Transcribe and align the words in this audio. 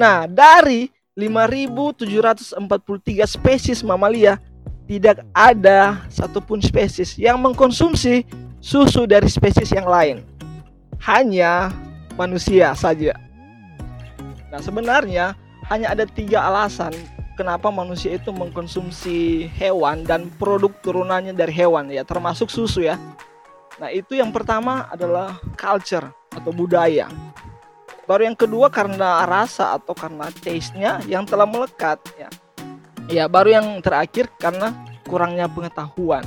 Nah, 0.00 0.24
dari 0.24 0.88
5.743 1.12 2.56
spesies 3.28 3.84
mamalia, 3.84 4.40
tidak 4.88 5.20
ada 5.36 6.00
satupun 6.08 6.64
spesies 6.64 7.20
yang 7.20 7.36
mengkonsumsi 7.36 8.24
susu 8.64 9.04
dari 9.04 9.28
spesies 9.28 9.68
yang 9.68 9.84
lain. 9.84 10.24
Hanya 11.04 11.68
manusia 12.16 12.72
saja. 12.72 13.12
Nah, 14.48 14.64
sebenarnya 14.64 15.36
hanya 15.68 15.92
ada 15.92 16.08
tiga 16.08 16.48
alasan 16.48 16.96
kenapa 17.36 17.68
manusia 17.68 18.16
itu 18.16 18.32
mengkonsumsi 18.32 19.52
hewan 19.52 20.08
dan 20.08 20.32
produk 20.40 20.72
turunannya 20.80 21.36
dari 21.36 21.52
hewan 21.52 21.92
ya, 21.92 22.08
termasuk 22.08 22.48
susu 22.48 22.88
ya. 22.88 22.96
Nah, 23.76 23.92
itu 23.92 24.16
yang 24.16 24.32
pertama 24.32 24.88
adalah 24.88 25.36
culture 25.60 26.08
atau 26.32 26.52
budaya. 26.56 27.04
Baru 28.10 28.26
yang 28.26 28.34
kedua 28.34 28.66
karena 28.74 29.22
rasa 29.22 29.78
atau 29.78 29.94
karena 29.94 30.26
taste-nya 30.42 30.98
yang 31.06 31.22
telah 31.22 31.46
melekat 31.46 32.02
ya. 32.18 32.26
Ya, 33.06 33.24
baru 33.30 33.54
yang 33.54 33.78
terakhir 33.78 34.26
karena 34.42 34.74
kurangnya 35.06 35.46
pengetahuan. 35.46 36.26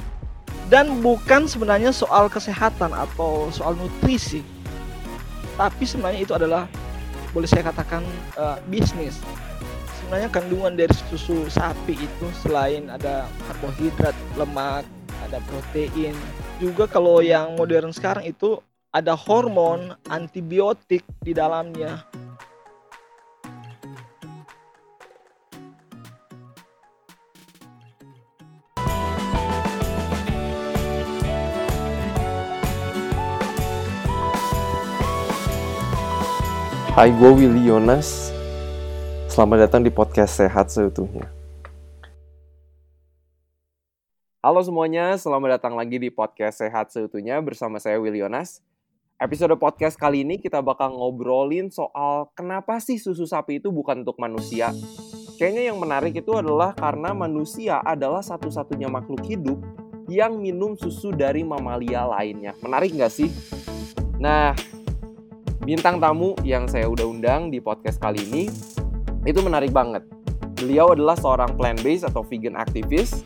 Dan 0.72 1.04
bukan 1.04 1.44
sebenarnya 1.44 1.92
soal 1.92 2.32
kesehatan 2.32 2.96
atau 2.96 3.52
soal 3.52 3.76
nutrisi. 3.76 4.40
Tapi 5.60 5.84
sebenarnya 5.84 6.24
itu 6.24 6.32
adalah 6.32 6.72
boleh 7.36 7.52
saya 7.52 7.68
katakan 7.68 8.08
uh, 8.40 8.56
bisnis. 8.72 9.20
Sebenarnya 10.00 10.32
kandungan 10.32 10.80
dari 10.80 10.96
susu 11.12 11.52
sapi 11.52 12.00
itu 12.00 12.26
selain 12.48 12.88
ada 12.88 13.28
karbohidrat, 13.52 14.16
lemak, 14.40 14.88
ada 15.28 15.44
protein, 15.52 16.16
juga 16.64 16.88
kalau 16.88 17.20
yang 17.20 17.60
modern 17.60 17.92
sekarang 17.92 18.24
itu 18.24 18.64
ada 18.94 19.18
hormon 19.18 19.98
antibiotik 20.06 21.02
di 21.26 21.34
dalamnya. 21.34 22.06
Hai, 36.94 37.10
gue 37.10 37.32
Willy 37.34 37.74
Yonas. 37.74 38.30
Selamat 39.26 39.66
datang 39.66 39.82
di 39.82 39.90
podcast 39.90 40.38
Sehat 40.38 40.70
Seutuhnya. 40.70 41.26
Halo 44.46 44.62
semuanya, 44.62 45.18
selamat 45.18 45.58
datang 45.58 45.74
lagi 45.74 45.98
di 45.98 46.14
podcast 46.14 46.62
Sehat 46.62 46.94
Seutuhnya 46.94 47.42
bersama 47.42 47.82
saya 47.82 47.98
Willy 47.98 48.22
Yonas. 48.22 48.62
Episode 49.24 49.56
podcast 49.56 49.96
kali 49.96 50.28
ini 50.28 50.36
kita 50.36 50.60
bakal 50.60 51.00
ngobrolin 51.00 51.72
soal 51.72 52.28
kenapa 52.36 52.84
sih 52.84 53.00
susu 53.00 53.24
sapi 53.24 53.64
itu 53.64 53.72
bukan 53.72 54.04
untuk 54.04 54.20
manusia. 54.20 54.76
Kayaknya 55.40 55.72
yang 55.72 55.80
menarik 55.80 56.12
itu 56.12 56.36
adalah 56.36 56.76
karena 56.76 57.16
manusia 57.16 57.80
adalah 57.88 58.20
satu-satunya 58.20 58.92
makhluk 58.92 59.24
hidup 59.24 59.64
yang 60.12 60.44
minum 60.44 60.76
susu 60.76 61.16
dari 61.16 61.40
mamalia 61.40 62.04
lainnya. 62.04 62.52
Menarik 62.60 62.92
nggak 63.00 63.14
sih? 63.16 63.32
Nah, 64.20 64.52
bintang 65.64 66.04
tamu 66.04 66.36
yang 66.44 66.68
saya 66.68 66.92
udah 66.92 67.08
undang 67.08 67.48
di 67.48 67.64
podcast 67.64 68.04
kali 68.04 68.28
ini 68.28 68.52
itu 69.24 69.40
menarik 69.40 69.72
banget. 69.72 70.04
Beliau 70.60 70.92
adalah 70.92 71.16
seorang 71.16 71.56
plant-based 71.56 72.12
atau 72.12 72.28
vegan 72.28 72.60
aktivis 72.60 73.24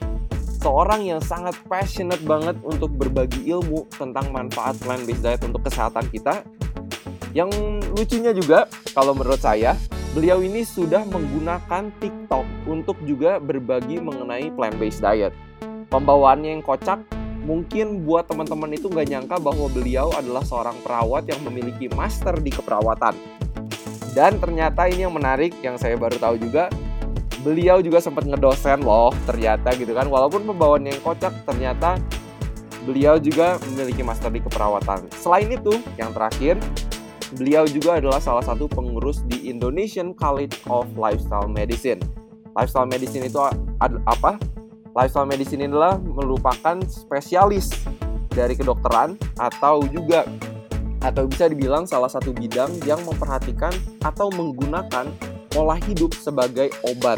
seorang 0.58 1.06
yang 1.06 1.22
sangat 1.22 1.54
passionate 1.70 2.22
banget 2.26 2.58
untuk 2.66 2.90
berbagi 2.98 3.46
ilmu 3.54 3.86
tentang 3.94 4.34
manfaat 4.34 4.76
plant-based 4.82 5.22
diet 5.22 5.42
untuk 5.46 5.62
kesehatan 5.70 6.10
kita. 6.10 6.42
Yang 7.32 7.54
lucunya 7.94 8.34
juga, 8.34 8.66
kalau 8.98 9.14
menurut 9.14 9.38
saya, 9.38 9.78
beliau 10.18 10.42
ini 10.42 10.66
sudah 10.66 11.06
menggunakan 11.06 11.94
TikTok 12.02 12.46
untuk 12.66 12.98
juga 13.06 13.38
berbagi 13.38 14.02
mengenai 14.02 14.50
plant-based 14.50 15.06
diet. 15.06 15.34
Pembawaannya 15.94 16.58
yang 16.58 16.64
kocak, 16.66 17.06
mungkin 17.46 18.04
buat 18.04 18.26
teman-teman 18.26 18.74
itu 18.74 18.90
nggak 18.90 19.08
nyangka 19.08 19.38
bahwa 19.38 19.70
beliau 19.70 20.10
adalah 20.18 20.42
seorang 20.42 20.76
perawat 20.82 21.30
yang 21.30 21.40
memiliki 21.46 21.88
master 21.94 22.36
di 22.42 22.50
keperawatan. 22.50 23.14
Dan 24.18 24.42
ternyata 24.42 24.90
ini 24.90 25.06
yang 25.06 25.14
menarik, 25.14 25.54
yang 25.62 25.78
saya 25.78 25.94
baru 25.94 26.18
tahu 26.18 26.42
juga, 26.42 26.74
beliau 27.48 27.80
juga 27.80 28.04
sempat 28.04 28.28
ngedosen 28.28 28.84
loh 28.84 29.16
ternyata 29.24 29.72
gitu 29.80 29.96
kan. 29.96 30.12
Walaupun 30.12 30.44
pembawaan 30.44 30.84
yang 30.84 31.00
kocak 31.00 31.32
ternyata 31.48 31.96
beliau 32.84 33.16
juga 33.16 33.56
memiliki 33.72 34.04
master 34.04 34.28
di 34.28 34.44
keperawatan. 34.44 35.08
Selain 35.16 35.48
itu 35.48 35.80
yang 35.96 36.12
terakhir 36.12 36.60
beliau 37.40 37.64
juga 37.64 38.04
adalah 38.04 38.20
salah 38.20 38.44
satu 38.44 38.68
pengurus 38.68 39.24
di 39.32 39.48
Indonesian 39.48 40.12
College 40.12 40.60
of 40.68 40.92
Lifestyle 41.00 41.48
Medicine. 41.48 42.04
Lifestyle 42.52 42.90
medicine 42.90 43.24
itu 43.24 43.40
apa? 43.80 44.36
Lifestyle 44.98 45.30
medicine 45.30 45.70
adalah 45.70 46.02
merupakan 46.02 46.82
spesialis 46.90 47.70
dari 48.34 48.58
kedokteran 48.58 49.14
atau 49.38 49.86
juga 49.86 50.26
atau 51.06 51.30
bisa 51.30 51.46
dibilang 51.46 51.86
salah 51.86 52.10
satu 52.10 52.34
bidang 52.34 52.82
yang 52.82 52.98
memperhatikan 53.06 53.70
atau 54.02 54.34
menggunakan 54.34 55.06
pola 55.58 55.82
hidup 55.90 56.14
sebagai 56.14 56.70
obat. 56.86 57.18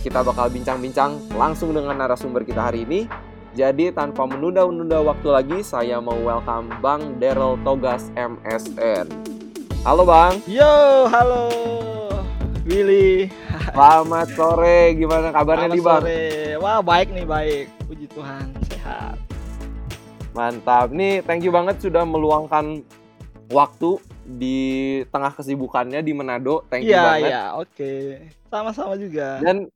Kita 0.00 0.24
bakal 0.24 0.48
bincang-bincang 0.48 1.20
langsung 1.36 1.76
dengan 1.76 2.00
narasumber 2.00 2.40
kita 2.40 2.72
hari 2.72 2.88
ini. 2.88 3.04
Jadi 3.52 3.92
tanpa 3.92 4.24
menunda-nunda 4.24 5.04
waktu 5.04 5.28
lagi, 5.28 5.58
saya 5.60 6.00
mau 6.00 6.16
welcome 6.16 6.72
Bang 6.80 7.20
Daryl 7.20 7.60
Togas 7.68 8.08
MSN. 8.16 9.12
Halo 9.84 10.08
Bang. 10.08 10.40
Yo, 10.48 11.04
halo. 11.12 11.52
Willy. 12.64 13.28
Selamat 13.68 14.32
sore, 14.32 14.96
gimana 14.96 15.28
kabarnya 15.36 15.68
nih 15.76 15.84
Bang? 15.84 16.00
Sore. 16.00 16.24
Wah 16.56 16.80
baik 16.80 17.12
nih 17.12 17.28
baik, 17.28 17.66
puji 17.92 18.08
Tuhan, 18.08 18.56
sehat. 18.72 19.20
Mantap, 20.32 20.96
nih 20.96 21.20
thank 21.28 21.44
you 21.44 21.52
banget 21.52 21.76
sudah 21.84 22.08
meluangkan 22.08 22.80
waktu 23.52 24.00
di 24.26 24.58
tengah 25.14 25.30
kesibukannya 25.32 26.02
di 26.02 26.12
Manado. 26.12 26.66
Thank 26.66 26.90
you 26.90 26.92
yeah, 26.92 27.06
banget. 27.06 27.22
Iya, 27.22 27.30
iya, 27.30 27.42
oke. 27.54 27.92
Sama-sama 28.50 28.94
juga. 28.98 29.38
Dan 29.38 29.70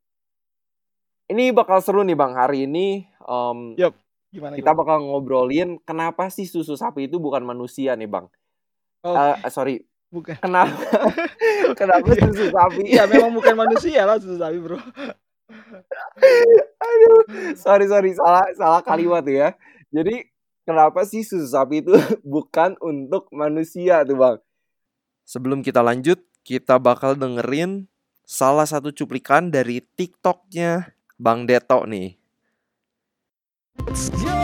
ini 1.30 1.54
bakal 1.54 1.78
seru 1.78 2.02
nih 2.02 2.18
Bang 2.18 2.34
hari 2.34 2.66
ini. 2.66 3.06
Um, 3.22 3.78
yep. 3.78 3.94
Gimana, 4.30 4.54
kita 4.58 4.74
gimana? 4.74 4.80
bakal 4.82 4.96
ngobrolin 5.06 5.82
kenapa 5.82 6.30
sih 6.30 6.46
susu 6.46 6.78
sapi 6.78 7.10
itu 7.10 7.18
bukan 7.18 7.42
manusia 7.46 7.94
nih 7.94 8.10
Bang. 8.10 8.26
Oh. 9.06 9.14
Uh, 9.14 9.38
sorry. 9.46 9.86
Bukan. 10.10 10.34
Kenapa? 10.42 10.74
kenapa 11.78 12.10
susu 12.18 12.50
sapi? 12.50 12.90
Iya, 12.90 13.06
memang 13.06 13.30
bukan 13.30 13.54
manusia 13.54 14.02
lah 14.02 14.18
susu 14.18 14.42
sapi, 14.42 14.58
Bro. 14.58 14.78
Aduh, 16.90 17.22
sorry 17.58 17.86
sorry 17.90 18.14
salah 18.14 18.46
salah 18.54 18.82
kalimat 18.82 19.22
ya. 19.26 19.54
Jadi 19.90 20.30
kenapa 20.70 21.02
sih 21.02 21.26
susu 21.26 21.50
sapi 21.50 21.82
itu 21.82 21.98
bukan 22.22 22.78
untuk 22.78 23.26
manusia 23.34 24.06
tuh 24.06 24.14
bang? 24.14 24.38
Sebelum 25.26 25.66
kita 25.66 25.82
lanjut, 25.82 26.22
kita 26.46 26.78
bakal 26.78 27.18
dengerin 27.18 27.90
salah 28.22 28.66
satu 28.66 28.94
cuplikan 28.94 29.50
dari 29.50 29.82
TikToknya 29.82 30.94
Bang 31.18 31.50
Deto 31.50 31.82
nih. 31.90 32.14
Yo, 34.22 34.38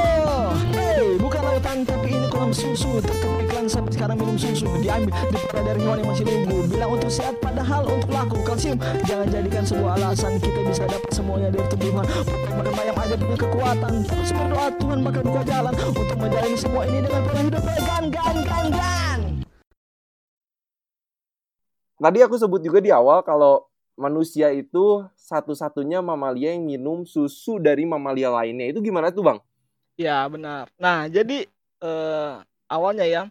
hey, 0.75 1.15
bukan 1.23 1.41
lautan 1.43 1.87
tapi 1.87 2.11
ini 2.11 2.27
kolam 2.31 2.51
susu. 2.51 2.99
Tetap 2.99 3.56
iklan 3.67 3.83
sampai 3.83 3.93
sekarang 3.99 4.17
minum 4.23 4.39
susu 4.39 4.67
diambil 4.79 5.11
daripada 5.11 5.63
dari 5.67 5.81
hewan 5.83 5.99
yang 5.99 6.09
masih 6.15 6.25
nunggu. 6.25 6.57
Bilang 6.71 6.91
untuk 6.95 7.11
sehat 7.11 7.35
padahal 7.43 7.83
untuk 7.91 8.11
laku 8.15 8.39
kalsium. 8.47 8.79
Jangan 9.03 9.27
jadikan 9.27 9.65
sebuah 9.67 9.91
alasan 9.99 10.39
kita 10.39 10.61
bisa 10.71 10.85
dapat 10.87 11.11
semuanya 11.11 11.49
dari 11.51 11.67
tubuhan. 11.75 12.07
Makan 12.55 12.73
bayam 12.79 12.95
aja 12.95 13.15
punya 13.19 13.37
kekuatan. 13.43 13.93
Terus 14.07 14.31
berdoa 14.31 14.67
Tuhan 14.79 14.99
bakal 15.03 15.23
buka 15.27 15.43
jalan 15.43 15.75
untuk 15.75 16.19
menjalani 16.19 16.57
semua 16.57 16.83
ini 16.87 16.99
dengan 17.03 17.23
pola 17.27 17.41
hidup 17.43 17.63
vegan, 17.67 18.05
gan, 18.15 18.37
gan, 18.47 18.67
gan. 18.71 19.21
Tadi 21.97 22.19
aku 22.23 22.35
sebut 22.39 22.61
juga 22.63 22.79
di 22.79 22.95
awal 22.95 23.27
kalau 23.27 23.67
manusia 23.99 24.55
itu 24.55 25.03
satu-satunya 25.19 26.05
mamalia 26.05 26.55
yang 26.55 26.63
minum 26.63 27.03
susu 27.03 27.59
dari 27.59 27.83
mamalia 27.83 28.31
lainnya. 28.31 28.71
Itu 28.71 28.79
gimana 28.79 29.11
tuh, 29.11 29.27
Bang? 29.27 29.39
Ya, 29.99 30.23
benar. 30.31 30.71
Nah, 30.79 31.09
jadi 31.09 31.49
eh, 31.83 32.35
awalnya 32.71 33.09
ya. 33.09 33.23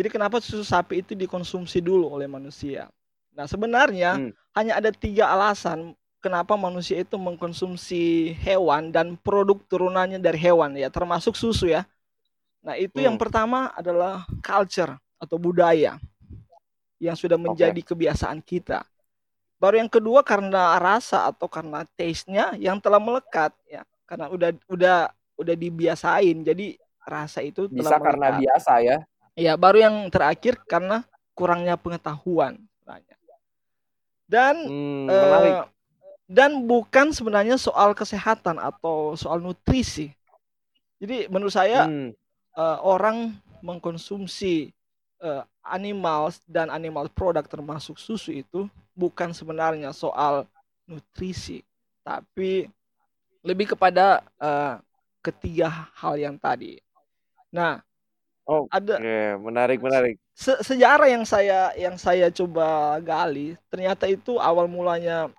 Jadi 0.00 0.08
kenapa 0.08 0.40
susu 0.40 0.64
sapi 0.64 1.04
itu 1.04 1.12
dikonsumsi 1.12 1.84
dulu 1.84 2.08
oleh 2.08 2.24
manusia? 2.24 2.88
Nah, 3.36 3.44
sebenarnya 3.44 4.16
hmm. 4.16 4.32
hanya 4.56 4.80
ada 4.80 4.88
tiga 4.96 5.28
alasan 5.28 5.92
kenapa 6.24 6.56
manusia 6.56 7.04
itu 7.04 7.20
mengkonsumsi 7.20 8.32
hewan 8.40 8.88
dan 8.96 9.20
produk 9.20 9.60
turunannya 9.68 10.16
dari 10.16 10.40
hewan 10.40 10.72
ya, 10.72 10.88
termasuk 10.88 11.36
susu 11.36 11.68
ya. 11.68 11.84
Nah, 12.64 12.80
itu 12.80 12.96
hmm. 12.96 13.12
yang 13.12 13.16
pertama 13.20 13.68
adalah 13.76 14.24
culture 14.40 14.96
atau 15.20 15.36
budaya 15.36 16.00
yang 16.96 17.12
sudah 17.12 17.36
menjadi 17.36 17.80
okay. 17.80 17.88
kebiasaan 17.92 18.40
kita. 18.40 18.88
Baru 19.60 19.76
yang 19.76 19.92
kedua 19.92 20.24
karena 20.24 20.80
rasa 20.80 21.28
atau 21.28 21.44
karena 21.44 21.84
taste-nya 21.92 22.56
yang 22.56 22.80
telah 22.80 22.96
melekat 22.96 23.52
ya. 23.68 23.84
Karena 24.08 24.32
udah 24.32 24.56
udah 24.72 24.98
udah 25.36 25.54
dibiasain. 25.60 26.40
Jadi 26.40 26.80
rasa 27.04 27.44
itu 27.44 27.68
bisa 27.68 27.96
telah 27.96 28.00
karena 28.00 28.26
melekat. 28.32 28.40
biasa 28.48 28.72
ya. 28.80 28.96
Iya, 29.38 29.54
baru 29.56 29.78
yang 29.80 29.96
terakhir 30.10 30.58
karena 30.66 31.06
kurangnya 31.34 31.74
pengetahuan. 31.78 32.58
dan 34.30 34.54
Hmm, 34.62 35.10
menarik. 35.10 35.54
dan 36.30 36.62
bukan 36.62 37.10
sebenarnya 37.10 37.58
soal 37.58 37.90
kesehatan 37.90 38.62
atau 38.62 39.18
soal 39.18 39.42
nutrisi. 39.42 40.14
Jadi 41.02 41.26
menurut 41.26 41.50
saya 41.50 41.90
Hmm, 41.90 42.14
eh, 42.54 42.78
orang 42.86 43.34
mengkonsumsi 43.66 44.70
eh, 45.20 45.42
animal 45.66 46.30
dan 46.46 46.70
animal 46.70 47.10
product 47.10 47.50
termasuk 47.50 47.98
susu 47.98 48.30
itu 48.30 48.70
bukan 48.94 49.34
sebenarnya 49.34 49.90
soal 49.90 50.46
nutrisi, 50.86 51.66
tapi 52.06 52.70
lebih 53.42 53.74
kepada 53.74 54.22
eh, 54.38 54.74
ketiga 55.26 55.90
hal 55.98 56.14
yang 56.14 56.38
tadi. 56.38 56.78
Nah, 57.50 57.82
Oh, 58.50 58.62
ada 58.76 58.96
Oke, 58.98 59.14
menarik, 59.46 59.78
menarik. 59.86 60.16
se- 60.34 60.62
sejarah 60.64 61.08
yang 61.10 61.24
saya 61.26 61.70
yang 61.78 61.96
saya 62.00 62.26
coba 62.32 62.96
gali, 63.02 63.54
ternyata 63.70 64.08
itu 64.10 64.40
awal 64.40 64.66
mulanya 64.66 65.30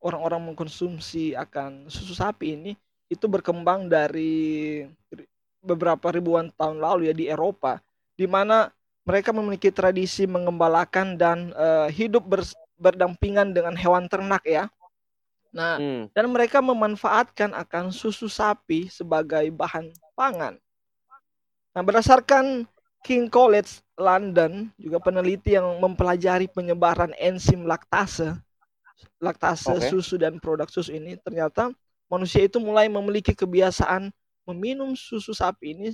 orang-orang 0.00 0.52
mengkonsumsi 0.52 1.36
akan 1.36 1.88
susu 1.92 2.14
sapi 2.16 2.56
ini 2.56 2.72
itu 3.10 3.26
berkembang 3.26 3.90
dari 3.90 4.84
ri- 5.12 5.28
beberapa 5.60 6.08
ribuan 6.14 6.50
tahun 6.56 6.78
lalu 6.80 7.02
ya 7.12 7.14
di 7.16 7.26
Eropa, 7.28 7.82
di 8.16 8.26
mana 8.26 8.70
mereka 9.08 9.30
memiliki 9.34 9.70
tradisi 9.74 10.24
mengembalakan 10.28 11.18
dan 11.18 11.38
eh, 11.54 11.88
hidup 11.94 12.24
bers- 12.26 12.58
berdampingan 12.80 13.52
dengan 13.56 13.74
hewan 13.76 14.06
ternak 14.08 14.42
ya. 14.46 14.70
Nah, 15.50 15.82
Hmm, 15.82 16.06
dan 16.14 16.26
mereka 16.30 16.62
memanfaatkan 16.62 17.54
akan 17.54 17.90
susu 17.90 18.30
sapi 18.30 18.86
sebagai 18.90 19.50
bahan 19.50 19.90
pangan. 20.14 20.58
Nah, 21.70 21.82
berdasarkan 21.86 22.66
King 23.00 23.30
College 23.30 23.80
London, 23.96 24.68
juga 24.76 24.98
peneliti 25.00 25.56
yang 25.56 25.78
mempelajari 25.80 26.50
penyebaran 26.50 27.14
enzim 27.16 27.64
laktase, 27.64 28.36
laktase 29.22 29.72
Oke. 29.72 29.88
susu 29.88 30.20
dan 30.20 30.36
produk 30.36 30.68
susu 30.68 30.92
ini, 30.92 31.16
ternyata 31.16 31.72
manusia 32.10 32.44
itu 32.44 32.60
mulai 32.60 32.90
memiliki 32.90 33.32
kebiasaan 33.32 34.12
meminum 34.44 34.92
susu 34.98 35.32
sapi 35.32 35.72
ini 35.78 35.88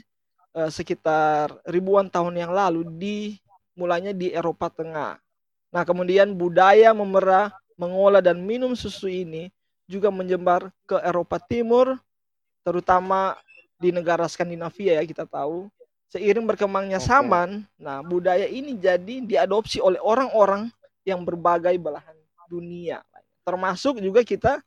eh, 0.57 0.71
sekitar 0.73 1.55
ribuan 1.69 2.09
tahun 2.09 2.41
yang 2.41 2.51
lalu 2.57 2.89
di 2.97 3.37
mulanya 3.77 4.17
di 4.17 4.33
Eropa 4.33 4.73
Tengah. 4.73 5.21
Nah, 5.71 5.83
kemudian 5.85 6.33
budaya 6.33 6.97
memerah, 6.97 7.53
mengolah 7.77 8.25
dan 8.25 8.41
minum 8.41 8.73
susu 8.73 9.13
ini 9.13 9.53
juga 9.85 10.09
menyebar 10.09 10.73
ke 10.89 10.97
Eropa 11.05 11.37
Timur, 11.39 12.01
terutama 12.65 13.39
di 13.77 13.93
negara 13.93 14.25
Skandinavia 14.29 15.01
ya 15.01 15.05
kita 15.05 15.25
tahu. 15.29 15.69
Seiring 16.07 16.47
berkembangnya 16.47 17.03
Oke. 17.03 17.09
zaman, 17.11 17.67
nah 17.75 17.99
budaya 17.99 18.47
ini 18.47 18.79
jadi 18.79 19.27
diadopsi 19.27 19.83
oleh 19.83 19.99
orang-orang 19.99 20.71
yang 21.03 21.27
berbagai 21.27 21.75
belahan 21.83 22.15
dunia, 22.47 23.03
termasuk 23.43 23.99
juga 23.99 24.23
kita 24.23 24.63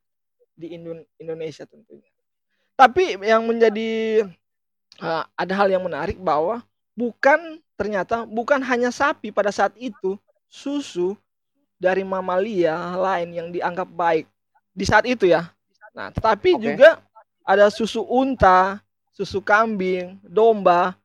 di 0.52 0.76
Indo- 0.76 1.08
Indonesia 1.16 1.64
tentunya. 1.64 2.12
Tapi 2.76 3.16
yang 3.24 3.48
menjadi 3.48 4.24
eh, 5.00 5.24
ada 5.32 5.54
hal 5.56 5.72
yang 5.72 5.84
menarik 5.84 6.20
bahwa 6.20 6.60
bukan 6.92 7.64
ternyata 7.80 8.28
bukan 8.28 8.60
hanya 8.60 8.92
sapi 8.92 9.32
pada 9.32 9.56
saat 9.56 9.72
itu 9.80 10.20
susu 10.52 11.16
dari 11.80 12.04
mamalia 12.04 12.76
lain 13.00 13.32
yang 13.32 13.48
dianggap 13.48 13.88
baik 13.88 14.28
di 14.76 14.84
saat 14.84 15.08
itu 15.08 15.24
ya. 15.32 15.48
Nah, 15.96 16.12
tetapi 16.12 16.60
Oke. 16.60 16.64
juga 16.68 17.00
ada 17.48 17.72
susu 17.72 18.04
unta, 18.04 18.84
susu 19.20 19.44
kambing, 19.44 20.16
domba, 20.24 20.96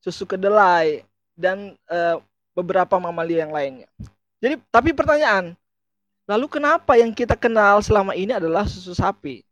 susu 0.00 0.24
kedelai 0.24 1.04
dan 1.36 1.76
eh, 1.84 2.16
beberapa 2.56 2.96
mamalia 2.96 3.44
yang 3.44 3.52
lainnya. 3.52 3.88
Jadi, 4.40 4.56
tapi 4.72 4.96
pertanyaan, 4.96 5.52
lalu 6.24 6.48
kenapa 6.48 6.96
yang 6.96 7.12
kita 7.12 7.36
kenal 7.36 7.84
selama 7.84 8.16
ini 8.16 8.32
adalah 8.32 8.64
susu 8.64 8.96
sapi? 8.96 9.44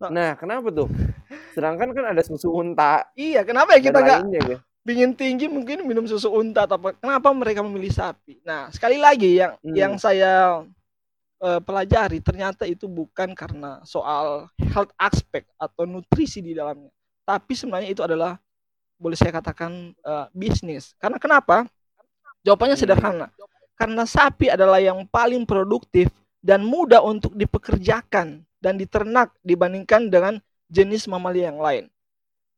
Nah, 0.00 0.32
kenapa 0.38 0.72
tuh? 0.72 0.88
Sedangkan 1.52 1.90
kan 1.90 2.04
ada 2.14 2.22
susu 2.22 2.54
unta 2.54 3.04
Iya, 3.18 3.42
kenapa 3.42 3.74
ya 3.74 3.82
kita 3.82 3.98
nggak 3.98 4.20
lainnya 4.24 4.40
gitu. 4.46 4.58
ingin 4.88 5.12
tinggi 5.12 5.50
mungkin 5.52 5.84
minum 5.84 6.06
susu 6.08 6.32
unta 6.32 6.64
atau 6.64 6.80
apa? 6.80 6.96
Kenapa 6.96 7.28
mereka 7.34 7.60
memilih 7.60 7.92
sapi? 7.92 8.40
Nah, 8.46 8.72
sekali 8.72 8.96
lagi 8.96 9.36
yang 9.42 9.52
Hmm. 9.60 9.74
yang 9.76 9.92
saya 10.00 10.64
eh, 11.42 11.60
pelajari 11.62 12.18
ternyata 12.22 12.64
itu 12.68 12.86
bukan 12.90 13.32
karena 13.34 13.80
soal 13.86 14.48
health 14.72 14.92
aspect 14.98 15.48
atau 15.58 15.84
nutrisi 15.86 16.42
di 16.42 16.52
dalamnya, 16.56 16.90
tapi 17.26 17.54
sebenarnya 17.54 17.90
itu 17.92 18.02
adalah 18.04 18.38
boleh 18.98 19.16
saya 19.18 19.32
katakan 19.34 19.94
eh, 19.94 20.26
bisnis. 20.34 20.94
Karena 20.98 21.18
kenapa? 21.22 21.66
Jawabannya 22.46 22.76
Hmm. 22.78 22.82
sederhana. 22.82 23.26
Karena 23.78 24.02
sapi 24.06 24.50
adalah 24.50 24.82
yang 24.82 25.06
paling 25.06 25.46
produktif 25.46 26.10
dan 26.42 26.62
mudah 26.66 27.02
untuk 27.02 27.34
dipekerjakan 27.34 28.42
dan 28.58 28.74
diternak 28.78 29.34
dibandingkan 29.42 30.10
dengan 30.10 30.34
jenis 30.70 31.06
mamalia 31.06 31.50
yang 31.54 31.60
lain. 31.62 31.84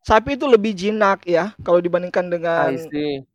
Sapi 0.00 0.36
itu 0.40 0.48
lebih 0.48 0.72
jinak 0.72 1.24
ya 1.28 1.52
kalau 1.60 1.80
dibandingkan 1.84 2.26
dengan 2.32 2.72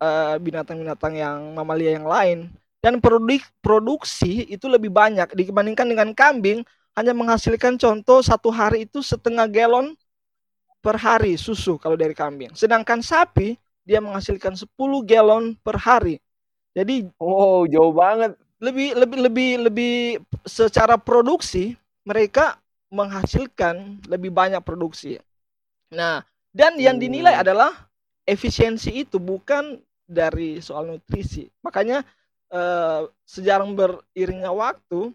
eh, 0.01 0.35
binatang-binatang 0.41 1.13
yang 1.15 1.37
mamalia 1.55 1.97
yang 1.97 2.07
lain 2.07 2.39
dan 2.85 3.01
produk 3.01 3.41
produksi 3.65 4.45
itu 4.45 4.69
lebih 4.69 4.93
banyak 4.93 5.33
dibandingkan 5.33 5.89
dengan 5.89 6.09
kambing 6.13 6.61
hanya 6.93 7.17
menghasilkan 7.17 7.81
contoh 7.81 8.21
satu 8.21 8.53
hari 8.53 8.85
itu 8.85 9.01
setengah 9.01 9.49
galon 9.49 9.97
per 10.85 11.01
hari 11.01 11.33
susu 11.35 11.81
kalau 11.81 11.97
dari 11.97 12.13
kambing 12.13 12.53
sedangkan 12.53 13.01
sapi 13.01 13.57
dia 13.81 13.97
menghasilkan 13.97 14.53
10 14.53 14.69
galon 15.01 15.57
per 15.65 15.81
hari 15.81 16.21
jadi 16.77 17.09
Wow, 17.19 17.65
jauh 17.71 17.95
banget. 17.95 18.35
lebih 18.61 18.95
lebih 18.95 19.19
lebih 19.27 19.51
lebih 19.67 19.95
secara 20.47 20.95
produksi 20.99 21.75
mereka 22.07 22.59
menghasilkan 22.93 23.99
lebih 24.07 24.31
banyak 24.31 24.61
produksi. 24.63 25.19
Nah, 25.91 26.23
dan 26.55 26.79
yang 26.79 26.95
dinilai 27.01 27.35
Hmm. 27.35 27.43
adalah 27.43 27.71
efisiensi 28.25 28.91
itu 29.05 29.19
bukan 29.19 29.79
dari 30.07 30.61
soal 30.63 30.87
nutrisi. 30.87 31.49
Makanya 31.65 32.05
eh, 32.55 33.01
sejarah 33.27 33.67
beriringnya 33.67 34.51
waktu 34.55 35.11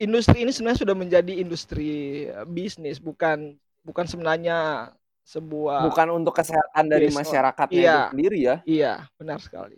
industri 0.00 0.44
ini 0.44 0.52
sebenarnya 0.52 0.80
sudah 0.80 0.96
menjadi 0.96 1.32
industri 1.36 2.26
bisnis 2.48 3.00
bukan 3.00 3.56
bukan 3.84 4.04
sebenarnya 4.08 4.90
sebuah 5.26 5.90
Bukan 5.90 6.08
untuk 6.22 6.38
kesehatan 6.38 6.86
dari 6.86 7.10
oh, 7.10 7.14
masyarakatnya 7.18 7.82
iya. 7.82 7.94
itu 7.98 8.10
sendiri 8.14 8.38
ya. 8.38 8.56
iya 8.62 8.92
benar 9.18 9.42
sekali. 9.42 9.74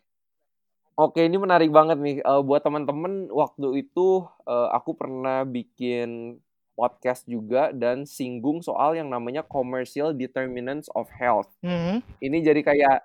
Oke, 0.99 1.25
ini 1.25 1.39
menarik 1.39 1.71
banget 1.73 1.97
nih. 1.97 2.17
Eh, 2.21 2.43
buat 2.45 2.61
teman-teman, 2.61 3.33
waktu 3.33 3.87
itu 3.87 4.29
eh, 4.45 4.69
aku 4.77 4.93
pernah 4.93 5.49
bikin 5.49 6.37
podcast 6.77 7.25
juga 7.27 7.75
dan 7.75 8.05
singgung 8.05 8.63
soal 8.63 8.95
yang 8.95 9.09
namanya 9.09 9.43
commercial 9.43 10.13
determinants 10.13 10.93
of 10.93 11.09
health. 11.11 11.49
Mhm. 11.65 12.05
Ini 12.21 12.39
jadi 12.45 12.61
kayak 12.61 12.99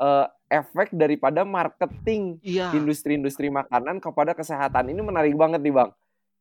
eh, 0.00 0.26
efek 0.50 0.90
daripada 0.96 1.46
marketing 1.46 2.40
Iya, 2.42 2.74
industri-industri 2.74 3.52
makanan 3.52 4.02
kepada 4.02 4.34
kesehatan. 4.34 4.90
Ini 4.90 5.00
menarik 5.04 5.36
banget 5.38 5.60
nih, 5.62 5.74
Bang. 5.74 5.90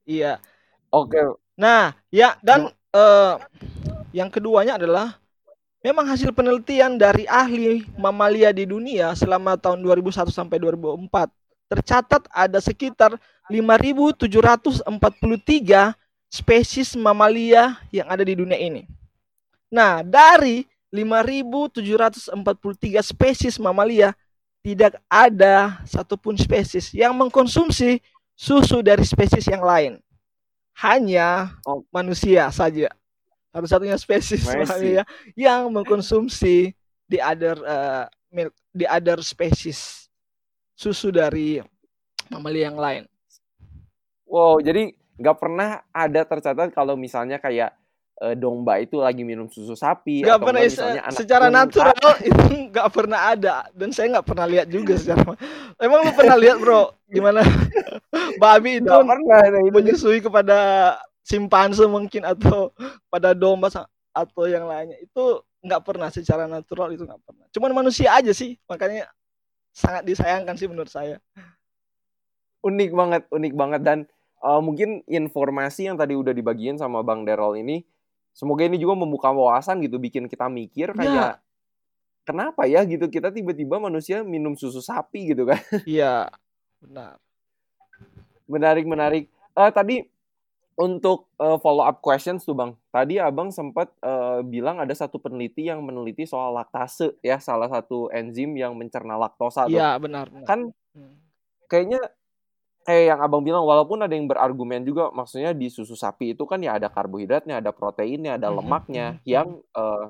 iya. 0.07 0.41
Oke, 0.89 1.21
Nah, 1.53 1.93
ya 2.09 2.39
dan 2.41 2.71
eh, 2.95 3.33
yang 4.15 4.31
keduanya 4.31 4.79
adalah 4.79 5.19
memang 5.85 6.07
hasil 6.07 6.31
penelitian 6.31 6.95
dari 6.97 7.27
ahli 7.29 7.85
mamalia 7.99 8.49
di 8.55 8.65
dunia 8.65 9.13
selama 9.13 9.59
tahun 9.59 9.83
2001 9.83 10.31
sampai 10.33 10.57
2004 10.57 11.29
tercatat 11.69 12.25
ada 12.33 12.57
sekitar 12.57 13.13
5.743 13.51 14.87
spesies 16.31 16.97
mamalia 16.97 17.77
yang 17.93 18.09
ada 18.09 18.25
di 18.25 18.33
dunia 18.33 18.57
ini. 18.57 18.89
Nah, 19.69 20.01
dari 20.01 20.65
5.743 20.89 22.33
spesies 23.01 23.55
mamalia 23.61 24.13
tidak 24.59 24.99
ada 25.07 25.79
satupun 25.87 26.35
spesies 26.35 26.91
yang 26.91 27.15
mengkonsumsi 27.15 28.01
susu 28.33 28.83
dari 28.83 29.05
spesies 29.05 29.47
yang 29.47 29.63
lain. 29.63 30.01
Hanya 30.79 31.59
Oh. 31.67 31.83
manusia 31.91 32.47
saja. 32.49 32.87
Satu-satunya 33.51 33.97
spesies 33.99 34.45
Mercy. 34.45 34.57
mamalia 34.59 35.03
yang 35.33 35.67
mengkonsumsi 35.73 36.71
the 37.09 37.19
other 37.19 37.57
uh, 37.65 38.05
milk, 38.29 38.53
the 38.71 38.85
other 38.85 39.19
species 39.25 40.07
susu 40.73 41.09
dari 41.11 41.59
mamalia 42.29 42.69
yang 42.71 42.79
lain. 42.79 43.03
wow, 44.23 44.61
jadi 44.61 44.93
nggak 45.17 45.37
pernah 45.41 45.81
ada 45.89 46.21
tercatat 46.21 46.69
kalau 46.71 46.93
misalnya 46.93 47.41
kayak 47.41 47.73
eh, 48.19 48.35
domba 48.35 48.77
itu 48.83 48.99
lagi 48.99 49.23
minum 49.23 49.47
susu 49.47 49.73
sapi 49.73 50.21
Nggak 50.21 50.37
atau 50.37 50.45
pernah 50.45 50.61
se- 50.61 50.67
misalnya 50.67 51.01
anak 51.07 51.17
secara 51.17 51.45
natural 51.47 52.15
itu 52.29 52.43
nggak 52.69 52.89
pernah 52.91 53.19
ada 53.33 53.55
dan 53.71 53.89
saya 53.95 54.19
nggak 54.19 54.27
pernah 54.27 54.45
lihat 54.45 54.67
juga 54.67 54.93
secara. 54.99 55.33
Emang 55.79 56.03
lu 56.03 56.11
pernah 56.13 56.37
lihat 56.37 56.57
bro 56.59 56.91
gimana 57.07 57.41
babi 58.43 58.83
itu 58.83 58.85
Nggak 58.85 59.07
pernah 59.07 59.41
nah, 59.47 59.71
menyusui 59.71 60.19
kepada 60.19 60.57
simpanse 61.23 61.83
mungkin 61.87 62.27
atau 62.27 62.75
pada 63.07 63.31
domba 63.31 63.71
atau 64.13 64.43
yang 64.49 64.67
lainnya 64.67 64.99
itu 64.99 65.39
nggak 65.59 65.81
pernah 65.83 66.09
secara 66.11 66.47
natural 66.47 66.91
itu 66.91 67.03
nggak 67.03 67.21
pernah. 67.23 67.45
Cuman 67.51 67.71
manusia 67.71 68.15
aja 68.15 68.31
sih 68.31 68.55
makanya 68.67 69.07
sangat 69.71 70.03
disayangkan 70.03 70.55
sih 70.59 70.67
menurut 70.67 70.91
saya. 70.91 71.21
unik 72.59 72.91
banget, 72.91 73.23
unik 73.31 73.53
banget 73.55 73.81
dan 73.87 73.99
uh, 74.43 74.59
mungkin 74.59 74.99
informasi 75.07 75.87
yang 75.87 75.95
tadi 75.95 76.11
udah 76.11 76.35
dibagiin 76.35 76.75
sama 76.75 76.99
Bang 76.99 77.23
Derol 77.23 77.55
ini 77.55 77.87
semoga 78.39 78.63
ini 78.63 78.79
juga 78.79 78.95
membuka 78.95 79.27
wawasan 79.35 79.83
gitu, 79.83 79.99
bikin 79.99 80.31
kita 80.31 80.47
mikir 80.47 80.95
kayak 80.95 81.35
ya. 81.35 81.43
kenapa 82.23 82.63
ya 82.63 82.87
gitu 82.87 83.11
kita 83.11 83.35
tiba-tiba 83.35 83.83
manusia 83.83 84.23
minum 84.23 84.55
susu 84.55 84.79
sapi 84.79 85.35
gitu 85.35 85.43
kan? 85.43 85.59
Iya, 85.83 86.31
benar. 86.79 87.19
Menarik, 88.47 88.87
menarik. 88.87 89.23
Uh, 89.51 89.67
tadi 89.75 90.07
untuk 90.79 91.27
uh, 91.35 91.59
follow 91.59 91.83
up 91.83 91.99
questions 91.99 92.47
tuh 92.47 92.55
bang, 92.55 92.71
tadi 92.95 93.19
abang 93.19 93.51
sempat 93.51 93.91
uh, 93.99 94.39
bilang 94.39 94.79
ada 94.79 94.95
satu 94.95 95.19
peneliti 95.19 95.67
yang 95.67 95.83
meneliti 95.83 96.23
soal 96.23 96.55
laktase 96.55 97.19
ya, 97.19 97.43
salah 97.43 97.67
satu 97.67 98.07
enzim 98.15 98.55
yang 98.55 98.71
mencerna 98.79 99.19
laktosa. 99.19 99.67
Iya 99.67 99.99
benar, 99.99 100.31
benar. 100.31 100.47
Kan 100.47 100.71
hmm. 100.95 101.15
kayaknya 101.67 101.99
kayak 102.89 103.13
yang 103.13 103.19
abang 103.21 103.45
bilang, 103.45 103.61
walaupun 103.61 104.01
ada 104.01 104.17
yang 104.17 104.25
berargumen 104.25 104.81
juga, 104.81 105.13
maksudnya 105.13 105.53
di 105.53 105.69
susu 105.69 105.93
sapi 105.93 106.33
itu 106.33 106.41
kan 106.49 106.57
ya 106.57 106.81
ada 106.81 106.89
karbohidratnya, 106.89 107.61
ada 107.61 107.69
proteinnya, 107.69 108.41
ada 108.41 108.49
hmm, 108.49 108.57
lemaknya 108.57 109.05
mm 109.05 109.17
-hmm. 109.21 109.29
yang 109.29 109.47
uh, 109.77 110.09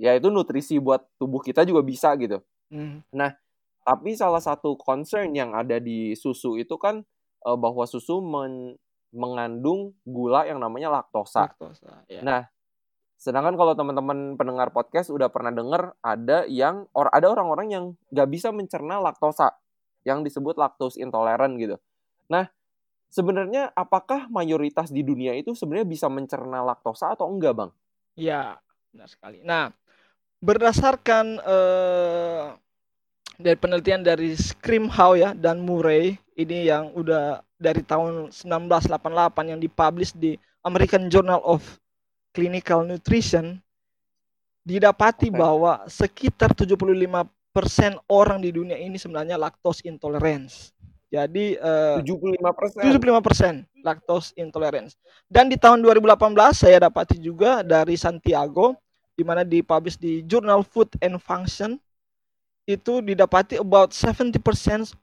ya 0.00 0.16
itu 0.16 0.32
nutrisi 0.32 0.80
buat 0.80 1.04
tubuh 1.20 1.44
kita 1.44 1.68
juga 1.68 1.84
bisa 1.84 2.16
gitu. 2.16 2.40
Mm. 2.72 3.04
Nah, 3.12 3.36
tapi 3.84 4.16
salah 4.16 4.40
satu 4.40 4.80
concern 4.80 5.36
yang 5.36 5.52
ada 5.52 5.76
di 5.76 6.16
susu 6.16 6.56
itu 6.56 6.80
kan 6.80 7.04
uh, 7.44 7.58
bahwa 7.60 7.84
susu 7.84 8.24
men 8.24 8.80
mengandung 9.14 9.94
gula 10.02 10.48
yang 10.48 10.58
namanya 10.58 10.90
laktosa. 10.90 11.52
laktosa 11.52 12.02
ya. 12.10 12.24
Nah, 12.24 12.50
sedangkan 13.14 13.54
kalau 13.54 13.76
teman-teman 13.76 14.34
pendengar 14.34 14.74
podcast 14.74 15.12
udah 15.12 15.30
pernah 15.30 15.54
dengar 15.54 15.94
ada 16.02 16.42
yang 16.50 16.90
or 16.96 17.06
ada 17.14 17.30
orang-orang 17.30 17.68
yang 17.70 17.84
nggak 18.10 18.26
bisa 18.32 18.50
mencerna 18.50 18.98
laktosa 18.98 19.54
yang 20.02 20.26
disebut 20.26 20.58
lactose 20.58 20.98
intolerant 20.98 21.54
gitu. 21.62 21.78
Nah, 22.34 22.50
sebenarnya 23.14 23.70
apakah 23.78 24.26
mayoritas 24.26 24.90
di 24.90 25.06
dunia 25.06 25.38
itu 25.38 25.54
sebenarnya 25.54 25.86
bisa 25.86 26.10
mencerna 26.10 26.66
laktosa 26.66 27.14
atau 27.14 27.30
enggak, 27.30 27.54
Bang? 27.54 27.70
Ya, 28.18 28.58
benar 28.90 29.06
sekali. 29.06 29.46
Nah, 29.46 29.70
berdasarkan 30.42 31.38
uh, 31.46 32.58
dari 33.38 33.58
penelitian 33.58 34.02
dari 34.02 34.34
Scrimhow 34.34 35.14
ya 35.14 35.30
dan 35.34 35.62
Murray 35.62 36.18
ini 36.34 36.66
yang 36.66 36.90
udah 36.94 37.42
dari 37.54 37.82
tahun 37.86 38.34
1988 38.34 39.50
yang 39.50 39.60
dipublish 39.62 40.12
di 40.14 40.34
American 40.66 41.06
Journal 41.06 41.38
of 41.46 41.62
Clinical 42.34 42.82
Nutrition 42.82 43.62
didapati 44.64 45.28
okay. 45.30 45.38
bahwa 45.38 45.84
sekitar 45.86 46.56
75% 46.56 47.30
orang 48.10 48.38
di 48.42 48.50
dunia 48.50 48.80
ini 48.80 48.96
sebenarnya 48.98 49.38
lactose 49.38 49.84
intolerance. 49.86 50.74
Jadi 51.12 51.54
uh, 51.60 52.00
75%. 52.02 52.80
75% 52.80 53.84
lactose 53.84 54.32
intolerance. 54.40 54.96
Dan 55.28 55.52
di 55.52 55.56
tahun 55.60 55.84
2018 55.84 56.16
saya 56.52 56.88
dapati 56.88 57.20
juga 57.20 57.60
dari 57.60 57.94
Santiago 57.94 58.74
di 59.14 59.22
mana 59.22 59.46
dipublish 59.46 60.00
di 60.00 60.26
Journal 60.26 60.66
Food 60.66 60.98
and 60.98 61.22
Function 61.22 61.78
itu 62.64 63.04
didapati 63.04 63.60
about 63.60 63.92
70% 63.92 64.40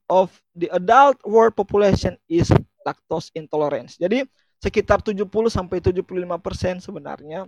of 0.10 0.34
the 0.58 0.67
adult 0.74 1.22
world 1.22 1.53
population 1.53 2.17
is 2.25 2.50
lactose 2.81 3.29
intolerance. 3.38 3.96
Jadi 4.01 4.25
sekitar 4.58 5.01
70 5.05 5.29
sampai 5.50 5.77
75% 5.77 6.81
sebenarnya 6.81 7.46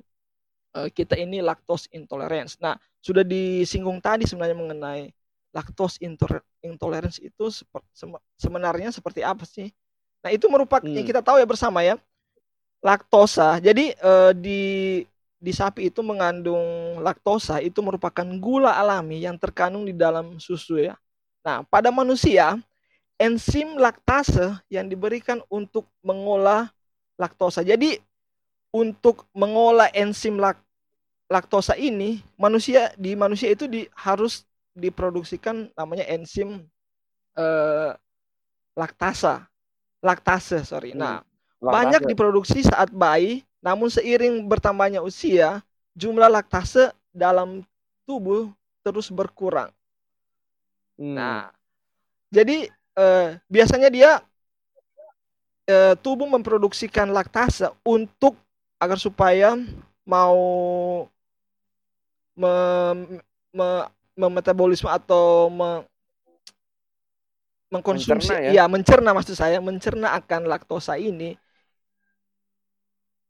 uh, 0.77 0.89
kita 0.93 1.17
ini 1.17 1.41
lactose 1.41 1.89
intolerance. 1.93 2.57
Nah, 2.61 2.77
sudah 3.01 3.25
disinggung 3.25 4.01
tadi 4.01 4.29
sebenarnya 4.29 4.57
mengenai 4.57 5.09
lactose 5.53 6.01
intolerance 6.65 7.21
itu 7.21 7.45
sebenarnya 8.35 8.89
seperti 8.89 9.21
apa 9.21 9.45
sih? 9.45 9.69
Nah, 10.25 10.33
itu 10.33 10.49
merupakan 10.49 10.83
hmm. 10.83 10.97
yang 10.97 11.07
kita 11.07 11.21
tahu 11.21 11.37
ya 11.37 11.47
bersama 11.47 11.85
ya. 11.85 12.01
Laktosa. 12.83 13.61
Jadi 13.63 13.95
uh, 14.01 14.33
di 14.35 15.03
di 15.43 15.51
sapi 15.51 15.91
itu 15.91 15.99
mengandung 15.99 16.97
laktosa 17.03 17.59
itu 17.59 17.83
merupakan 17.83 18.23
gula 18.39 18.79
alami 18.79 19.23
yang 19.23 19.35
terkandung 19.35 19.83
di 19.83 19.91
dalam 19.91 20.39
susu 20.39 20.79
ya. 20.79 20.95
Nah, 21.43 21.67
pada 21.67 21.91
manusia 21.91 22.55
enzim 23.19 23.75
laktase 23.75 24.55
yang 24.71 24.87
diberikan 24.87 25.43
untuk 25.51 25.87
mengolah 25.99 26.71
laktosa. 27.19 27.59
Jadi 27.61 27.99
untuk 28.73 29.27
mengolah 29.35 29.91
enzim 29.93 30.39
lak 30.39 30.57
laktosa 31.27 31.75
ini 31.75 32.23
manusia 32.39 32.95
di 32.95 33.13
manusia 33.13 33.51
itu 33.51 33.67
di, 33.67 33.85
harus 33.95 34.47
diproduksikan 34.73 35.69
namanya 35.77 36.05
enzim 36.09 36.65
eh, 37.37 37.91
laktasa. 38.77 39.45
Laktase, 40.03 40.67
sorry. 40.67 40.91
Nah, 40.91 41.23
hmm, 41.23 41.63
banyak 41.63 42.01
diproduksi 42.03 42.65
saat 42.65 42.91
bayi 42.91 43.47
namun 43.63 43.87
seiring 43.87 44.43
bertambahnya 44.43 44.99
usia, 44.99 45.63
jumlah 45.95 46.27
laktase 46.27 46.91
dalam 47.15 47.63
tubuh 48.03 48.51
terus 48.83 49.07
berkurang. 49.07 49.71
Hmm. 50.99 51.15
Nah, 51.15 51.41
jadi 52.27 52.67
eh, 52.99 53.29
biasanya 53.47 53.87
dia 53.87 54.19
eh, 55.63 55.95
tubuh 56.03 56.27
memproduksikan 56.27 57.07
laktase 57.07 57.71
untuk 57.87 58.35
agar 58.83 58.99
supaya 58.99 59.55
mau 60.03 60.43
me, 62.35 62.53
me, 63.55 63.67
memetabolisme 64.13 64.89
atau 64.89 65.49
me, 65.49 65.85
mengkonsumsi 67.73 68.29
mencerna 68.29 68.45
ya? 68.45 68.51
ya 68.53 68.63
mencerna 68.69 69.09
maksud 69.17 69.33
saya 69.33 69.57
mencerna 69.57 70.13
akan 70.13 70.45
laktosa 70.45 70.93
ini 71.01 71.33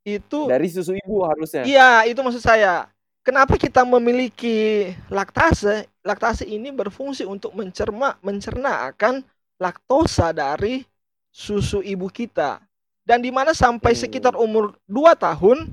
itu 0.04 0.52
dari 0.52 0.68
susu 0.68 1.00
ibu 1.00 1.24
harusnya. 1.24 1.64
Iya, 1.64 2.12
itu 2.12 2.20
maksud 2.20 2.44
saya. 2.44 2.92
Kenapa 3.24 3.56
kita 3.56 3.88
memiliki 3.88 4.92
laktase? 5.08 5.88
Laktase 6.04 6.44
ini 6.44 6.76
berfungsi 6.76 7.24
untuk 7.24 7.56
mencerna 7.56 8.20
mencerna 8.20 8.92
akan 8.92 9.24
laktosa 9.56 10.36
dari 10.36 10.84
susu 11.32 11.80
ibu 11.80 12.12
kita. 12.12 12.60
Dan 13.08 13.24
di 13.24 13.32
mana 13.32 13.56
sampai 13.56 13.96
hmm. 13.96 14.02
sekitar 14.04 14.36
umur 14.36 14.76
2 14.92 15.16
tahun 15.16 15.72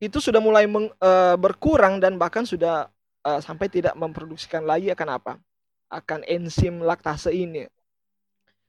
itu 0.00 0.24
sudah 0.24 0.40
mulai 0.40 0.64
meng, 0.64 0.88
uh, 1.00 1.36
berkurang 1.36 2.00
dan 2.00 2.16
bahkan 2.16 2.48
sudah 2.48 2.88
uh, 3.24 3.40
sampai 3.42 3.66
tidak 3.72 3.94
memproduksikan 3.98 4.62
lagi 4.62 4.92
akan 4.92 5.08
apa? 5.16 5.32
Akan 5.88 6.22
enzim 6.28 6.84
laktase 6.84 7.32
ini. 7.32 7.66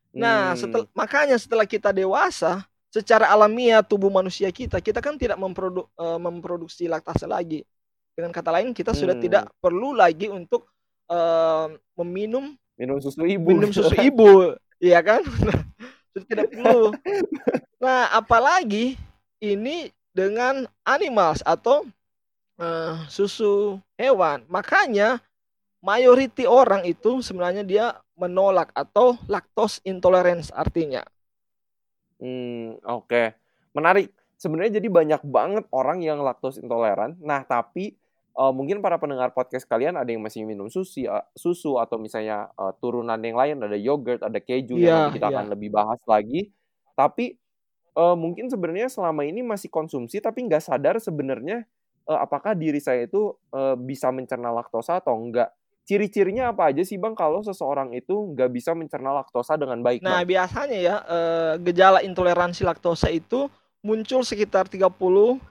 Nah, 0.09 0.53
hmm. 0.53 0.57
setel, 0.57 0.81
makanya 0.97 1.37
setelah 1.37 1.67
kita 1.69 1.93
dewasa, 1.93 2.65
secara 2.89 3.29
alamiah 3.29 3.85
tubuh 3.85 4.09
manusia 4.09 4.49
kita 4.49 4.81
kita 4.81 4.97
kan 4.97 5.13
tidak 5.13 5.37
memprodu, 5.37 5.85
uh, 5.93 6.17
memproduksi 6.17 6.89
laktase 6.89 7.29
lagi 7.29 7.61
dengan 8.17 8.33
kata 8.33 8.49
lain 8.49 8.73
kita 8.73 8.91
hmm. 8.91 8.99
sudah 8.99 9.15
tidak 9.15 9.43
perlu 9.61 9.93
lagi 9.93 10.25
untuk 10.27 10.65
uh, 11.07 11.69
meminum 12.01 12.57
minum 12.73 12.97
susu 12.97 13.21
ibu 13.29 13.45
minum 13.45 13.69
susu 13.69 13.93
ibu 14.09 14.57
iya 14.81 15.05
kan 15.05 15.21
sudah 16.11 16.25
tidak 16.25 16.49
perlu 16.49 16.89
nah 17.77 18.09
apalagi 18.09 18.97
ini 19.37 19.93
dengan 20.11 20.65
animals 20.83 21.45
atau 21.45 21.85
uh, 22.59 22.99
susu 23.07 23.79
hewan 23.95 24.43
makanya 24.51 25.23
mayoriti 25.79 26.43
orang 26.43 26.83
itu 26.83 27.23
sebenarnya 27.23 27.63
dia 27.63 27.85
menolak 28.19 28.69
atau 28.75 29.15
lactose 29.31 29.79
intolerance 29.87 30.51
artinya 30.51 31.01
Hmm, 32.19 32.75
oke. 32.83 33.33
Menarik. 33.71 34.11
Sebenarnya 34.39 34.79
jadi 34.79 34.87
banyak 34.87 35.21
banget 35.27 35.65
orang 35.75 35.99
yang 35.99 36.23
laktos 36.23 36.59
intoleran. 36.59 37.19
Nah, 37.19 37.43
tapi 37.43 37.99
uh, 38.39 38.55
mungkin 38.55 38.79
para 38.79 38.95
pendengar 38.95 39.35
podcast 39.35 39.67
kalian 39.67 39.99
ada 39.99 40.07
yang 40.07 40.23
masih 40.23 40.47
minum 40.47 40.71
susu, 40.71 41.03
uh, 41.11 41.23
susu 41.35 41.75
atau 41.75 41.99
misalnya 41.99 42.47
uh, 42.55 42.71
turunan 42.79 43.19
yang 43.19 43.35
lain 43.35 43.59
ada 43.59 43.75
yogurt, 43.75 44.23
ada 44.23 44.39
keju 44.39 44.79
yeah, 44.79 44.83
yang 44.83 44.95
nanti 45.11 45.19
kita 45.19 45.27
yeah. 45.27 45.35
akan 45.35 45.45
lebih 45.51 45.69
bahas 45.75 45.99
lagi. 46.07 46.55
Tapi 46.95 47.35
uh, 47.99 48.15
mungkin 48.15 48.47
sebenarnya 48.47 48.87
selama 48.87 49.27
ini 49.27 49.43
masih 49.43 49.67
konsumsi 49.67 50.23
tapi 50.23 50.47
nggak 50.47 50.63
sadar 50.63 50.95
sebenarnya 51.03 51.67
uh, 52.09 52.19
apakah 52.25 52.57
diri 52.57 52.81
saya 52.81 53.05
itu 53.05 53.37
uh, 53.53 53.77
bisa 53.77 54.09
mencerna 54.09 54.49
laktosa 54.49 54.97
atau 54.97 55.13
enggak. 55.13 55.53
Ciri-cirinya 55.85 56.53
apa 56.53 56.69
aja 56.69 56.85
sih 56.85 57.01
Bang 57.01 57.17
kalau 57.17 57.41
seseorang 57.41 57.93
itu 57.97 58.13
nggak 58.13 58.49
bisa 58.53 58.77
mencerna 58.77 59.09
laktosa 59.09 59.57
dengan 59.57 59.81
baik? 59.81 60.05
Nah, 60.05 60.21
bang? 60.21 60.37
biasanya 60.37 60.77
ya 60.77 60.95
eh, 61.01 61.53
gejala 61.65 62.05
intoleransi 62.05 62.61
laktosa 62.61 63.09
itu 63.09 63.49
muncul 63.81 64.21
sekitar 64.21 64.69
30 64.69 64.85
30 64.85 65.41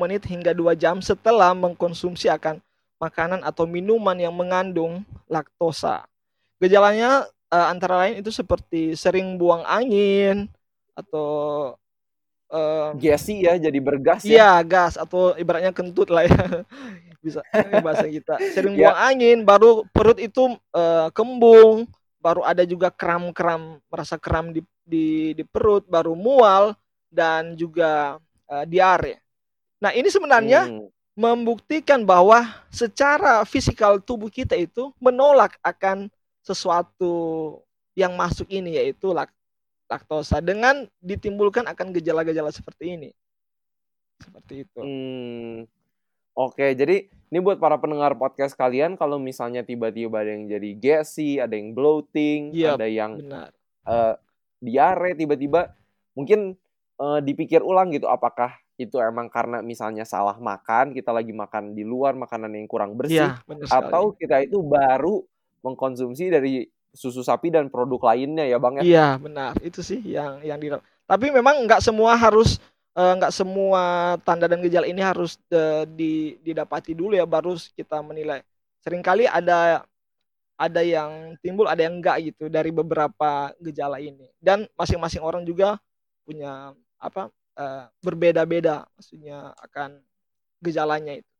menit 0.00 0.24
hingga 0.24 0.56
2 0.56 0.72
jam 0.80 1.04
setelah 1.04 1.52
mengkonsumsi 1.52 2.32
akan 2.32 2.56
makanan 2.96 3.44
atau 3.44 3.68
minuman 3.68 4.16
yang 4.16 4.32
mengandung 4.32 5.04
laktosa. 5.28 6.08
Gejalanya 6.56 7.28
eh, 7.52 7.66
antara 7.68 8.00
lain 8.00 8.24
itu 8.24 8.32
seperti 8.32 8.96
sering 8.96 9.36
buang 9.36 9.60
angin 9.68 10.48
atau 10.96 11.76
uh, 12.50 12.94
gassy 12.98 13.44
ya 13.46 13.56
jadi 13.56 13.78
bergas 13.78 14.22
ya. 14.26 14.30
Iya, 14.36 14.52
gas 14.66 14.94
atau 14.98 15.34
ibaratnya 15.38 15.72
kentut 15.74 16.10
lah 16.10 16.26
ya. 16.26 16.36
bisa 17.26 17.42
bahasa 17.82 18.06
kita 18.06 18.38
sering 18.54 18.78
ya. 18.78 18.86
buang 18.86 18.98
angin 19.02 19.38
baru 19.42 19.82
perut 19.90 20.14
itu 20.22 20.54
uh, 20.70 21.10
kembung 21.10 21.90
baru 22.26 22.42
ada 22.42 22.66
juga 22.66 22.90
kram-kram 22.90 23.78
merasa 23.86 24.18
kram 24.18 24.50
di, 24.50 24.62
di 24.82 25.30
di 25.30 25.44
perut, 25.46 25.86
baru 25.86 26.18
mual 26.18 26.74
dan 27.06 27.54
juga 27.54 28.18
uh, 28.50 28.64
diare. 28.66 29.22
Nah, 29.78 29.94
ini 29.94 30.10
sebenarnya 30.10 30.66
hmm. 30.66 30.90
membuktikan 31.14 32.02
bahwa 32.02 32.42
secara 32.66 33.46
fisikal 33.46 34.02
tubuh 34.02 34.26
kita 34.26 34.58
itu 34.58 34.90
menolak 34.98 35.54
akan 35.62 36.10
sesuatu 36.42 37.14
yang 37.94 38.18
masuk 38.18 38.50
ini 38.50 38.74
yaitu 38.74 39.14
lak 39.14 39.30
laktosa 39.86 40.42
dengan 40.42 40.86
ditimbulkan 40.98 41.66
akan 41.70 41.94
gejala-gejala 41.94 42.50
seperti 42.50 42.98
ini. 42.98 43.10
Seperti 44.18 44.66
itu. 44.66 44.80
Hmm. 44.80 45.66
Oke, 46.36 46.76
jadi 46.76 47.08
ini 47.32 47.38
buat 47.40 47.56
para 47.56 47.80
pendengar 47.80 48.12
podcast 48.20 48.52
kalian 48.52 49.00
kalau 49.00 49.16
misalnya 49.16 49.64
tiba-tiba 49.64 50.20
ada 50.20 50.36
yang 50.36 50.44
jadi 50.52 50.70
gassy, 50.76 51.40
ada 51.40 51.56
yang 51.56 51.72
bloating, 51.72 52.52
yep, 52.52 52.76
ada 52.76 52.84
yang 52.84 53.16
benar. 53.16 53.50
Uh, 53.86 54.14
diare 54.60 55.16
tiba-tiba 55.16 55.72
mungkin 56.12 56.60
uh, 57.00 57.24
dipikir 57.24 57.64
ulang 57.64 57.88
gitu 57.94 58.04
apakah 58.10 58.52
itu 58.76 59.00
emang 59.00 59.32
karena 59.32 59.64
misalnya 59.64 60.04
salah 60.04 60.36
makan, 60.36 60.92
kita 60.92 61.08
lagi 61.08 61.32
makan 61.32 61.72
di 61.72 61.80
luar 61.80 62.12
makanan 62.12 62.52
yang 62.52 62.68
kurang 62.68 62.92
bersih 62.92 63.32
ya, 63.32 63.40
atau 63.72 64.12
kita 64.12 64.44
itu 64.44 64.60
baru 64.60 65.24
mengkonsumsi 65.64 66.28
dari 66.28 66.68
susu 66.96 67.20
sapi 67.20 67.52
dan 67.52 67.68
produk 67.68 68.10
lainnya 68.10 68.48
ya 68.48 68.56
Bang 68.56 68.80
ya. 68.80 68.82
Iya, 68.82 69.08
benar. 69.20 69.52
Itu 69.60 69.84
sih 69.84 70.00
yang 70.00 70.40
yang 70.40 70.56
di 70.56 70.72
Tapi 71.06 71.30
memang 71.30 71.68
nggak 71.68 71.84
semua 71.84 72.16
harus 72.18 72.58
Eh, 72.96 73.12
nggak 73.20 73.28
uh, 73.28 73.36
semua 73.44 73.82
tanda 74.24 74.48
dan 74.48 74.64
gejala 74.64 74.88
ini 74.88 75.04
harus 75.04 75.36
uh, 75.52 75.84
di, 75.84 76.40
didapati 76.40 76.96
dulu 76.96 77.12
ya 77.12 77.28
baru 77.28 77.52
kita 77.76 78.00
menilai. 78.00 78.40
Seringkali 78.80 79.28
ada 79.28 79.84
ada 80.56 80.80
yang 80.80 81.36
timbul, 81.44 81.68
ada 81.68 81.84
yang 81.84 82.00
enggak 82.00 82.32
gitu 82.32 82.48
dari 82.48 82.72
beberapa 82.72 83.52
gejala 83.60 84.00
ini. 84.00 84.32
Dan 84.40 84.64
masing-masing 84.80 85.20
orang 85.20 85.44
juga 85.44 85.76
punya 86.24 86.72
apa 86.96 87.28
uh, 87.60 87.84
berbeda-beda 88.00 88.88
maksudnya 88.96 89.52
akan 89.60 90.00
gejalanya 90.64 91.20
itu. 91.20 91.32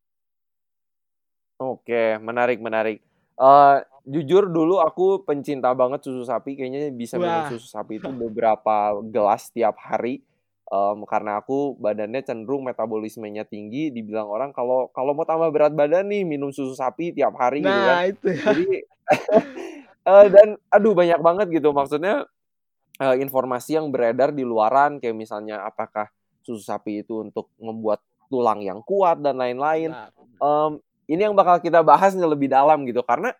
Oke, 1.56 2.20
menarik 2.20 2.60
menarik. 2.60 3.00
Uh, 3.40 3.80
jujur 4.06 4.46
dulu 4.46 4.78
aku 4.78 5.26
pencinta 5.26 5.75
banget 5.75 6.06
susu 6.06 6.22
sapi, 6.22 6.54
kayaknya 6.54 6.94
bisa 6.94 7.18
minum 7.18 7.50
susu 7.50 7.66
sapi 7.66 7.98
itu 7.98 8.08
beberapa 8.14 8.94
gelas 9.10 9.50
tiap 9.50 9.76
hari. 9.82 10.22
Um, 10.66 11.06
karena 11.06 11.38
aku 11.38 11.78
badannya 11.78 12.26
cenderung 12.26 12.66
metabolismenya 12.66 13.46
tinggi. 13.46 13.90
Dibilang 13.90 14.26
orang 14.26 14.50
kalau 14.50 14.90
kalau 14.90 15.14
mau 15.14 15.26
tambah 15.26 15.50
berat 15.54 15.75
badan 15.75 16.10
nih 16.10 16.26
minum 16.26 16.50
susu 16.50 16.75
sapi 16.75 17.14
tiap 17.14 17.38
hari 17.38 17.62
nah, 17.62 17.70
gitu 17.70 17.82
kan. 17.86 18.02
itu 18.02 18.26
ya. 18.26 18.42
jadi 18.42 18.66
uh, 20.10 20.26
dan 20.34 20.48
aduh 20.70 20.94
banyak 20.94 21.20
banget 21.22 21.46
gitu. 21.54 21.70
Maksudnya 21.70 22.26
uh, 22.98 23.16
informasi 23.18 23.78
yang 23.78 23.94
beredar 23.94 24.34
di 24.34 24.42
luaran 24.42 24.98
kayak 24.98 25.14
misalnya 25.14 25.62
apakah 25.62 26.10
susu 26.42 26.62
sapi 26.62 27.06
itu 27.06 27.22
untuk 27.22 27.50
membuat 27.62 28.02
tulang 28.26 28.58
yang 28.62 28.82
kuat 28.82 29.22
dan 29.22 29.38
lain-lain. 29.38 29.94
Um, 30.42 30.82
ini 31.06 31.30
yang 31.30 31.38
bakal 31.38 31.62
kita 31.62 31.86
bahas 31.86 32.18
lebih 32.18 32.50
dalam 32.50 32.82
gitu. 32.90 33.06
Karena 33.06 33.30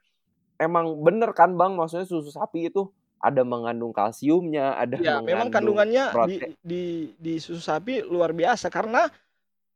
emang 0.56 0.96
bener 1.00 1.30
kan 1.36 1.52
bang 1.54 1.72
maksudnya 1.76 2.08
susu 2.08 2.32
sapi 2.32 2.68
itu 2.72 2.88
ada 3.16 3.42
mengandung 3.42 3.90
kalsiumnya, 3.96 4.76
ada 4.76 5.00
ya, 5.00 5.18
mengandung 5.18 5.26
memang 5.26 5.48
kandungannya 5.48 6.04
di, 6.28 6.36
di 6.60 6.84
di 7.16 7.34
susu 7.40 7.58
sapi 7.58 8.04
luar 8.04 8.36
biasa 8.36 8.68
karena 8.68 9.08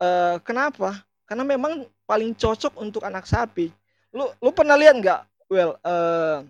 uh, 0.01 0.37
kenapa? 0.45 1.01
Karena 1.25 1.47
memang 1.47 1.87
paling 2.05 2.37
cocok 2.37 2.77
untuk 2.79 3.03
anak 3.07 3.25
sapi. 3.25 3.73
Lu 4.13 4.29
lu 4.43 4.51
pernah 4.53 4.77
lihat 4.77 4.99
nggak? 4.99 5.21
Well, 5.51 5.79
uh, 5.83 6.45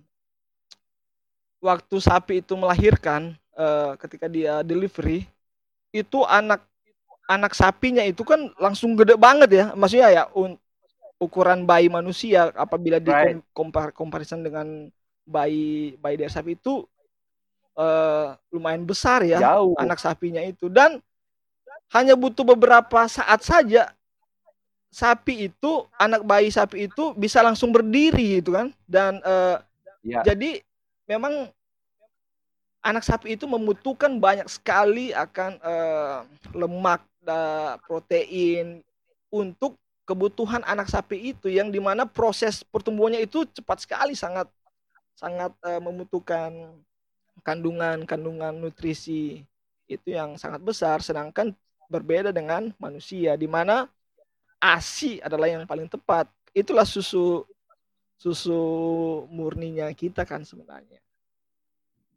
waktu 1.61 1.97
sapi 2.01 2.41
itu 2.43 2.57
melahirkan 2.57 3.37
uh, 3.55 3.95
ketika 4.01 4.27
dia 4.27 4.65
delivery 4.65 5.29
itu 5.93 6.25
anak 6.27 6.65
anak 7.31 7.55
sapinya 7.55 8.03
itu 8.03 8.27
kan 8.27 8.51
langsung 8.59 8.99
gede 8.99 9.15
banget 9.15 9.51
ya. 9.53 9.65
Maksudnya 9.77 10.09
ya 10.11 10.23
un, 10.35 10.59
ukuran 11.21 11.69
bayi 11.69 11.93
manusia 11.93 12.49
apabila 12.57 12.97
right. 12.97 13.45
komparison 13.93 14.41
dengan 14.41 14.89
bayi 15.29 15.95
bayi 16.01 16.17
dari 16.17 16.33
sapi 16.33 16.57
itu 16.57 16.89
uh, 17.77 18.35
lumayan 18.49 18.89
besar 18.89 19.21
ya 19.23 19.39
Jauh. 19.39 19.77
anak 19.77 20.01
sapinya 20.01 20.41
itu 20.41 20.73
dan 20.73 20.99
hanya 21.93 22.17
butuh 22.17 22.43
beberapa 22.43 23.05
saat 23.05 23.45
saja 23.45 23.93
sapi 24.91 25.53
itu 25.53 25.87
anak 26.01 26.25
bayi 26.25 26.49
sapi 26.51 26.91
itu 26.91 27.15
bisa 27.15 27.45
langsung 27.45 27.71
berdiri 27.71 28.43
gitu 28.43 28.57
kan 28.57 28.73
dan 28.89 29.21
uh, 29.23 29.61
ya. 30.03 30.25
jadi 30.25 30.65
memang 31.07 31.53
anak 32.81 33.05
sapi 33.05 33.37
itu 33.37 33.45
membutuhkan 33.45 34.17
banyak 34.17 34.49
sekali 34.49 35.13
akan 35.13 35.61
uh, 35.61 36.25
lemak 36.57 37.05
dan 37.21 37.77
protein 37.85 38.81
untuk 39.31 39.80
kebutuhan 40.11 40.67
anak 40.67 40.91
sapi 40.91 41.31
itu 41.31 41.47
yang 41.47 41.71
di 41.71 41.79
mana 41.79 42.03
proses 42.03 42.67
pertumbuhannya 42.67 43.23
itu 43.23 43.47
cepat 43.47 43.87
sekali 43.87 44.19
sangat 44.19 44.51
sangat 45.15 45.55
uh, 45.63 45.79
membutuhkan 45.79 46.51
kandungan-kandungan 47.47 48.59
nutrisi 48.59 49.47
itu 49.87 50.09
yang 50.11 50.35
sangat 50.35 50.59
besar 50.67 50.99
sedangkan 50.99 51.55
berbeda 51.87 52.35
dengan 52.35 52.75
manusia 52.83 53.39
di 53.39 53.47
mana 53.47 53.87
ASI 54.59 55.23
adalah 55.23 55.47
yang 55.47 55.63
paling 55.63 55.87
tepat. 55.87 56.27
Itulah 56.51 56.83
susu 56.83 57.47
susu 58.19 58.61
murninya 59.31 59.87
kita 59.95 60.27
kan 60.27 60.43
sebenarnya. 60.43 60.99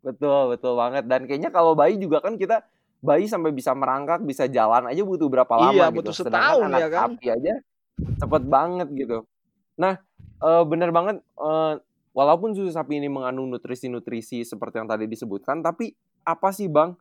Betul, 0.02 0.58
betul 0.58 0.74
banget. 0.76 1.06
Dan 1.06 1.30
kayaknya 1.30 1.54
kalau 1.54 1.78
bayi 1.78 1.96
juga 1.96 2.20
kan 2.20 2.36
kita 2.36 2.66
bayi 3.00 3.30
sampai 3.30 3.54
bisa 3.54 3.72
merangkak, 3.72 4.20
bisa 4.26 4.50
jalan 4.50 4.90
aja 4.90 5.02
butuh 5.06 5.30
berapa 5.32 5.54
lama 5.56 5.72
iya, 5.72 5.88
gitu. 5.94 5.98
butuh 6.02 6.14
setahun 6.16 6.68
anak 6.68 6.80
ya 6.82 6.90
kan. 6.90 7.02
sapi 7.16 7.28
aja 7.32 7.54
cepet 7.98 8.44
banget 8.48 8.88
gitu. 8.94 9.26
Nah, 9.78 9.98
uh, 10.42 10.64
bener 10.66 10.90
banget 10.94 11.22
uh, 11.38 11.78
walaupun 12.14 12.54
susu 12.54 12.70
sapi 12.70 13.02
ini 13.02 13.10
mengandung 13.10 13.50
nutrisi-nutrisi 13.50 14.46
seperti 14.46 14.82
yang 14.82 14.90
tadi 14.90 15.06
disebutkan, 15.10 15.66
tapi 15.66 15.94
apa 16.24 16.50
sih 16.56 16.70
bang 16.72 16.96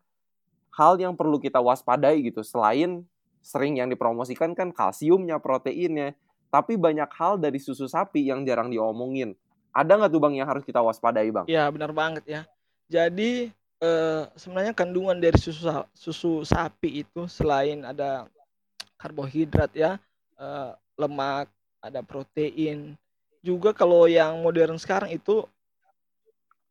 hal 0.73 0.97
yang 0.97 1.15
perlu 1.15 1.37
kita 1.37 1.61
waspadai 1.61 2.25
gitu 2.25 2.41
selain 2.41 3.05
sering 3.43 3.77
yang 3.77 3.91
dipromosikan 3.91 4.55
kan 4.55 4.71
kalsiumnya, 4.71 5.37
proteinnya, 5.43 6.15
tapi 6.49 6.79
banyak 6.79 7.11
hal 7.19 7.37
dari 7.37 7.59
susu 7.59 7.91
sapi 7.91 8.31
yang 8.31 8.47
jarang 8.47 8.71
diomongin. 8.71 9.35
Ada 9.75 9.99
nggak 9.99 10.11
tuh 10.15 10.21
bang 10.23 10.35
yang 10.41 10.49
harus 10.49 10.63
kita 10.63 10.79
waspadai 10.79 11.29
bang? 11.35 11.47
Ya 11.51 11.67
benar 11.69 11.91
banget 11.91 12.25
ya. 12.25 12.43
Jadi 12.87 13.51
eh, 13.83 14.23
sebenarnya 14.39 14.73
kandungan 14.73 15.19
dari 15.19 15.35
susu 15.37 15.67
susu 15.91 16.47
sapi 16.47 17.03
itu 17.03 17.27
selain 17.27 17.83
ada 17.83 18.31
karbohidrat 18.95 19.75
ya, 19.75 19.99
eh, 20.39 20.71
lemak, 20.97 21.49
ada 21.83 22.01
protein, 22.05 22.95
juga 23.43 23.75
kalau 23.75 24.07
yang 24.07 24.39
modern 24.41 24.79
sekarang 24.79 25.11
itu 25.11 25.43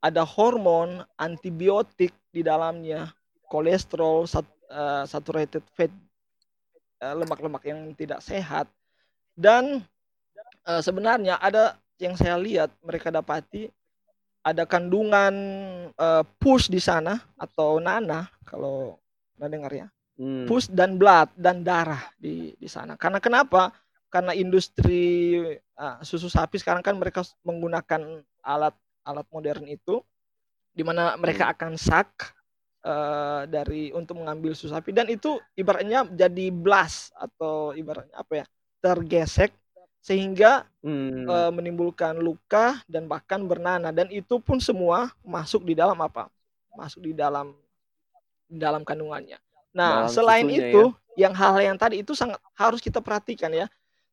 ada 0.01 0.25
hormon, 0.25 1.03
antibiotik 1.19 2.15
di 2.33 2.41
dalamnya, 2.41 3.11
kolesterol, 3.51 4.25
sat, 4.25 4.47
uh, 4.71 5.05
saturated 5.05 5.61
fat, 5.77 5.91
uh, 7.03 7.15
lemak-lemak 7.21 7.61
yang 7.67 7.91
tidak 7.93 8.23
sehat. 8.23 8.65
Dan 9.35 9.83
uh, 10.65 10.81
sebenarnya 10.81 11.37
ada 11.37 11.77
yang 12.01 12.17
saya 12.17 12.39
lihat 12.39 12.73
mereka 12.81 13.13
dapati 13.13 13.69
ada 14.41 14.65
kandungan 14.65 15.33
uh, 15.93 16.25
push 16.41 16.65
di 16.65 16.81
sana 16.81 17.21
atau 17.37 17.77
nana 17.77 18.25
kalau 18.41 18.97
pernah 19.37 19.49
dengar 19.53 19.71
ya. 19.71 19.87
Hmm. 20.17 20.49
Push 20.49 20.73
dan 20.73 20.97
blood 20.97 21.29
dan 21.37 21.61
darah 21.61 22.09
di 22.17 22.57
di 22.57 22.65
sana. 22.65 22.97
Karena 22.97 23.21
kenapa? 23.21 23.69
Karena 24.11 24.35
industri 24.35 25.39
uh, 25.79 25.97
susu 26.03 26.27
sapi 26.27 26.59
sekarang 26.59 26.83
kan 26.83 26.99
mereka 26.99 27.23
menggunakan 27.47 28.21
alat 28.43 28.75
alat 29.07 29.25
modern 29.31 29.65
itu 29.71 30.03
di 30.75 30.83
mana 30.83 31.15
mereka 31.15 31.47
hmm. 31.47 31.53
akan 31.55 31.71
sak 31.79 32.35
uh, 32.83 33.47
dari 33.47 33.95
untuk 33.95 34.19
mengambil 34.19 34.51
susu 34.51 34.75
sapi 34.75 34.91
dan 34.91 35.07
itu 35.07 35.39
ibaratnya 35.55 36.03
jadi 36.11 36.51
blast 36.51 37.15
atau 37.15 37.71
ibaratnya 37.71 38.13
apa 38.19 38.43
ya 38.43 38.45
tergesek 38.83 39.55
sehingga 40.03 40.67
hmm. 40.83 41.25
uh, 41.31 41.51
menimbulkan 41.55 42.19
luka 42.19 42.83
dan 42.91 43.07
bahkan 43.07 43.47
bernanah 43.47 43.95
dan 43.95 44.11
itu 44.11 44.43
pun 44.43 44.59
semua 44.59 45.15
masuk 45.23 45.63
di 45.63 45.71
dalam 45.71 45.95
apa 46.03 46.27
masuk 46.75 46.99
di 46.99 47.13
dalam 47.15 47.55
di 48.51 48.59
dalam 48.59 48.83
kandungannya. 48.83 49.39
Nah, 49.71 50.03
dalam 50.03 50.11
selain 50.11 50.47
itu 50.51 50.91
ya. 51.15 51.29
yang 51.29 51.33
hal 51.37 51.55
yang 51.63 51.77
tadi 51.79 52.03
itu 52.03 52.11
sangat 52.11 52.41
harus 52.59 52.83
kita 52.83 52.99
perhatikan 52.99 53.53
ya 53.55 53.71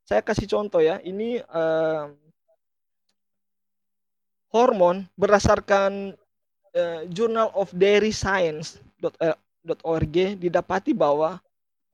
saya 0.08 0.24
kasih 0.24 0.48
contoh 0.48 0.80
ya, 0.80 0.96
ini 1.04 1.44
uh, 1.52 2.08
hormon 4.48 5.04
berdasarkan 5.20 6.16
uh, 6.72 7.04
Journal 7.12 7.52
of 7.52 7.68
Dairy 7.76 8.16
Science.org 8.16 10.16
didapati 10.40 10.96
bahwa 10.96 11.44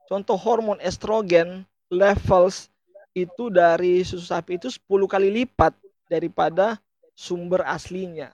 contoh 0.07 0.39
hormon 0.39 0.79
estrogen 0.79 1.67
levels 1.91 2.71
itu 3.19 3.51
dari 3.51 4.07
susu 4.07 4.31
sapi 4.31 4.63
itu 4.63 4.71
10 4.71 4.79
kali 5.11 5.43
lipat 5.43 5.75
daripada 6.07 6.79
sumber 7.19 7.67
aslinya. 7.67 8.31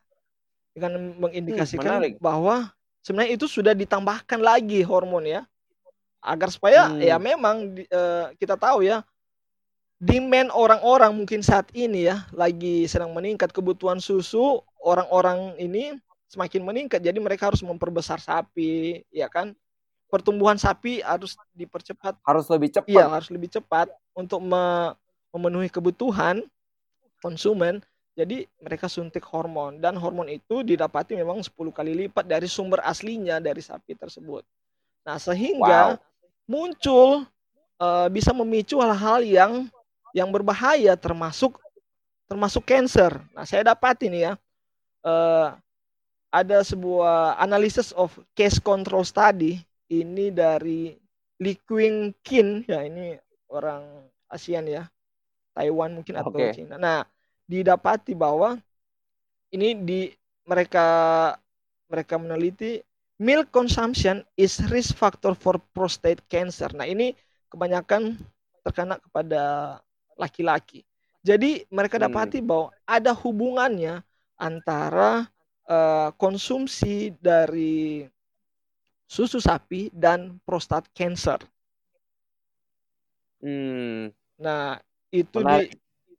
dengan 0.70 1.18
mengindikasikan 1.18 1.98
menarik. 1.98 2.22
bahwa 2.22 2.70
sebenarnya 3.02 3.34
itu 3.34 3.50
sudah 3.50 3.74
ditambahkan 3.74 4.38
lagi 4.38 4.86
hormon 4.86 5.26
ya 5.26 5.42
agar 6.22 6.46
supaya 6.46 6.86
Hmm. 6.86 7.02
ya 7.02 7.18
memang 7.18 7.74
eh, 7.74 8.26
kita 8.38 8.54
tahu 8.54 8.86
ya 8.86 9.02
demand 10.00 10.48
orang-orang 10.56 11.12
mungkin 11.12 11.44
saat 11.44 11.68
ini 11.76 12.08
ya 12.08 12.24
lagi 12.32 12.88
sedang 12.88 13.12
meningkat 13.12 13.52
kebutuhan 13.52 14.00
susu 14.00 14.64
orang-orang 14.80 15.54
ini 15.60 15.94
semakin 16.32 16.64
meningkat 16.64 17.04
jadi 17.04 17.16
mereka 17.20 17.52
harus 17.52 17.60
memperbesar 17.60 18.16
sapi 18.16 19.04
ya 19.12 19.28
kan 19.28 19.52
pertumbuhan 20.08 20.56
sapi 20.56 21.04
harus 21.04 21.36
dipercepat 21.54 22.16
Harus 22.24 22.46
lebih 22.48 22.70
cepat. 22.72 22.90
Iya, 22.90 23.04
harus 23.10 23.28
lebih 23.30 23.48
cepat 23.52 23.88
untuk 24.16 24.40
me- 24.42 24.94
memenuhi 25.30 25.68
kebutuhan 25.70 26.42
konsumen. 27.22 27.80
Jadi 28.18 28.44
mereka 28.60 28.90
suntik 28.90 29.24
hormon 29.24 29.78
dan 29.80 29.96
hormon 29.96 30.28
itu 30.28 30.60
didapati 30.66 31.16
memang 31.16 31.40
10 31.40 31.72
kali 31.72 31.94
lipat 32.06 32.26
dari 32.26 32.50
sumber 32.50 32.82
aslinya 32.84 33.38
dari 33.40 33.62
sapi 33.62 33.96
tersebut. 33.96 34.44
Nah, 35.06 35.16
sehingga 35.16 35.96
Wow. 35.96 36.02
muncul 36.50 37.24
eh, 37.80 38.08
bisa 38.12 38.34
memicu 38.36 38.76
hal-hal 38.82 39.20
yang 39.24 39.52
yang 40.16 40.30
berbahaya 40.30 40.94
termasuk 40.98 41.58
termasuk 42.30 42.62
cancer. 42.62 43.10
Nah, 43.34 43.42
saya 43.42 43.66
dapat 43.66 44.06
ini 44.06 44.26
ya. 44.26 44.34
eh, 45.00 45.48
ada 46.30 46.62
sebuah 46.62 47.42
analysis 47.42 47.90
of 47.98 48.14
case 48.38 48.62
control 48.62 49.02
study 49.02 49.58
ini 49.90 50.30
dari 50.30 50.94
Li 51.42 51.54
Qing 51.66 52.14
Kin 52.22 52.62
ya 52.70 52.86
ini 52.86 53.18
orang 53.50 54.06
ASEAN 54.30 54.70
ya 54.70 54.86
Taiwan 55.50 55.98
mungkin 55.98 56.14
atau 56.14 56.30
Oke. 56.30 56.54
Cina. 56.54 56.78
Nah 56.78 57.02
didapati 57.50 58.14
bahwa 58.14 58.54
ini 59.50 59.74
di 59.74 60.00
mereka 60.46 60.86
mereka 61.90 62.14
meneliti 62.14 62.78
milk 63.18 63.50
consumption 63.50 64.22
is 64.38 64.62
risk 64.70 64.94
factor 64.94 65.34
for 65.34 65.58
prostate 65.74 66.22
cancer. 66.30 66.70
Nah 66.70 66.86
ini 66.86 67.10
kebanyakan 67.50 68.14
terkena 68.62 69.02
kepada 69.02 69.42
laki-laki. 70.20 70.84
Jadi 71.24 71.64
mereka 71.72 71.96
Hmm. 71.96 72.00
dapati 72.00 72.44
bahwa 72.44 72.70
ada 72.84 73.12
hubungannya 73.16 74.04
antara 74.36 75.28
eh, 75.68 76.10
konsumsi 76.20 77.14
dari 77.20 78.04
susu 79.14 79.38
sapi 79.46 79.82
dan 80.04 80.20
prostat 80.46 80.84
cancer. 80.96 81.40
Hmm, 83.42 84.10
Nah, 84.40 84.78
itu 85.12 85.38
di 85.44 85.68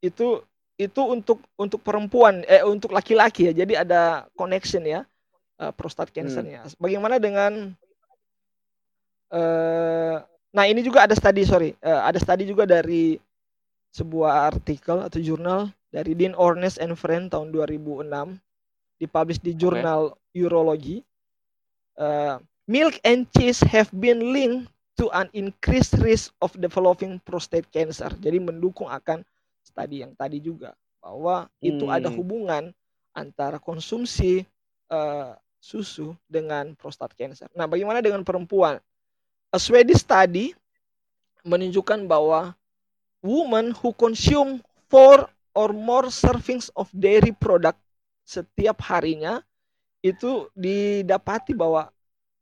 itu 0.01 0.27
itu 0.79 1.01
untuk 1.05 1.39
untuk 1.59 1.79
perempuan 1.85 2.41
eh 2.49 2.63
untuk 2.65 2.91
laki-laki 2.93 3.51
ya. 3.51 3.53
Jadi 3.65 3.73
ada 3.77 4.25
connection 4.37 4.83
ya 4.85 5.01
eh, 5.61 5.73
prostat 5.75 6.09
Hmm. 6.19 6.47
cancernya. 6.49 6.69
Bagaimana 6.79 7.17
dengan 7.21 7.73
eh 9.31 10.17
nah 10.51 10.65
ini 10.67 10.83
juga 10.83 11.07
ada 11.07 11.15
studi 11.15 11.43
sorry 11.47 11.71
eh, 11.79 12.01
ada 12.09 12.19
studi 12.19 12.43
juga 12.47 12.67
dari 12.67 13.15
sebuah 13.91 14.47
artikel 14.49 15.03
atau 15.03 15.19
jurnal 15.19 15.69
dari 15.91 16.15
Dean 16.15 16.31
Ornish 16.35 16.79
and 16.79 16.95
Friend 16.95 17.27
tahun 17.27 17.51
2006 17.51 18.39
dipublish 18.97 19.41
di 19.43 19.51
jurnal 19.55 20.15
Urology. 20.31 21.03
Eh, 21.99 22.35
milk 22.65 22.95
and 23.03 23.27
cheese 23.35 23.59
have 23.67 23.91
been 23.91 24.31
linked 24.31 24.71
to 24.95 25.11
an 25.11 25.27
increased 25.35 25.97
risk 25.99 26.31
of 26.39 26.53
developing 26.55 27.19
prostate 27.21 27.67
cancer. 27.67 28.09
Jadi 28.15 28.39
mendukung 28.39 28.87
akan 28.87 29.25
studi 29.61 30.01
yang 30.05 30.15
tadi 30.15 30.39
juga 30.39 30.71
bahwa 31.01 31.49
itu 31.59 31.89
ada 31.91 32.07
Hmm. 32.07 32.17
hubungan 32.17 32.63
antara 33.11 33.59
konsumsi 33.59 34.45
eh, 34.91 35.31
susu 35.61 36.11
dengan 36.27 36.73
prostat 36.75 37.13
cancer. 37.15 37.47
Nah, 37.55 37.63
bagaimana 37.69 38.01
dengan 38.03 38.25
perempuan? 38.25 38.75
A 39.51 39.59
Swedish 39.59 40.03
study 40.03 40.51
menunjukkan 41.43 42.07
bahwa 42.07 42.53
women 43.23 43.73
who 43.77 43.93
consume 43.95 44.61
four 44.89 45.29
or 45.55 45.71
more 45.73 46.09
servings 46.11 46.69
of 46.75 46.89
dairy 46.93 47.31
product 47.33 47.79
setiap 48.25 48.81
harinya 48.85 49.41
itu 50.01 50.49
didapati 50.57 51.53
bahwa 51.53 51.89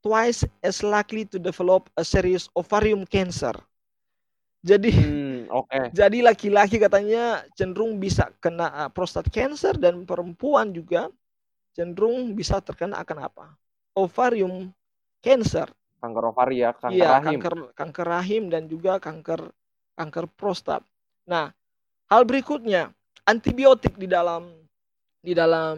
twice 0.03 0.47
as 0.63 0.79
likely 0.83 1.27
to 1.27 1.37
develop 1.39 1.89
a 1.99 2.03
serious 2.03 2.47
ovarium 2.55 3.03
cancer. 3.05 3.55
Jadi 4.63 4.91
Hmm, 4.91 5.47
oke. 5.51 5.79
jadi 5.99 6.19
laki-laki 6.23 6.77
katanya 6.79 7.43
cenderung 7.57 7.97
bisa 7.99 8.29
kena 8.39 8.67
uh, 8.85 8.89
prostat 8.91 9.27
cancer 9.31 9.75
dan 9.75 10.05
perempuan 10.05 10.71
juga 10.71 11.09
cenderung 11.75 12.35
bisa 12.35 12.59
terkena 12.63 13.01
akan 13.03 13.17
apa? 13.27 13.45
Ovarium 13.95 14.71
cancer. 15.23 15.67
Kanker 15.99 16.23
ovari 16.31 16.57
ya, 16.63 16.71
kanker 16.71 16.95
Iya, 16.95 17.09
rahim. 17.11 17.39
kanker 17.43 17.55
kanker 17.75 18.07
rahim 18.07 18.43
dan 18.47 18.63
juga 18.71 18.97
kanker 19.03 19.51
kanker 19.99 20.31
prostat. 20.39 20.79
Nah, 21.27 21.51
hal 22.07 22.23
berikutnya 22.23 22.95
antibiotik 23.27 23.99
di 23.99 24.07
dalam 24.07 24.47
di 25.19 25.35
dalam 25.35 25.75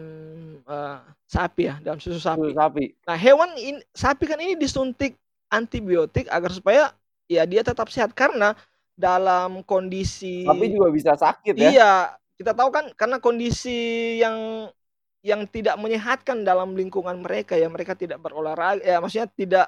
eh, 0.62 0.98
sapi 1.26 1.66
ya, 1.66 1.82
dalam 1.82 1.98
susu 1.98 2.22
Susu 2.22 2.30
sapi. 2.30 2.54
sapi. 2.54 2.84
Nah, 3.02 3.18
hewan 3.18 3.50
ini 3.58 3.82
sapi 3.90 4.30
kan 4.30 4.38
ini 4.38 4.54
disuntik 4.54 5.18
antibiotik 5.50 6.30
agar 6.30 6.54
supaya 6.54 6.94
ya 7.26 7.42
dia 7.42 7.66
tetap 7.66 7.90
sehat 7.90 8.14
karena 8.14 8.54
dalam 8.94 9.66
kondisi 9.66 10.46
Tapi 10.46 10.70
juga 10.70 10.88
bisa 10.94 11.12
sakit 11.18 11.54
ya. 11.58 11.70
Iya, 11.74 11.92
kita 12.38 12.54
tahu 12.54 12.70
kan 12.70 12.84
karena 12.94 13.18
kondisi 13.18 14.14
yang 14.22 14.70
yang 15.22 15.46
tidak 15.50 15.78
menyehatkan 15.78 16.42
dalam 16.42 16.74
lingkungan 16.78 17.18
mereka 17.22 17.58
ya, 17.58 17.66
mereka 17.70 17.98
tidak 17.98 18.22
berolahraga 18.22 18.82
ya, 18.82 18.98
maksudnya 18.98 19.30
tidak 19.34 19.66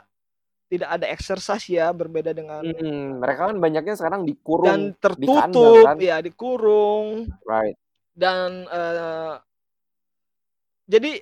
tidak 0.71 0.89
ada 0.97 1.07
exercise 1.09 1.67
ya, 1.69 1.93
berbeda 1.93 2.33
dengan 2.33 2.65
Hmm, 2.65 3.21
mereka 3.21 3.51
kan 3.53 3.57
banyaknya 3.61 3.95
sekarang 3.95 4.23
dikurung 4.25 4.67
dan 4.67 4.81
di 4.91 4.97
tertutup 4.99 5.37
kandang 5.37 5.75
kan. 5.85 5.97
ya, 6.01 6.17
dikurung 6.25 7.29
Right. 7.45 7.77
dan 8.17 8.65
eh, 8.67 9.35
jadi 10.87 11.13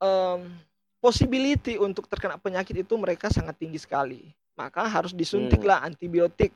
em, 0.00 0.40
possibility 0.98 1.76
untuk 1.76 2.08
terkena 2.08 2.40
penyakit 2.40 2.82
itu 2.82 2.94
mereka 2.96 3.28
sangat 3.28 3.54
tinggi 3.60 3.78
sekali. 3.78 4.22
Maka 4.54 4.86
harus 4.86 5.10
Hmm. 5.10 5.18
disuntiklah 5.20 5.82
antibiotik 5.82 6.54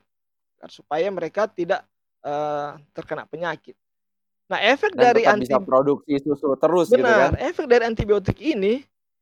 supaya 0.66 1.06
mereka 1.12 1.46
tidak 1.46 1.84
eh, 2.26 2.70
terkena 2.92 3.24
penyakit. 3.30 3.78
Nah, 4.50 4.58
efek 4.64 4.96
Dan 4.96 5.04
dari 5.06 5.22
tetap 5.22 5.34
anti 5.38 5.46
bisa 5.46 5.58
produksi 5.62 6.14
susu 6.24 6.56
terus 6.58 6.88
gitu 6.90 6.98
benar, 6.98 7.30
kan. 7.30 7.32
efek 7.38 7.66
dari 7.68 7.84
antibiotik 7.84 8.38
ini 8.40 8.80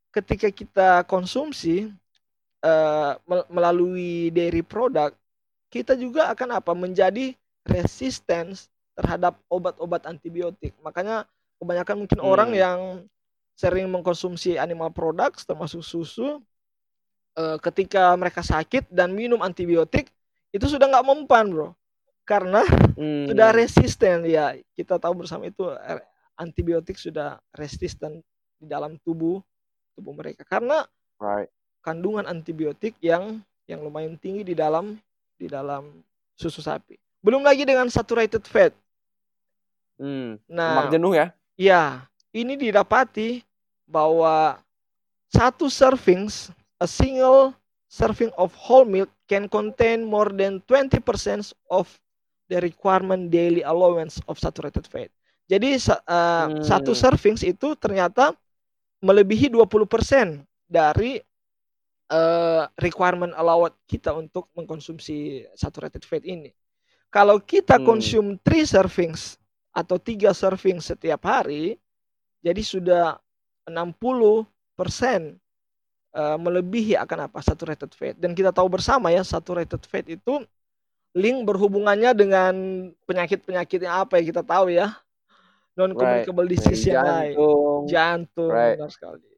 ketika 0.09 0.47
kita 0.49 0.89
konsumsi 1.05 1.91
eh, 2.67 3.11
mel- 3.29 3.49
melalui 3.49 4.29
dairy 4.35 4.61
product, 4.65 5.15
kita 5.71 5.95
juga 5.95 6.27
akan 6.35 6.59
apa? 6.59 6.71
Menjadi 6.75 7.31
resistance 7.63 8.67
terhadap 8.97 9.39
obat-obat 9.47 10.03
antibiotik. 10.07 10.75
Makanya 10.83 11.27
kebanyakan 11.59 11.95
mungkin 12.05 12.19
orang 12.21 12.51
Hmm. 12.51 12.59
yang 12.59 12.79
sering 13.57 13.87
mengkonsumsi 13.89 14.59
animal 14.59 14.91
products 14.93 15.47
termasuk 15.47 15.81
susu 15.81 16.43
eh, 17.37 17.57
ketika 17.63 18.13
mereka 18.17 18.41
sakit 18.41 18.89
dan 18.91 19.13
minum 19.13 19.39
antibiotik 19.41 20.09
itu 20.51 20.65
sudah 20.67 20.89
nggak 20.89 21.07
mempan, 21.07 21.45
Bro. 21.51 21.69
Karena 22.27 22.63
Hmm. 22.97 23.25
sudah 23.29 23.49
resisten 23.55 24.27
ya 24.27 24.55
kita 24.75 24.97
tahu 24.99 25.23
bersama 25.25 25.47
itu 25.47 25.63
eh, 25.71 26.01
antibiotik 26.37 26.97
sudah 26.99 27.39
resisten 27.55 28.21
di 28.57 28.65
dalam 28.69 28.97
tubuh 29.05 29.41
tubuh 29.97 30.13
mereka 30.13 30.45
karena 30.45 30.85
Right. 31.19 31.49
Kandungan 31.87 32.27
antibiotik 32.27 32.99
yang 32.99 33.39
yang 33.63 33.79
lumayan 33.79 34.19
tinggi 34.19 34.43
di 34.43 34.55
dalam 34.55 34.99
di 35.39 35.47
dalam 35.47 35.87
susu 36.35 36.59
sapi 36.59 36.99
belum 37.23 37.41
lagi 37.47 37.63
dengan 37.63 37.87
saturated 37.87 38.43
fat 38.43 38.75
Hmm. 39.97 40.37
nah 40.45 40.77
Lemak 40.77 40.93
jenuh 40.93 41.13
ya. 41.17 41.27
ya 41.57 41.83
ini 42.29 42.53
didapati 42.53 43.41
bahwa 43.89 44.61
satu 45.33 45.73
servings 45.73 46.53
a 46.77 46.85
single 46.85 47.57
serving 47.89 48.29
of 48.37 48.53
whole 48.53 48.85
milk 48.85 49.09
can 49.25 49.49
contain 49.49 50.05
more 50.05 50.29
than 50.29 50.61
20% 50.69 51.01
of 51.71 51.89
the 52.47 52.61
requirement 52.61 53.33
daily 53.33 53.65
allowance 53.65 54.21
of 54.29 54.37
saturated 54.39 54.85
fat. 54.85 55.09
Jadi 55.49 55.79
uh, 55.89 55.97
Hmm. 56.47 56.61
satu 56.61 56.93
servings 56.93 57.41
itu 57.41 57.73
ternyata 57.79 58.35
melebihi 59.01 59.49
20% 59.49 60.43
dari 60.69 61.23
uh, 62.11 62.67
requirement 62.79 63.33
allowance 63.37 63.75
kita 63.89 64.13
untuk 64.15 64.49
mengkonsumsi 64.57 65.47
saturated 65.57 66.03
fat 66.07 66.23
ini. 66.25 66.51
Kalau 67.11 67.39
kita 67.39 67.79
Hmm. 67.79 67.83
consume 67.83 68.35
3 68.43 68.67
servings 68.67 69.39
atau 69.71 69.97
tiga 70.01 70.33
serving 70.35 70.81
setiap 70.83 71.23
hari, 71.25 71.79
jadi 72.43 72.61
sudah 72.63 73.19
60% 73.69 75.37
eh, 76.15 76.37
melebihi 76.39 76.97
akan 76.99 77.29
apa 77.31 77.39
saturated 77.45 77.91
fat. 77.95 78.15
Dan 78.19 78.33
kita 78.35 78.51
tahu 78.55 78.67
bersama 78.71 79.11
ya 79.13 79.21
saturated 79.23 79.81
fat 79.87 80.05
itu 80.09 80.43
link 81.17 81.43
berhubungannya 81.47 82.11
dengan 82.17 82.53
penyakit-penyakit 83.09 83.79
yang 83.85 83.95
apa 84.05 84.19
ya 84.21 84.23
kita 84.31 84.43
tahu 84.45 84.71
ya. 84.73 84.93
non 85.77 85.93
communicable 85.93 86.45
Right. 86.45 86.49
disease 86.49 86.89
yang 86.89 87.01
lain 87.05 87.45
jantung. 87.45 87.85
jantung 87.85 88.53
Right. 88.53 88.73
benar 88.73 88.89
sekali 88.89 89.36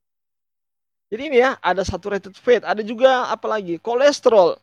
jadi 1.09 1.21
ini 1.29 1.37
ya 1.43 1.51
ada 1.61 1.83
saturated 1.85 2.33
fat 2.37 2.63
ada 2.65 2.81
juga 2.85 3.29
apa 3.29 3.45
lagi 3.49 3.77
kolesterol 3.81 4.57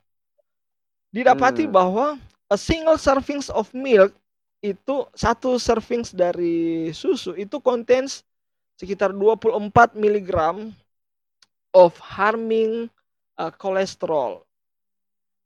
didapati 1.13 1.67
Hmm. 1.67 1.73
bahwa 1.73 2.07
a 2.51 2.57
single 2.59 2.99
servings 2.99 3.49
of 3.51 3.71
milk 3.75 4.15
itu 4.63 5.07
satu 5.15 5.59
servings 5.61 6.11
dari 6.15 6.91
susu 6.95 7.37
itu 7.37 7.61
contains 7.63 8.25
sekitar 8.77 9.13
24 9.15 9.95
mg 9.97 10.31
of 11.75 11.93
harming 12.01 12.89
uh, 13.39 13.53
kolesterol 13.55 14.43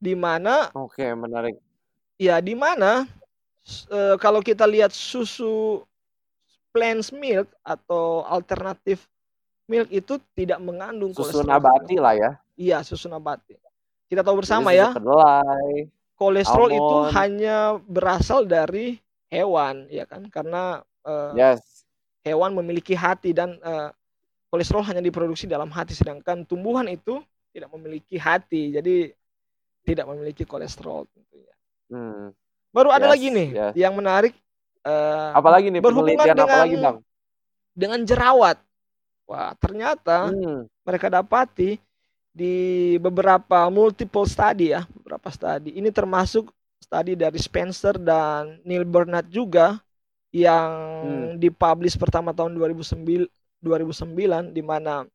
di 0.00 0.14
mana 0.16 0.72
Oke, 0.74 1.04
menarik. 1.14 1.56
ya 2.16 2.38
di 2.40 2.54
mana 2.54 3.04
eh, 3.90 4.16
kalau 4.22 4.40
kita 4.40 4.64
lihat 4.64 4.94
susu 4.94 5.82
plant 6.70 7.10
milk 7.10 7.50
atau 7.66 8.22
alternatif 8.30 9.09
milk 9.70 9.88
itu 9.94 10.18
tidak 10.35 10.59
mengandung 10.59 11.14
Susu 11.14 11.46
kolesterol 11.46 11.46
nabati 11.46 11.96
lah 12.02 12.14
ya. 12.18 12.30
Iya, 12.59 12.78
susu 12.83 13.06
nabati. 13.06 13.54
Kita 14.11 14.26
tahu 14.26 14.42
bersama 14.42 14.74
ya, 14.74 14.90
kedelai. 14.90 15.87
kolesterol 16.18 16.68
itu 16.74 16.83
almond. 17.06 17.14
hanya 17.14 17.56
berasal 17.87 18.42
dari 18.42 18.98
hewan, 19.30 19.87
ya 19.87 20.02
kan? 20.11 20.26
Karena 20.26 20.83
eh, 21.06 21.33
Yes. 21.38 21.87
hewan 22.26 22.50
memiliki 22.59 22.98
hati 22.98 23.30
dan 23.30 23.54
eh, 23.62 23.88
kolesterol 24.50 24.83
hanya 24.83 24.98
diproduksi 24.98 25.46
dalam 25.46 25.70
hati, 25.70 25.94
sedangkan 25.94 26.42
tumbuhan 26.42 26.90
itu 26.90 27.22
tidak 27.54 27.70
memiliki 27.70 28.18
hati, 28.18 28.74
jadi 28.74 29.14
tidak 29.87 30.11
memiliki 30.11 30.42
kolesterol 30.42 31.06
tentunya. 31.14 31.54
Hmm. 31.88 32.35
Baru 32.74 32.90
ada 32.90 33.06
Yes, 33.06 33.12
lagi 33.14 33.26
nih 33.30 33.48
yes. 33.54 33.72
yang 33.78 33.94
menarik 33.94 34.35
eh, 34.83 35.30
Apalagi 35.35 35.70
nih 35.70 35.78
berhubungan 35.80 36.26
dengan 36.26 36.46
lagi, 36.66 36.76
Bang? 36.76 36.98
dengan 37.72 38.00
jerawat. 38.02 38.59
Wah, 39.30 39.54
ternyata 39.62 40.34
Hmm. 40.34 40.66
mereka 40.82 41.06
dapati 41.06 41.78
di 42.34 42.54
beberapa 42.98 43.70
multiple 43.70 44.26
study 44.26 44.74
ya, 44.74 44.82
beberapa 44.90 45.30
study. 45.30 45.78
Ini 45.78 45.94
termasuk 45.94 46.50
study 46.82 47.14
dari 47.14 47.38
Spencer 47.38 47.94
dan 47.94 48.58
Neil 48.66 48.82
Burnett 48.82 49.30
juga 49.30 49.78
yang 50.34 50.70
Hmm. 51.06 51.38
dipublish 51.38 51.94
pertama 51.94 52.34
tahun 52.34 52.58
2009 52.58 53.30
2009 53.62 54.50
di 54.50 54.62
mana 54.66 55.06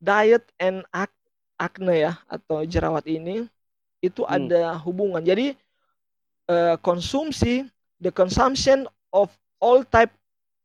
diet 0.00 0.48
and 0.56 0.80
ac- 0.88 1.12
acne 1.60 2.08
ya 2.08 2.12
atau 2.24 2.64
jerawat 2.64 3.04
ini 3.04 3.44
itu 4.00 4.24
Hmm. 4.24 4.48
ada 4.48 4.80
hubungan. 4.80 5.20
Jadi 5.20 5.52
eh, 6.50 6.76
konsumsi 6.82 7.62
the 8.02 8.10
consumption 8.10 8.82
of 9.14 9.30
all 9.62 9.84
type 9.86 10.10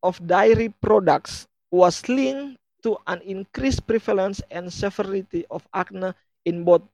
of 0.02 0.18
dairy 0.24 0.74
products 0.82 1.46
was 1.70 2.02
linked 2.10 2.58
to 2.86 2.94
an 3.10 3.18
increased 3.26 3.82
prevalence 3.90 4.46
and 4.54 4.70
severity 4.70 5.42
of 5.50 5.66
acne 5.74 6.14
in 6.46 6.62
both 6.62 6.86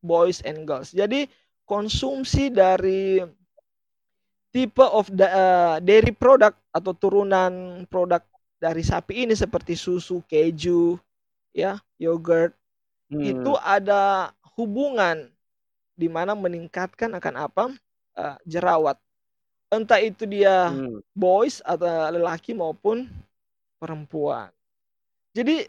boys 0.00 0.40
and 0.48 0.64
girls. 0.64 0.96
Jadi 0.96 1.28
konsumsi 1.68 2.48
dari 2.48 3.20
tipe 4.48 4.80
of 4.80 5.12
da- 5.12 5.34
eh, 5.34 5.76
dairy 5.84 6.16
product 6.16 6.56
atau 6.72 6.96
turunan 6.96 7.84
produk 7.92 8.24
dari 8.56 8.80
sapi 8.80 9.28
ini 9.28 9.36
seperti 9.36 9.76
susu, 9.76 10.24
keju, 10.24 10.96
ya, 11.52 11.76
yogurt 12.00 12.56
Hmm. 13.12 13.20
itu 13.20 13.52
ada 13.60 14.32
hubungan 14.56 15.28
di 15.92 16.08
mana 16.08 16.32
meningkatkan 16.32 17.12
akan 17.12 17.34
apa? 17.36 17.64
Eh, 18.16 18.36
jerawat. 18.48 18.96
Entah 19.68 20.00
itu 20.00 20.24
dia 20.24 20.72
Hmm. 20.72 21.02
boys 21.12 21.60
atau 21.66 21.90
lelaki 22.14 22.54
maupun 22.56 23.10
perempuan. 23.76 24.48
Jadi 25.34 25.66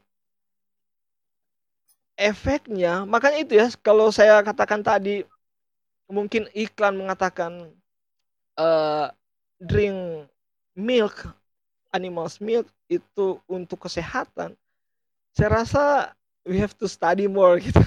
efeknya 2.16 3.04
makanya 3.04 3.38
itu 3.44 3.54
ya 3.60 3.68
kalau 3.84 4.08
saya 4.12 4.40
katakan 4.40 4.80
tadi 4.80 5.24
mungkin 6.12 6.48
iklan 6.56 6.96
mengatakan 6.96 7.52
eh, 8.60 9.08
drink 9.60 10.28
milk 10.76 11.16
animals 11.96 12.40
milk 12.44 12.68
itu 12.92 13.40
untuk 13.48 13.88
kesehatan. 13.88 14.56
Saya 15.36 15.50
rasa 15.64 15.84
we 16.48 16.60
have 16.60 16.76
to 16.78 16.88
study 16.88 17.28
more 17.28 17.60
gitu. 17.66 17.82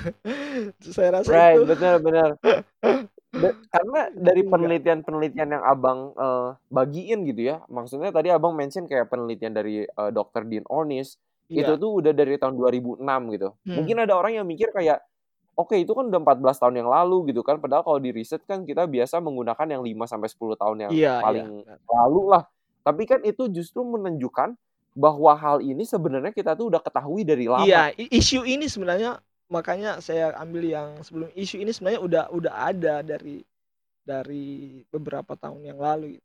saya 0.93 1.23
rasa 1.23 1.33
Right, 1.33 1.55
itu 1.55 1.63
benar-benar. 1.69 2.39
Da- 3.39 3.59
karena 3.71 4.01
dari 4.17 4.43
penelitian-penelitian 4.43 5.51
yang 5.61 5.65
abang 5.65 6.17
eh, 6.17 6.49
bagiin 6.73 7.29
gitu 7.29 7.43
ya, 7.55 7.57
maksudnya 7.69 8.11
tadi 8.11 8.33
abang 8.33 8.57
mention 8.57 8.89
kayak 8.89 9.13
penelitian 9.13 9.53
dari 9.55 9.85
eh, 9.85 10.11
Dr. 10.11 10.43
Dean 10.49 10.65
Ornish 10.67 11.15
itu 11.49 11.65
Iya. 11.65 11.81
tuh 11.81 11.91
udah 12.05 12.13
dari 12.13 12.37
tahun 12.37 12.55
2006 12.55 13.33
gitu. 13.33 13.49
Hmm. 13.65 13.75
Mungkin 13.81 13.97
ada 14.05 14.15
orang 14.15 14.37
yang 14.37 14.47
mikir 14.47 14.69
kayak, 14.69 15.01
oke 15.57 15.75
itu 15.75 15.91
kan 15.97 16.07
udah 16.07 16.21
14 16.21 16.61
tahun 16.61 16.75
yang 16.85 16.89
lalu 16.93 17.33
gitu 17.33 17.41
kan, 17.41 17.57
padahal 17.59 17.83
kalau 17.83 17.99
di 17.99 18.13
riset 18.13 18.45
kan 18.45 18.63
kita 18.63 18.85
biasa 18.85 19.19
menggunakan 19.19 19.67
yang 19.67 19.83
5 19.83 20.05
sampai 20.07 20.29
10 20.29 20.55
tahun 20.61 20.77
yang 20.87 20.91
Iya, 20.93 21.13
iya. 21.19 21.25
paling 21.25 21.49
lalu 21.89 22.23
lah. 22.31 22.43
Tapi 22.85 23.03
kan 23.09 23.21
itu 23.25 23.49
justru 23.49 23.81
menunjukkan 23.85 24.55
bahwa 24.93 25.33
hal 25.37 25.61
ini 25.65 25.85
sebenarnya 25.85 26.33
kita 26.33 26.53
tuh 26.53 26.69
udah 26.73 26.83
ketahui 26.83 27.23
dari 27.25 27.49
lama. 27.49 27.65
Iya, 27.65 27.93
isu 27.97 28.45
ini 28.45 28.67
sebenarnya 28.69 29.21
makanya 29.49 30.05
saya 30.05 30.37
ambil 30.37 30.69
yang 30.69 31.01
sebelum 31.01 31.33
isu 31.33 31.65
ini 31.65 31.73
sebenarnya 31.73 32.01
udah 32.05 32.25
udah 32.35 32.55
ada 32.69 32.95
dari 33.01 33.41
dari 34.05 34.81
beberapa 34.89 35.37
tahun 35.37 35.69
yang 35.69 35.79
lalu. 35.81 36.17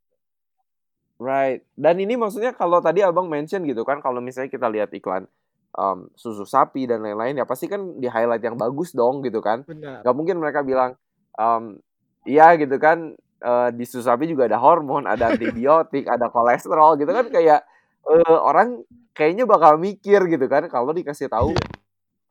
Right. 1.23 1.63
Dan 1.79 2.03
ini 2.03 2.19
maksudnya 2.19 2.51
kalau 2.51 2.83
tadi 2.83 2.99
abang 2.99 3.31
mention 3.31 3.63
gitu 3.63 3.87
kan, 3.87 4.03
kalau 4.03 4.19
misalnya 4.19 4.51
kita 4.51 4.67
lihat 4.67 4.91
iklan 4.91 5.23
um, 5.71 6.11
susu 6.19 6.43
sapi 6.43 6.83
dan 6.83 6.99
lain-lain, 6.99 7.39
ya 7.39 7.47
pasti 7.47 7.71
kan 7.71 7.79
di 7.95 8.11
highlight 8.11 8.43
yang 8.43 8.59
bagus 8.59 8.91
dong 8.91 9.23
gitu 9.23 9.39
kan. 9.39 9.63
Benar. 9.63 10.03
Gak 10.03 10.15
mungkin 10.19 10.43
mereka 10.43 10.67
bilang, 10.67 10.99
um, 11.39 11.79
iya 12.27 12.59
gitu 12.59 12.75
kan, 12.75 13.15
eh, 13.39 13.69
di 13.71 13.87
susu 13.87 14.03
sapi 14.03 14.27
juga 14.27 14.51
ada 14.51 14.59
hormon, 14.59 15.07
ada 15.07 15.31
antibiotik, 15.31 16.11
ada 16.11 16.27
kolesterol 16.27 16.99
gitu 16.99 17.11
kan 17.15 17.31
kayak 17.31 17.63
eh, 18.03 18.35
orang 18.35 18.83
kayaknya 19.15 19.47
bakal 19.47 19.79
mikir 19.79 20.27
gitu 20.27 20.45
kan 20.51 20.67
kalau 20.67 20.91
dikasih 20.91 21.31
tahu 21.31 21.55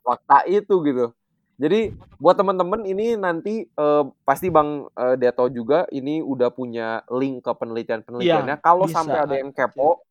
fakta 0.05 0.45
itu 0.53 0.75
gitu. 0.85 1.17
Jadi 1.63 1.95
buat 2.19 2.35
teman-teman 2.35 2.83
ini 2.83 3.15
nanti 3.15 3.63
eh, 3.63 4.05
pasti 4.27 4.51
Bang 4.51 4.91
eh, 4.99 5.15
Deto 5.15 5.47
juga 5.47 5.87
ini 5.95 6.19
udah 6.19 6.51
punya 6.51 7.07
link 7.07 7.47
ke 7.47 7.53
penelitian-penelitiannya. 7.55 8.59
Kalau 8.59 8.91
bisa. 8.91 8.99
sampai 8.99 9.19
ada 9.23 9.35
yang 9.39 9.55
kepo 9.55 10.03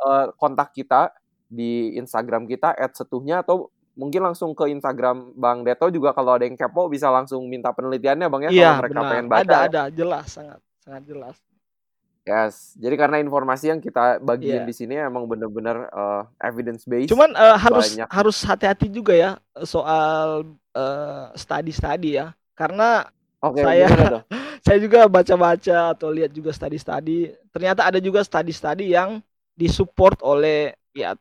eh, 0.00 0.32
kontak 0.40 0.72
kita 0.72 1.12
di 1.44 1.92
Instagram 2.00 2.48
kita 2.48 2.72
@setuhnya 2.96 3.44
atau 3.44 3.68
mungkin 4.00 4.32
langsung 4.32 4.56
ke 4.56 4.64
Instagram 4.72 5.36
Bang 5.36 5.60
Deto 5.60 5.92
juga 5.92 6.16
kalau 6.16 6.40
ada 6.40 6.48
yang 6.48 6.56
kepo 6.56 6.88
bisa 6.88 7.12
langsung 7.12 7.44
minta 7.52 7.68
penelitiannya 7.76 8.26
Bang 8.32 8.48
ya 8.48 8.50
Iya, 8.54 8.64
kalau 8.64 8.80
mereka 8.80 8.96
benar. 8.96 9.10
pengen 9.12 9.26
baca. 9.28 9.42
Ada 9.44 9.52
ya. 9.52 9.60
ada 9.68 9.82
jelas 9.92 10.26
sangat 10.32 10.60
sangat 10.80 11.02
jelas. 11.04 11.36
Yes. 12.28 12.76
Jadi 12.76 12.94
karena 13.00 13.16
informasi 13.24 13.72
yang 13.72 13.80
kita 13.80 14.20
bagiin 14.20 14.62
Iya. 14.62 14.68
di 14.68 14.74
sini 14.76 15.00
emang 15.00 15.24
bener-bener 15.24 15.88
eh, 15.88 16.22
evidence 16.44 16.84
based. 16.84 17.08
Cuman 17.08 17.32
eh, 17.32 17.56
harus 17.56 17.96
banyak. 17.96 18.08
harus 18.12 18.36
hati-hati 18.44 18.92
juga 18.92 19.16
ya 19.16 19.30
soal 19.64 20.44
eh, 20.76 21.24
study-study 21.32 22.20
ya. 22.20 22.36
Karena 22.52 23.08
Oke, 23.40 23.64
saya- 23.64 23.88
saya 24.66 24.78
juga 24.78 25.08
baca-baca 25.08 25.96
atau 25.96 26.12
lihat 26.12 26.28
juga 26.36 26.52
study-study. 26.52 27.32
Ternyata 27.48 27.88
ada 27.88 27.96
juga 27.96 28.20
study-study 28.20 28.92
yang 28.92 29.24
disupport 29.56 30.20
oleh 30.20 30.76
ya 30.92 31.16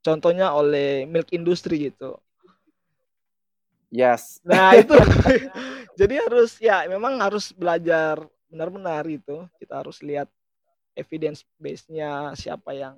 contohnya 0.00 0.54
oleh 0.54 1.02
milk 1.10 1.34
industry 1.34 1.90
gitu. 1.90 2.14
Yes. 3.90 4.38
Nah, 4.42 4.74
itu 4.82 4.94
jadi 6.00 6.14
harus 6.26 6.58
ya 6.58 6.82
memang 6.86 7.18
harus 7.22 7.50
belajar 7.54 8.22
benar-benar 8.50 9.06
itu. 9.06 9.46
Kita 9.58 9.82
harus 9.82 10.02
lihat 10.02 10.26
evidence 10.94 11.42
base-nya 11.58 12.32
siapa 12.38 12.72
yang 12.74 12.96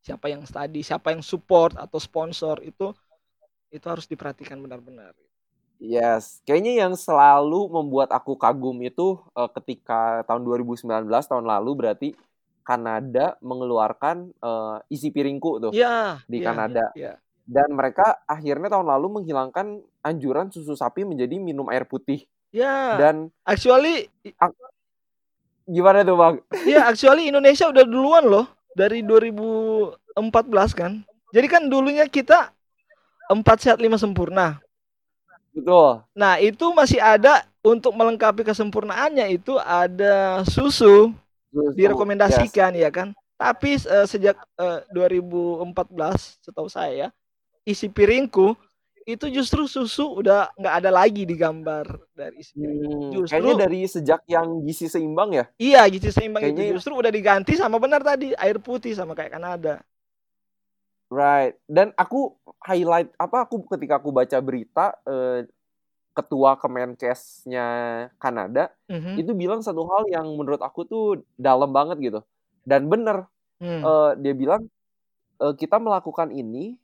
siapa 0.00 0.32
yang 0.32 0.42
study, 0.48 0.80
siapa 0.80 1.12
yang 1.12 1.20
support 1.20 1.76
atau 1.76 2.00
sponsor 2.00 2.64
itu 2.64 2.92
itu 3.70 3.86
harus 3.86 4.08
diperhatikan 4.08 4.58
benar-benar. 4.58 5.14
Yes, 5.80 6.44
kayaknya 6.44 6.84
yang 6.84 6.92
selalu 6.92 7.72
membuat 7.72 8.12
aku 8.12 8.36
kagum 8.36 8.76
itu 8.84 9.16
eh, 9.32 9.50
ketika 9.56 10.20
tahun 10.28 10.44
2019 10.44 11.08
tahun 11.08 11.44
lalu 11.48 11.70
berarti 11.72 12.08
Kanada 12.60 13.40
mengeluarkan 13.40 14.28
eh, 14.36 14.76
isi 14.92 15.08
piringku 15.08 15.56
tuh 15.56 15.72
Iya, 15.72 16.20
di 16.28 16.44
iya, 16.44 16.44
Kanada 16.44 16.84
iya. 16.92 17.16
dan 17.48 17.72
mereka 17.72 18.20
akhirnya 18.28 18.68
tahun 18.68 18.92
lalu 18.92 19.20
menghilangkan 19.20 19.80
anjuran 20.04 20.52
susu 20.52 20.76
sapi 20.76 21.08
menjadi 21.08 21.40
minum 21.40 21.68
air 21.72 21.88
putih 21.88 22.28
Ya, 22.50 22.98
dan 22.98 23.30
actually 23.46 24.10
gimana 25.70 26.02
tuh 26.02 26.18
bang? 26.18 26.34
ya 26.66 26.90
actually 26.90 27.30
Indonesia 27.30 27.70
udah 27.70 27.84
duluan 27.86 28.26
loh 28.26 28.46
dari 28.74 29.06
2014 29.06 30.18
kan. 30.74 30.92
Jadi 31.30 31.46
kan 31.46 31.62
dulunya 31.70 32.10
kita 32.10 32.50
empat 33.30 33.62
sehat 33.62 33.78
lima 33.78 33.94
sempurna. 33.94 34.58
Betul. 35.54 36.02
Nah, 36.14 36.38
itu 36.38 36.70
masih 36.74 36.98
ada 36.98 37.46
untuk 37.62 37.94
melengkapi 37.94 38.42
kesempurnaannya 38.46 39.30
itu 39.34 39.58
ada 39.58 40.42
susu 40.46 40.70
Susu, 40.70 40.94
yes. 41.54 41.74
direkomendasikan 41.78 42.74
ya 42.74 42.90
kan. 42.90 43.14
Tapi 43.40 43.80
uh, 43.88 44.06
sejak 44.06 44.36
uh, 44.60 44.84
2014 44.92 45.74
setahu 46.44 46.68
saya 46.68 46.92
ya, 46.92 47.08
isi 47.64 47.88
piringku 47.88 48.54
itu 49.10 49.26
justru 49.28 49.64
susu 49.64 50.16
udah 50.16 50.52
nggak 50.54 50.74
ada 50.76 50.90
lagi 50.90 51.22
di 51.22 51.34
gambar 51.34 51.84
dari 52.12 52.40
piring. 52.40 52.80
Hmm, 52.84 53.10
Justru 53.12 53.32
kayaknya 53.32 53.54
dari 53.58 53.80
sejak 53.84 54.20
yang 54.26 54.62
gizi 54.62 54.86
seimbang 54.86 55.30
ya? 55.32 55.44
iya 55.56 55.82
gizi 55.86 56.08
seimbang 56.08 56.42
itu 56.42 56.54
Kayaknya- 56.54 56.74
justru 56.74 56.92
udah 56.94 57.08
diganti 57.08 57.54
sama 57.54 57.76
benar 57.76 58.00
tadi 58.00 58.30
air 58.34 58.58
putih 58.58 58.92
sama 58.92 59.12
kayak 59.12 59.32
Kanada. 59.32 59.82
Right. 61.08 61.58
Dan 61.66 61.90
aku 61.94 62.38
highlight 62.60 63.10
apa 63.16 63.42
aku 63.42 63.66
ketika 63.68 63.98
aku 63.98 64.10
baca 64.10 64.38
berita 64.38 64.94
eh, 65.04 65.42
ketua 66.10 66.54
Kemenkesnya 66.54 67.66
Kanada 68.16 68.70
Mhm. 68.86 69.14
itu 69.16 69.32
bilang 69.32 69.58
satu 69.60 69.82
hal 69.86 70.06
yang 70.06 70.26
menurut 70.30 70.58
aku 70.58 70.84
tuh 70.84 71.06
dalam 71.34 71.70
banget 71.70 71.98
gitu. 72.00 72.20
Dan 72.62 72.86
bener 72.86 73.26
Hmm. 73.58 73.82
eh, 73.82 74.10
dia 74.18 74.34
bilang 74.34 74.70
eh, 75.36 75.54
kita 75.54 75.76
melakukan 75.76 76.30
ini 76.30 76.78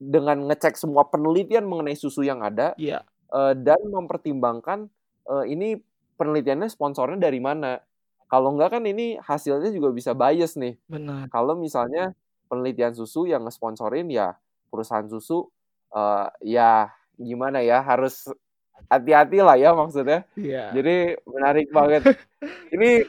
dengan 0.00 0.48
ngecek 0.48 0.80
semua 0.80 1.04
penelitian 1.12 1.68
mengenai 1.68 1.92
susu 1.92 2.24
yang 2.24 2.40
ada 2.40 2.72
Iya. 2.80 3.04
eh, 3.30 3.52
dan 3.60 3.78
mempertimbangkan 3.84 4.88
eh, 5.28 5.44
ini 5.52 5.76
penelitiannya 6.16 6.72
sponsornya 6.72 7.20
dari 7.20 7.38
mana. 7.38 7.78
Kalau 8.26 8.56
enggak 8.56 8.80
kan 8.80 8.84
ini 8.88 9.20
hasilnya 9.20 9.68
juga 9.70 9.92
bisa 9.92 10.16
bias 10.16 10.56
nih. 10.56 10.80
Benar. 10.88 11.28
Kalau 11.28 11.52
misalnya 11.54 12.16
penelitian 12.48 12.96
susu 12.96 13.28
yang 13.28 13.44
ngesponsorin 13.44 14.08
ya 14.08 14.34
perusahaan 14.72 15.06
susu 15.06 15.46
eh, 15.92 16.26
ya 16.48 16.88
gimana 17.20 17.60
ya 17.60 17.84
harus 17.84 18.24
hati-hati 18.88 19.44
lah 19.44 19.60
ya 19.60 19.76
maksudnya. 19.76 20.24
Iya. 20.34 20.72
Jadi 20.72 20.96
menarik 21.28 21.68
banget. 21.68 22.02
Ini 22.74 23.04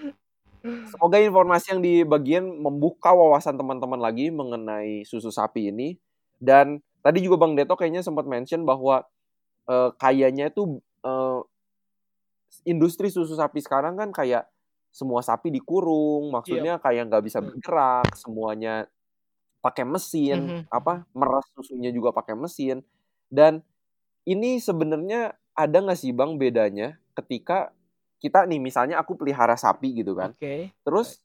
semoga 0.91 1.17
informasi 1.17 1.73
yang 1.73 1.81
di 1.81 2.03
bagian 2.05 2.45
membuka 2.61 3.15
wawasan 3.15 3.55
teman-teman 3.57 3.97
lagi 3.97 4.29
mengenai 4.29 5.07
susu 5.07 5.31
sapi 5.31 5.71
ini. 5.71 5.95
Dan 6.41 6.81
tadi 7.05 7.21
juga 7.21 7.37
Bang 7.37 7.53
Deto 7.53 7.77
kayaknya 7.77 8.01
sempat 8.01 8.25
mention 8.25 8.65
bahwa 8.65 9.05
eh, 9.69 9.89
kayaknya 10.01 10.51
itu 10.51 10.81
eh, 11.05 11.41
industri 12.67 13.07
susu 13.09 13.33
sapi 13.37 13.59
sekarang 13.63 13.97
kan 13.97 14.09
kayak 14.13 14.45
semua 14.91 15.23
sapi 15.23 15.47
dikurung, 15.55 16.35
maksudnya 16.35 16.75
kayak 16.83 17.07
nggak 17.07 17.23
bisa 17.23 17.39
Hmm. 17.39 17.47
bergerak, 17.47 18.11
semuanya 18.19 18.73
pakai 19.63 19.85
mesin, 19.87 20.51
Mhm. 20.51 20.63
apa 20.73 21.05
meres 21.15 21.47
susunya 21.55 21.89
juga 21.93 22.11
pakai 22.11 22.35
mesin. 22.35 22.83
Dan 23.31 23.63
ini 24.27 24.59
sebenarnya 24.59 25.35
ada 25.55 25.77
nggak 25.83 25.99
sih 25.99 26.11
bang 26.15 26.35
bedanya 26.39 26.99
ketika 27.17 27.71
kita 28.21 28.45
nih 28.47 28.59
misalnya 28.61 28.99
aku 29.01 29.15
pelihara 29.19 29.55
sapi 29.57 29.95
gitu 30.03 30.13
kan, 30.17 30.35
Oke. 30.35 30.71
terus 30.83 31.21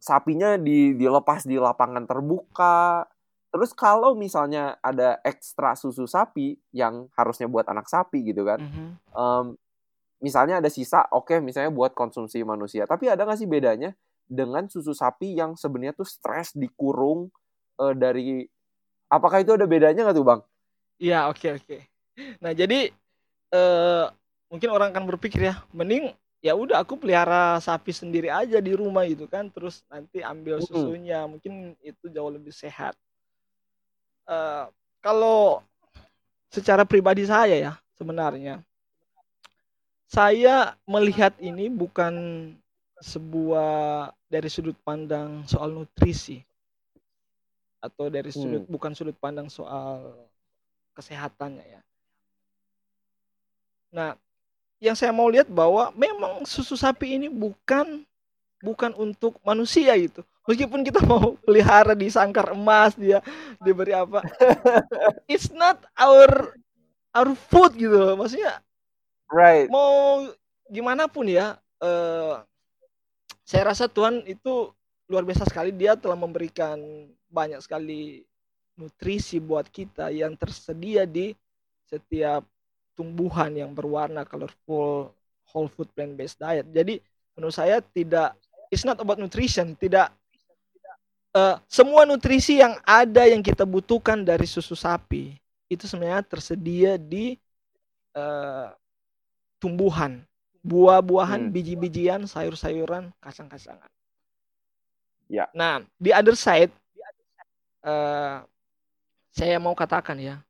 sapinya 0.00 0.56
di 0.56 0.96
dilepas 0.96 1.44
di 1.44 1.60
lapangan 1.60 2.08
terbuka. 2.08 3.04
Terus 3.50 3.74
kalau 3.74 4.14
misalnya 4.14 4.78
ada 4.78 5.18
ekstra 5.26 5.74
susu 5.74 6.06
sapi 6.06 6.54
yang 6.70 7.10
harusnya 7.18 7.50
buat 7.50 7.66
anak 7.66 7.90
sapi 7.90 8.22
gitu 8.22 8.46
kan, 8.46 8.62
Mhm. 8.62 8.86
em, 9.10 9.46
misalnya 10.22 10.62
ada 10.62 10.70
sisa, 10.70 11.02
oke 11.10 11.42
misalnya 11.42 11.74
buat 11.74 11.90
konsumsi 11.92 12.44
manusia. 12.46 12.86
Tapi 12.86 13.10
ada 13.10 13.26
nggak 13.26 13.38
sih 13.42 13.50
bedanya 13.50 13.90
dengan 14.30 14.70
susu 14.70 14.94
sapi 14.94 15.34
yang 15.34 15.58
sebenarnya 15.58 15.98
tuh 15.98 16.06
stres 16.06 16.54
dikurung 16.54 17.28
eh, 17.80 17.94
dari 17.96 18.44
apakah 19.08 19.40
itu 19.42 19.56
ada 19.56 19.66
bedanya 19.66 20.06
nggak 20.06 20.16
tuh 20.16 20.26
bang? 20.28 20.40
Iya, 21.00 21.26
oke 21.32 21.48
oke. 21.58 21.76
Nah, 22.38 22.52
jadi 22.52 22.92
eh 23.50 24.04
mungkin 24.52 24.68
orang 24.70 24.92
akan 24.94 25.04
berpikir 25.10 25.42
ya, 25.50 25.58
mending 25.74 26.12
ya 26.40 26.52
udah 26.54 26.84
aku 26.84 26.96
pelihara 27.00 27.58
sapi 27.58 27.90
sendiri 27.90 28.28
aja 28.30 28.60
di 28.60 28.72
rumah 28.76 29.04
gitu 29.08 29.26
kan, 29.26 29.48
terus 29.50 29.82
nanti 29.90 30.20
ambil 30.22 30.60
susunya, 30.64 31.24
mungkin 31.26 31.74
itu 31.80 32.06
jauh 32.12 32.30
lebih 32.30 32.52
sehat. 32.52 32.94
Eh 34.30 34.64
kalau 35.02 35.58
secara 36.54 36.86
pribadi 36.86 37.26
saya 37.26 37.56
ya, 37.58 37.72
sebenarnya 37.98 38.62
saya 40.10 40.74
melihat 40.86 41.34
ini 41.42 41.66
bukan 41.70 42.14
sebuah 43.02 44.10
dari 44.30 44.46
sudut 44.50 44.76
pandang 44.86 45.42
soal 45.46 45.70
nutrisi 45.70 46.42
atau 47.80 48.12
dari 48.12 48.30
sudut 48.30 48.66
bukan 48.70 48.92
sudut 48.92 49.16
pandang 49.18 49.50
soal 49.50 50.14
kesehatannya 50.94 51.64
ya. 51.64 51.80
Nah, 53.90 54.14
yang 54.78 54.94
saya 54.94 55.10
mau 55.10 55.26
lihat 55.26 55.50
bahwa 55.50 55.90
memang 55.94 56.46
susu 56.46 56.78
sapi 56.78 57.18
ini 57.18 57.26
bukan 57.26 58.06
bukan 58.62 58.92
untuk 58.94 59.38
manusia 59.42 59.96
gitu. 59.96 60.22
Meskipun 60.50 60.82
kita 60.82 60.98
mau 61.06 61.38
pelihara 61.46 61.94
di 61.94 62.10
sangkar 62.10 62.50
emas 62.58 62.98
dia 62.98 63.22
diberi 63.62 63.94
apa, 63.94 64.18
it's 65.30 65.46
not 65.54 65.78
our 65.94 66.58
our 67.14 67.30
food 67.38 67.78
gitu. 67.78 67.94
loh. 67.94 68.18
Maksudnya 68.18 68.58
Right. 69.30 69.70
mau 69.70 70.26
gimana 70.66 71.06
pun 71.06 71.30
ya, 71.30 71.54
eh, 71.78 72.34
saya 73.46 73.62
rasa 73.70 73.86
Tuhan 73.86 74.26
itu 74.26 74.74
luar 75.06 75.22
biasa 75.22 75.46
sekali. 75.46 75.70
Dia 75.70 75.94
telah 75.94 76.18
memberikan 76.18 76.78
banyak 77.30 77.62
sekali 77.62 78.26
nutrisi 78.74 79.38
buat 79.38 79.70
kita 79.70 80.10
yang 80.10 80.34
tersedia 80.34 81.06
di 81.06 81.30
setiap 81.86 82.42
tumbuhan 82.98 83.54
yang 83.54 83.70
berwarna 83.70 84.26
colorful 84.26 85.14
whole 85.50 85.70
food 85.70 85.86
plant 85.94 86.18
based 86.18 86.38
diet. 86.42 86.66
Jadi 86.74 86.98
menurut 87.38 87.54
saya 87.54 87.78
tidak 87.82 88.34
it's 88.70 88.86
not 88.86 88.98
about 88.98 89.18
nutrition, 89.18 89.74
tidak 89.78 90.10
eh, 91.34 91.56
semua 91.70 92.02
nutrisi 92.06 92.58
yang 92.58 92.78
ada 92.82 93.26
yang 93.26 93.42
kita 93.42 93.62
butuhkan 93.66 94.22
dari 94.22 94.46
susu 94.46 94.74
sapi 94.74 95.38
itu 95.70 95.84
sebenarnya 95.86 96.26
tersedia 96.26 96.98
di 96.98 97.38
eh, 98.10 98.68
tumbuhan, 99.62 100.26
buah-buahan, 100.66 101.46
Hmm. 101.46 101.52
biji-bijian, 101.54 102.26
sayur-sayuran, 102.26 103.14
kacang-kacangan. 103.22 103.86
Ya. 105.30 105.46
Nah, 105.54 105.86
di 105.94 106.10
other 106.10 106.34
side, 106.34 106.74
eh, 107.86 108.36
saya 109.30 109.56
mau 109.62 109.78
katakan 109.78 110.18
ya, 110.18 110.42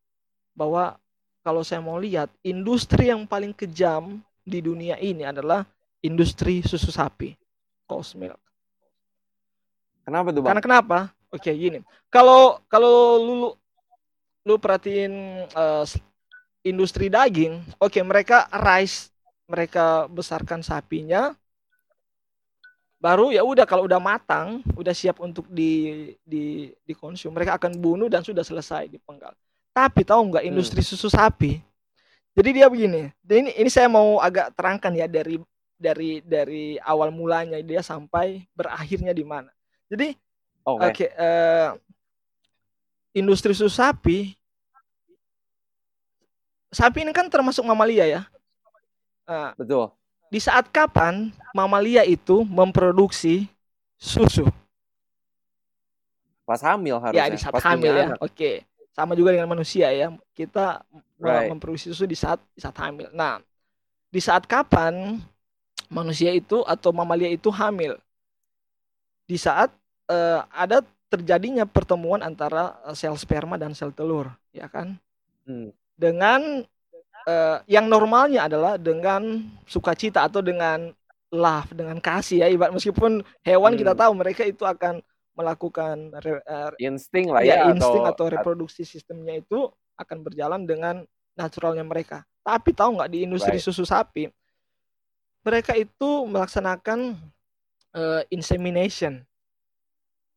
bahwa 0.56 0.96
kalau 1.44 1.60
saya 1.60 1.84
mau 1.84 2.00
lihat, 2.00 2.32
industri 2.40 3.12
yang 3.12 3.28
paling 3.28 3.52
kejam 3.52 4.24
di 4.40 4.64
dunia 4.64 4.96
ini 4.96 5.28
adalah 5.28 5.68
industri 6.00 6.64
susu 6.64 6.88
sapi, 6.88 7.36
cow's 7.84 8.16
milk. 8.16 8.40
Kenapa 10.10 10.28
tuh 10.34 10.42
bang? 10.42 10.58
Karena 10.58 10.62
kenapa? 10.66 10.98
Oke, 11.30 11.50
gini. 11.54 11.78
Kalau 12.10 12.58
kalau 12.66 12.94
lu 13.22 13.34
lu 14.42 14.54
perhatiin 14.58 15.46
s- 15.86 16.00
industri 16.66 17.06
daging, 17.12 17.62
oke 17.78 18.00
mereka 18.02 18.50
rice, 18.52 19.12
mereka 19.46 20.10
besarkan 20.10 20.60
sapinya. 20.66 21.34
Baru 23.00 23.32
ya 23.32 23.40
udah 23.40 23.64
kalau 23.64 23.88
udah 23.88 23.96
matang, 23.96 24.60
udah 24.76 24.92
siap 24.92 25.24
untuk 25.24 25.48
di 25.48 26.12
di 26.20 26.68
dikonsum, 26.84 27.32
mereka 27.32 27.56
akan 27.56 27.72
bunuh 27.80 28.12
dan 28.12 28.20
sudah 28.20 28.44
selesai 28.44 28.92
dipenggal. 28.92 29.32
Tapi 29.72 30.04
tahu 30.04 30.34
nggak 30.34 30.44
Hmm. 30.44 30.52
industri 30.52 30.84
susu 30.84 31.08
sapi? 31.08 31.62
Jadi 32.36 32.50
dia 32.60 32.68
begini. 32.68 33.08
Ini 33.24 33.56
ini 33.56 33.70
saya 33.72 33.88
mau 33.88 34.20
agak 34.20 34.52
terangkan 34.52 34.92
ya 34.96 35.06
dari 35.08 35.40
dari 35.80 36.20
dari 36.20 36.76
awal 36.84 37.08
mulanya 37.08 37.56
dia 37.64 37.80
sampai 37.80 38.44
berakhirnya 38.52 39.16
di 39.16 39.24
mana. 39.24 39.48
Jadi 39.90 40.14
Oke. 40.60 40.86
Oke, 40.86 41.06
eh, 41.08 41.68
industri 43.16 43.56
susu 43.56 43.72
sapi, 43.72 44.36
sapi 46.70 47.02
ini 47.02 47.10
kan 47.16 47.26
termasuk 47.32 47.64
mamalia 47.64 48.06
ya. 48.06 48.22
Nah, 49.24 49.56
Betul. 49.56 49.90
di 50.28 50.38
saat 50.38 50.68
kapan 50.68 51.32
mamalia 51.56 52.04
itu 52.06 52.44
memproduksi 52.44 53.48
susu? 53.96 54.46
Pas 56.44 56.60
hamil 56.60 57.00
harusnya. 57.00 57.26
Ya 57.26 57.32
di 57.32 57.38
saat 57.40 57.52
Pas 57.56 57.64
hamil 57.64 57.90
ya. 57.94 58.06
anak. 58.14 58.18
Oke, 58.20 58.62
sama 58.92 59.16
juga 59.16 59.32
dengan 59.34 59.48
manusia 59.50 59.90
ya. 59.90 60.12
Kita 60.36 60.84
Right. 61.20 61.52
memproduksi 61.52 61.92
susu 61.92 62.04
di 62.04 62.16
saat 62.16 62.40
di 62.52 62.60
saat 62.60 62.76
hamil. 62.80 63.08
Nah, 63.16 63.40
di 64.12 64.20
saat 64.20 64.44
kapan 64.44 65.20
manusia 65.88 66.32
itu 66.36 66.64
atau 66.68 66.92
mamalia 66.92 67.32
itu 67.32 67.48
hamil? 67.52 67.96
Di 69.28 69.36
saat 69.40 69.79
eh, 70.10 70.40
ada 70.50 70.82
terjadinya 71.06 71.62
pertemuan 71.64 72.20
antara 72.20 72.74
eh, 72.84 72.96
sel 72.98 73.14
sperma 73.14 73.54
dan 73.54 73.72
sel 73.72 73.94
telur, 73.94 74.26
ya 74.50 74.66
kan? 74.66 74.98
Hmm. 75.46 75.70
Dengan 75.94 76.66
eh, 77.28 77.58
yang 77.70 77.86
normalnya 77.86 78.50
adalah 78.50 78.74
dengan 78.74 79.46
sukacita 79.64 80.26
atau 80.26 80.42
dengan 80.42 80.90
love, 81.30 81.70
dengan 81.72 82.02
kasih 82.02 82.42
ya. 82.42 82.46
Ibarat 82.50 82.74
meskipun 82.74 83.22
hewan 83.46 83.78
kita 83.78 83.94
Hmm. 83.94 84.00
tahu 84.02 84.12
mereka 84.18 84.42
itu 84.42 84.66
akan 84.66 84.98
melakukan 85.38 86.10
re- 86.20 86.42
eh, 86.44 86.70
Insting 86.90 87.30
lah 87.30 87.40
ya, 87.46 87.64
ya. 87.64 87.72
insting 87.72 88.04
atau 88.04 88.26
reproduksi 88.28 88.82
sistemnya 88.82 89.38
itu 89.38 89.70
akan 89.96 90.26
berjalan 90.26 90.66
dengan 90.66 91.06
naturalnya 91.38 91.86
mereka. 91.86 92.26
Tapi 92.42 92.72
tahu 92.74 92.98
nggak 92.98 93.10
di 93.12 93.18
industri 93.24 93.56
Right. 93.56 93.64
susu 93.64 93.84
sapi, 93.84 94.28
mereka 95.44 95.72
itu 95.76 96.24
melaksanakan 96.28 97.16
uh, 97.96 98.22
insemination. 98.32 99.24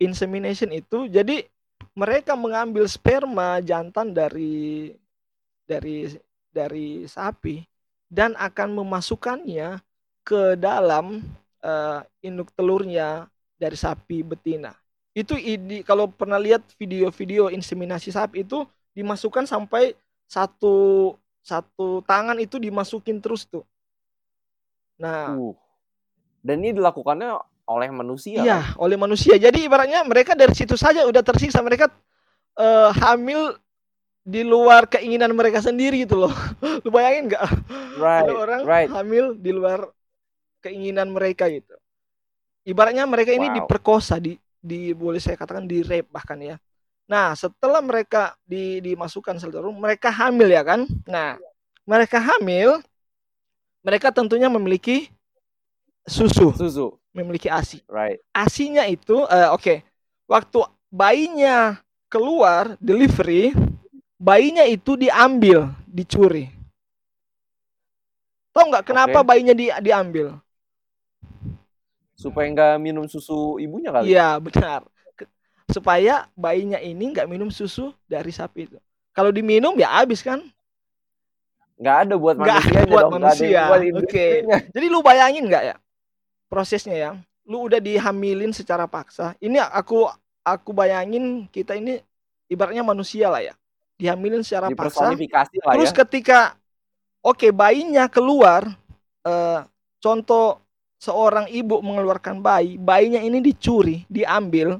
Insemination 0.04 0.70
itu 0.76 1.08
jadi 1.08 1.47
mereka 1.93 2.34
mengambil 2.34 2.89
sperma 2.89 3.62
jantan 3.62 4.12
dari 4.12 4.93
dari 5.64 6.10
dari 6.54 7.06
sapi 7.10 7.64
dan 8.10 8.38
akan 8.38 8.78
memasukkannya 8.78 9.82
ke 10.22 10.56
dalam 10.58 11.22
uh, 11.66 12.01
induk 12.22 12.54
telurnya 12.54 13.26
dari 13.58 13.78
sapi 13.78 14.22
betina. 14.22 14.74
Itu 15.14 15.38
ide 15.38 15.86
kalau 15.86 16.10
pernah 16.10 16.41
lihat 16.41 16.62
video-video 16.78 17.54
inseminasi 17.54 18.10
sapi 18.10 18.45
itu 18.45 18.66
dimasukkan 18.93 19.45
sampai 19.45 19.93
satu 20.30 21.14
satu 21.43 22.01
tangan 22.08 22.39
itu 22.39 22.58
dimasukin 22.58 23.20
terus 23.20 23.45
tuh. 23.45 23.66
Nah, 24.97 25.36
uh. 25.36 25.54
dan 26.41 26.64
ini 26.64 26.74
dilakukannya 26.78 27.53
oleh 27.64 27.89
manusia. 27.89 28.43
Iya, 28.43 28.59
kan? 28.59 28.80
oleh 28.80 28.97
manusia. 28.99 29.36
Jadi 29.39 29.68
ibaratnya 29.68 30.03
mereka 30.03 30.36
dari 30.36 30.51
situ 30.55 30.76
saja 30.76 31.07
udah 31.07 31.24
tersiksa 31.24 31.64
mereka 31.64 31.88
uh, 32.59 32.91
hamil 32.91 33.55
di 34.24 34.39
luar 34.43 34.88
keinginan 34.88 35.36
mereka 35.36 35.59
sendiri 35.59 36.07
gitu 36.07 36.28
loh. 36.28 36.34
Lu 36.84 36.89
bayangin 36.91 37.32
nggak? 37.32 37.43
Right, 37.99 38.24
Ada 38.28 38.34
orang 38.34 38.61
right. 38.64 38.89
hamil 38.91 39.36
di 39.36 39.51
luar 39.51 39.91
keinginan 40.64 41.11
mereka 41.11 41.51
gitu. 41.51 41.76
Ibaratnya 42.64 43.03
mereka 43.03 43.36
ini 43.36 43.51
wow. 43.51 43.55
diperkosa, 43.64 44.24
di, 44.24 44.39
di 44.55 44.95
boleh 44.95 45.20
saya 45.20 45.36
katakan 45.36 45.68
di 45.68 45.84
rape 45.84 46.07
bahkan 46.07 46.39
ya. 46.39 46.55
Nah, 47.03 47.36
setelah 47.36 47.84
mereka 47.84 48.39
di, 48.47 48.80
dimasukkan 48.80 49.36
seluruh 49.36 49.76
mereka 49.76 50.07
hamil 50.07 50.47
ya 50.47 50.64
kan? 50.64 50.88
Nah, 51.03 51.36
mereka 51.84 52.24
hamil, 52.24 52.80
mereka 53.84 54.16
tentunya 54.16 54.47
memiliki 54.47 55.11
susu. 56.07 56.55
Susu. 56.55 57.03
Memiliki 57.14 57.45
ASI. 57.47 57.86
Right. 57.86 58.20
ASINya 58.34 58.89
itu 58.89 59.22
uh, 59.30 59.53
oke. 59.53 59.61
Okay, 59.61 59.78
waktu 60.26 60.66
bayinya 60.89 61.78
keluar 62.09 62.78
delivery 62.82 63.53
bayinya 64.24 64.64
itu 64.64 64.95
diambil, 64.95 65.74
dicuri. 65.84 66.47
Tahu 68.55 68.70
nggak 68.70 68.86
kenapa 68.86 69.20
okay. 69.20 69.28
bayinya 69.28 69.53
di, 69.57 69.68
diambil? 69.84 70.39
Supaya 72.16 72.47
nggak 72.53 72.74
minum 72.80 73.03
susu 73.09 73.59
ibunya 73.59 73.91
kali? 73.91 74.16
Iya 74.16 74.39
benar. 74.39 74.88
Supaya 75.68 76.30
bayinya 76.38 76.80
ini 76.80 77.11
nggak 77.11 77.28
minum 77.28 77.51
susu 77.51 77.91
dari 78.07 78.32
sapi 78.32 78.72
itu. 78.72 78.78
Kalau 79.11 79.34
diminum 79.34 79.76
ya 79.76 79.91
habis 80.01 80.24
kan? 80.24 80.39
Nggak 81.76 81.97
ada 82.07 82.16
buat 82.16 82.36
nggak 82.38 82.47
manusia. 82.47 82.80
Ada 82.80 82.89
buat 82.89 83.05
manusia. 83.11 83.61
Oke. 83.74 83.99
Okay. 84.07 84.32
Jadi 84.72 84.86
lu 84.88 85.01
bayangin 85.03 85.49
nggak 85.49 85.64
ya 85.74 85.76
prosesnya 86.54 86.93
ya? 86.93 87.12
Lu 87.49 87.66
udah 87.66 87.82
dihamilin 87.82 88.54
secara 88.54 88.86
paksa. 88.86 89.34
Ini 89.41 89.58
aku 89.58 90.06
aku 90.45 90.70
bayangin 90.70 91.49
kita 91.49 91.74
ini 91.74 91.97
ibaratnya 92.45 92.86
manusia 92.86 93.34
lah 93.34 93.41
ya 93.41 93.58
dihamilin 93.97 94.43
secara 94.45 94.68
paksa. 94.74 95.14
Lah 95.14 95.74
Terus 95.78 95.91
ya. 95.93 95.97
ketika 96.06 96.39
oke 97.24 97.47
okay, 97.47 97.51
bayinya 97.56 98.12
keluar, 98.12 98.68
uh, 99.24 99.64
contoh 100.04 100.60
seorang 100.99 101.47
ibu 101.51 101.80
mengeluarkan 101.80 102.43
bayi, 102.43 102.76
bayinya 102.80 103.24
ini 103.24 103.39
dicuri, 103.39 104.04
diambil, 104.08 104.80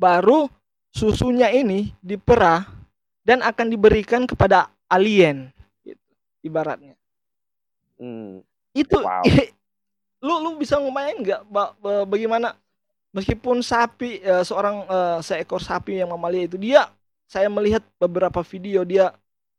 baru 0.00 0.48
susunya 0.90 1.52
ini 1.52 1.92
diperah 2.00 2.66
dan 3.24 3.44
akan 3.44 3.66
diberikan 3.68 4.24
kepada 4.24 4.72
alien, 4.88 5.52
gitu, 5.84 6.00
ibaratnya. 6.44 6.96
Hmm. 8.00 8.40
Itu 8.72 9.00
wow. 9.00 9.24
lu 10.20 10.34
lu 10.44 10.50
bisa 10.60 10.76
ngomongin 10.76 11.24
nggak 11.24 11.40
bagaimana 12.04 12.52
meskipun 13.10 13.64
sapi 13.64 14.20
uh, 14.22 14.44
seorang 14.44 14.86
uh, 14.86 15.18
seekor 15.24 15.64
sapi 15.64 15.98
yang 15.98 16.12
mamalia 16.12 16.46
itu 16.46 16.60
dia 16.60 16.92
saya 17.26 17.48
melihat 17.48 17.82
beberapa 17.96 18.42
video 18.44 18.84
dia 18.86 19.14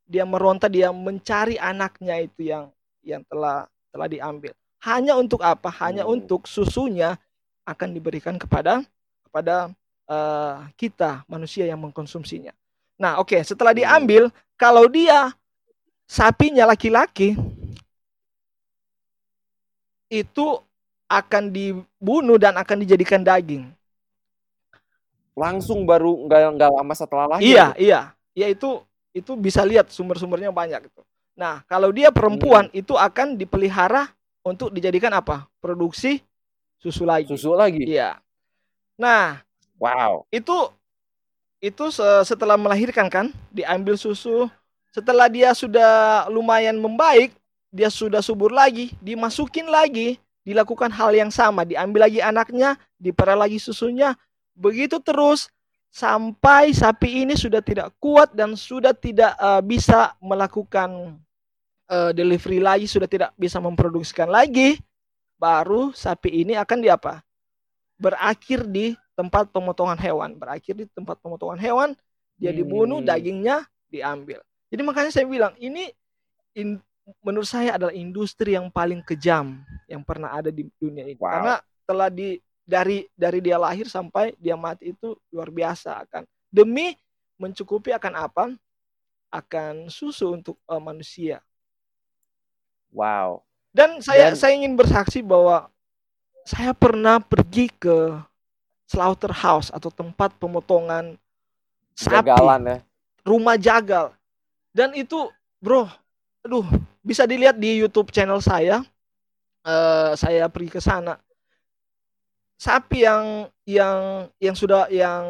dia 0.07 0.28
meronta 0.28 0.68
dia 0.68 0.91
mencari 0.91 1.55
anaknya 1.57 2.16
itu 2.22 2.51
yang 2.51 2.70
yang 3.01 3.22
telah 3.28 3.68
telah 3.91 4.07
diambil 4.07 4.53
hanya 4.84 5.14
untuk 5.18 5.41
apa 5.41 5.70
hanya 5.82 6.05
hmm. 6.05 6.14
untuk 6.20 6.45
susunya 6.45 7.18
akan 7.66 7.89
diberikan 7.95 8.36
kepada 8.38 8.86
kepada 9.26 9.72
uh, 10.09 10.68
kita 10.78 11.26
manusia 11.28 11.68
yang 11.68 11.82
mengkonsumsinya 11.82 12.53
nah 13.01 13.18
oke 13.18 13.34
okay, 13.34 13.41
setelah 13.41 13.74
hmm. 13.74 13.82
diambil 13.82 14.24
kalau 14.59 14.86
dia 14.86 15.34
sapinya 16.05 16.70
laki-laki 16.70 17.34
itu 20.12 20.59
akan 21.07 21.47
dibunuh 21.47 22.36
dan 22.36 22.59
akan 22.59 22.84
dijadikan 22.84 23.24
daging 23.24 23.72
langsung 25.36 25.88
baru 25.88 26.28
nggak 26.28 26.41
nggak 26.59 26.72
lama 26.72 26.93
setelah 26.95 27.26
lahir. 27.38 27.45
Iya, 27.45 27.66
gitu. 27.74 27.82
iya. 27.82 28.01
Ya 28.32 28.47
itu 28.47 28.70
itu 29.12 29.32
bisa 29.36 29.64
lihat 29.68 29.91
sumber-sumbernya 29.91 30.51
banyak 30.51 30.88
gitu. 30.88 31.03
Nah, 31.36 31.64
kalau 31.68 31.91
dia 31.91 32.12
perempuan 32.12 32.70
hmm. 32.72 32.82
itu 32.86 32.93
akan 32.95 33.36
dipelihara 33.36 34.12
untuk 34.43 34.72
dijadikan 34.72 35.12
apa? 35.12 35.47
Produksi 35.59 36.24
susu 36.80 37.03
lagi. 37.03 37.28
Susu 37.28 37.55
lagi. 37.55 37.84
Iya. 37.84 38.20
Nah, 38.99 39.41
wow. 39.80 40.24
Itu 40.32 40.72
itu 41.62 41.93
setelah 42.26 42.57
melahirkan 42.57 43.07
kan, 43.09 43.28
diambil 43.53 43.97
susu. 43.97 44.49
Setelah 44.91 45.32
dia 45.32 45.55
sudah 45.55 46.28
lumayan 46.28 46.76
membaik, 46.76 47.32
dia 47.72 47.88
sudah 47.88 48.19
subur 48.19 48.51
lagi, 48.51 48.91
dimasukin 48.99 49.72
lagi, 49.72 50.19
dilakukan 50.43 50.91
hal 50.91 51.15
yang 51.15 51.32
sama, 51.32 51.63
diambil 51.63 52.05
lagi 52.05 52.19
anaknya, 52.19 52.76
diperah 52.99 53.39
lagi 53.39 53.57
susunya, 53.57 54.13
Begitu 54.61 54.99
terus 54.99 55.47
sampai 55.91 56.72
sapi 56.72 57.26
ini 57.28 57.36
sudah 57.36 57.59
tidak 57.63 57.91
kuat 57.99 58.32
dan 58.32 58.55
sudah 58.55 58.95
tidak 58.95 59.36
uh, 59.39 59.59
bisa 59.63 60.15
melakukan 60.22 61.19
uh, 61.91 62.11
delivery 62.15 62.61
lagi, 62.61 62.88
sudah 62.88 63.07
tidak 63.07 63.32
bisa 63.36 63.59
memproduksikan 63.59 64.30
lagi, 64.30 64.80
baru 65.39 65.91
sapi 65.95 66.45
ini 66.45 66.55
akan 66.55 66.80
diapa? 66.84 67.26
Berakhir 67.97 68.65
di 68.69 68.93
tempat 69.17 69.51
pemotongan 69.51 69.99
hewan, 69.99 70.38
berakhir 70.38 70.74
di 70.78 70.86
tempat 70.89 71.19
pemotongan 71.22 71.59
hewan, 71.59 71.89
dia 72.39 72.53
dibunuh, 72.53 73.01
hmm. 73.01 73.07
dagingnya 73.07 73.57
diambil. 73.91 74.41
Jadi 74.72 74.82
makanya 74.82 75.11
saya 75.11 75.28
bilang 75.28 75.53
ini 75.59 75.91
in, 76.55 76.80
menurut 77.22 77.49
saya 77.49 77.76
adalah 77.76 77.93
industri 77.93 78.54
yang 78.54 78.70
paling 78.70 79.02
kejam 79.02 79.62
yang 79.89 80.06
pernah 80.06 80.32
ada 80.32 80.54
di 80.54 80.70
dunia 80.78 81.06
ini. 81.06 81.18
Wow. 81.18 81.30
Karena 81.30 81.56
telah 81.86 82.10
di 82.10 82.38
dari 82.62 83.04
dari 83.18 83.39
dia 83.43 83.58
lahir 83.58 83.89
sampai 83.89 84.38
dia 84.38 84.56
mati 84.56 84.93
itu 84.93 85.18
luar 85.34 85.49
biasa 85.52 86.08
akan 86.08 86.24
demi 86.47 86.95
mencukupi 87.41 87.91
akan 87.91 88.14
apa? 88.16 88.43
Akan 89.32 89.88
susu 89.88 90.36
untuk 90.36 90.60
uh, 90.68 90.80
manusia. 90.80 91.41
Wow. 92.91 93.41
Dan 93.72 94.04
saya 94.04 94.32
Dan... 94.32 94.38
saya 94.38 94.54
ingin 94.60 94.76
bersaksi 94.76 95.24
bahwa 95.24 95.72
saya 96.43 96.76
pernah 96.76 97.18
pergi 97.24 97.72
ke 97.72 98.20
slaughterhouse 98.91 99.72
atau 99.72 99.88
tempat 99.88 100.36
pemotongan 100.36 101.16
sapi. 101.95 102.28
Jagalan 102.28 102.62
ya. 102.68 102.78
Rumah 103.24 103.56
jagal. 103.56 104.06
Dan 104.76 104.91
itu, 104.97 105.32
bro, 105.64 105.88
aduh, 106.46 106.66
bisa 107.02 107.26
dilihat 107.26 107.58
di 107.58 107.82
YouTube 107.82 108.14
channel 108.14 108.42
saya. 108.42 108.86
Uh, 109.62 110.18
saya 110.18 110.50
pergi 110.50 110.74
ke 110.74 110.82
sana 110.82 111.22
sapi 112.62 113.02
yang 113.02 113.50
yang 113.66 114.30
yang 114.38 114.54
sudah 114.54 114.86
yang 114.94 115.26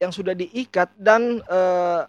yang 0.00 0.08
sudah 0.08 0.32
diikat 0.32 0.88
dan 0.96 1.44
uh, 1.52 2.08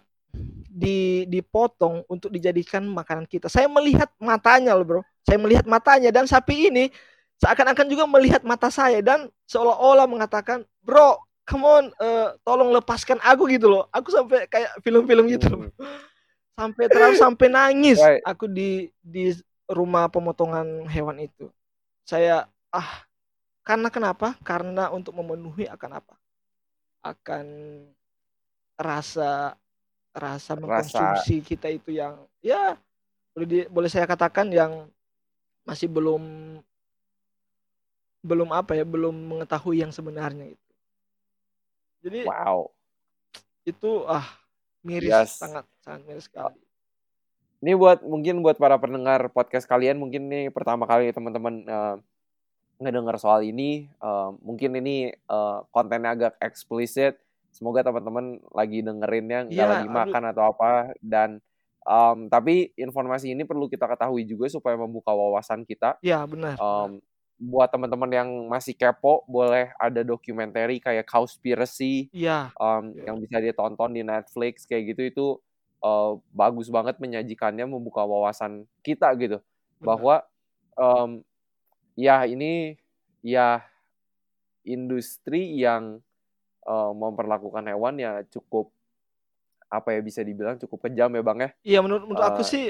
di 0.72 1.28
dipotong 1.28 2.00
untuk 2.08 2.32
dijadikan 2.32 2.80
makanan 2.88 3.28
kita. 3.28 3.52
Saya 3.52 3.68
melihat 3.68 4.08
matanya 4.16 4.72
loh, 4.72 4.88
Bro. 4.88 5.00
Saya 5.28 5.36
melihat 5.36 5.68
matanya 5.68 6.08
dan 6.08 6.24
sapi 6.24 6.72
ini 6.72 6.88
seakan-akan 7.44 7.86
juga 7.92 8.08
melihat 8.08 8.40
mata 8.40 8.72
saya 8.72 9.04
dan 9.04 9.28
seolah-olah 9.44 10.08
mengatakan, 10.08 10.64
"Bro, 10.80 11.20
come 11.44 11.68
on, 11.68 11.84
uh, 12.00 12.32
tolong 12.40 12.72
lepaskan 12.72 13.20
aku 13.20 13.52
gitu 13.52 13.68
loh." 13.68 13.84
Aku 13.92 14.08
sampai 14.08 14.48
kayak 14.48 14.80
film-film 14.80 15.28
gitu 15.28 15.46
loh. 15.52 15.68
Sampai 16.54 16.86
terlalu 16.86 17.18
sampai 17.18 17.46
nangis 17.50 17.98
right. 17.98 18.22
aku 18.22 18.46
di 18.46 18.86
di 19.02 19.34
rumah 19.66 20.06
pemotongan 20.06 20.86
hewan 20.86 21.18
itu. 21.18 21.50
Saya 22.06 22.46
ah 22.70 23.02
karena 23.66 23.90
kenapa? 23.90 24.38
Karena 24.46 24.92
untuk 24.94 25.18
memenuhi 25.18 25.66
akan 25.66 25.98
apa? 25.98 26.14
Akan 27.02 27.46
rasa 28.78 29.58
rasa 30.14 30.52
mengkonsumsi 30.54 31.42
rasa. 31.42 31.46
kita 31.46 31.68
itu 31.74 31.90
yang 31.98 32.22
ya 32.38 32.78
boleh 33.34 33.48
di, 33.50 33.58
boleh 33.66 33.90
saya 33.90 34.06
katakan 34.06 34.46
yang 34.54 34.86
masih 35.66 35.90
belum 35.90 36.22
belum 38.22 38.54
apa 38.54 38.78
ya 38.78 38.86
belum 38.86 39.10
mengetahui 39.10 39.82
yang 39.82 39.90
sebenarnya 39.90 40.54
itu. 40.54 40.70
Jadi 42.06 42.20
wow 42.30 42.70
itu 43.64 44.04
ah 44.06 44.43
miris 44.84 45.10
yes. 45.10 45.40
sangat 45.40 45.64
sangat 45.80 46.00
miris 46.06 46.28
sekali. 46.28 46.60
Ini 47.64 47.72
buat 47.80 48.04
mungkin 48.04 48.44
buat 48.44 48.60
para 48.60 48.76
pendengar 48.76 49.32
podcast 49.32 49.64
kalian 49.64 49.96
mungkin 49.96 50.28
nih 50.28 50.52
pertama 50.52 50.84
kali 50.84 51.08
teman-teman 51.16 51.64
uh, 51.64 51.96
ngedengar 52.76 53.16
soal 53.16 53.40
ini, 53.40 53.88
uh, 54.04 54.36
mungkin 54.44 54.76
ini 54.76 55.16
uh, 55.32 55.64
kontennya 55.72 56.12
agak 56.12 56.34
eksplisit. 56.44 57.16
Semoga 57.54 57.86
teman-teman 57.86 58.42
lagi 58.52 58.84
dengerinnya 58.84 59.48
nggak 59.48 59.56
Iya, 59.56 59.72
lagi 59.80 59.88
aduh. 59.88 59.96
makan 59.96 60.22
atau 60.34 60.44
apa 60.50 60.90
dan 61.00 61.38
um, 61.86 62.26
tapi 62.26 62.74
informasi 62.74 63.30
ini 63.32 63.46
perlu 63.46 63.70
kita 63.70 63.86
ketahui 63.86 64.26
juga 64.26 64.50
supaya 64.52 64.76
membuka 64.76 65.14
wawasan 65.14 65.64
kita. 65.64 65.96
Iya, 66.04 66.26
benar. 66.28 66.58
benar. 66.60 67.00
Buat 67.34 67.74
teman-teman 67.74 68.10
yang 68.14 68.28
masih 68.46 68.72
kepo, 68.72 69.26
boleh 69.26 69.74
ada 69.76 70.06
dokumenter 70.06 70.70
kayak 70.78 71.02
Cowspiracy 71.04 72.06
Iya, 72.14 72.54
um, 72.56 72.94
Iya. 72.94 73.10
yang 73.10 73.16
bisa 73.18 73.36
ditonton 73.42 73.90
di 73.90 74.06
Netflix 74.06 74.62
kayak 74.64 74.94
gitu 74.94 75.02
itu 75.02 75.26
uh, 75.82 76.14
bagus 76.30 76.70
banget 76.70 76.96
menyajikannya 77.02 77.66
membuka 77.66 78.06
wawasan 78.06 78.64
kita 78.86 79.10
gitu 79.18 79.42
benar. 79.42 79.82
bahwa 79.82 80.14
um, 80.78 81.10
ya 81.98 82.22
ini 82.24 82.78
ya 83.20 83.66
industri 84.64 85.58
yang 85.60 86.00
uh, 86.64 86.90
memperlakukan 86.94 87.66
hewan 87.68 88.00
ya 88.00 88.22
cukup 88.30 88.70
apa 89.68 89.90
ya 89.90 90.00
bisa 90.00 90.22
dibilang 90.22 90.54
cukup 90.56 90.86
kejam 90.88 91.10
ya 91.10 91.22
bang 91.24 91.38
ya 91.40 91.50
Iya, 91.66 91.78
menurut 91.82 92.06
menurut 92.06 92.24
aku 92.24 92.42
Uh, 92.42 92.48
sih 92.48 92.64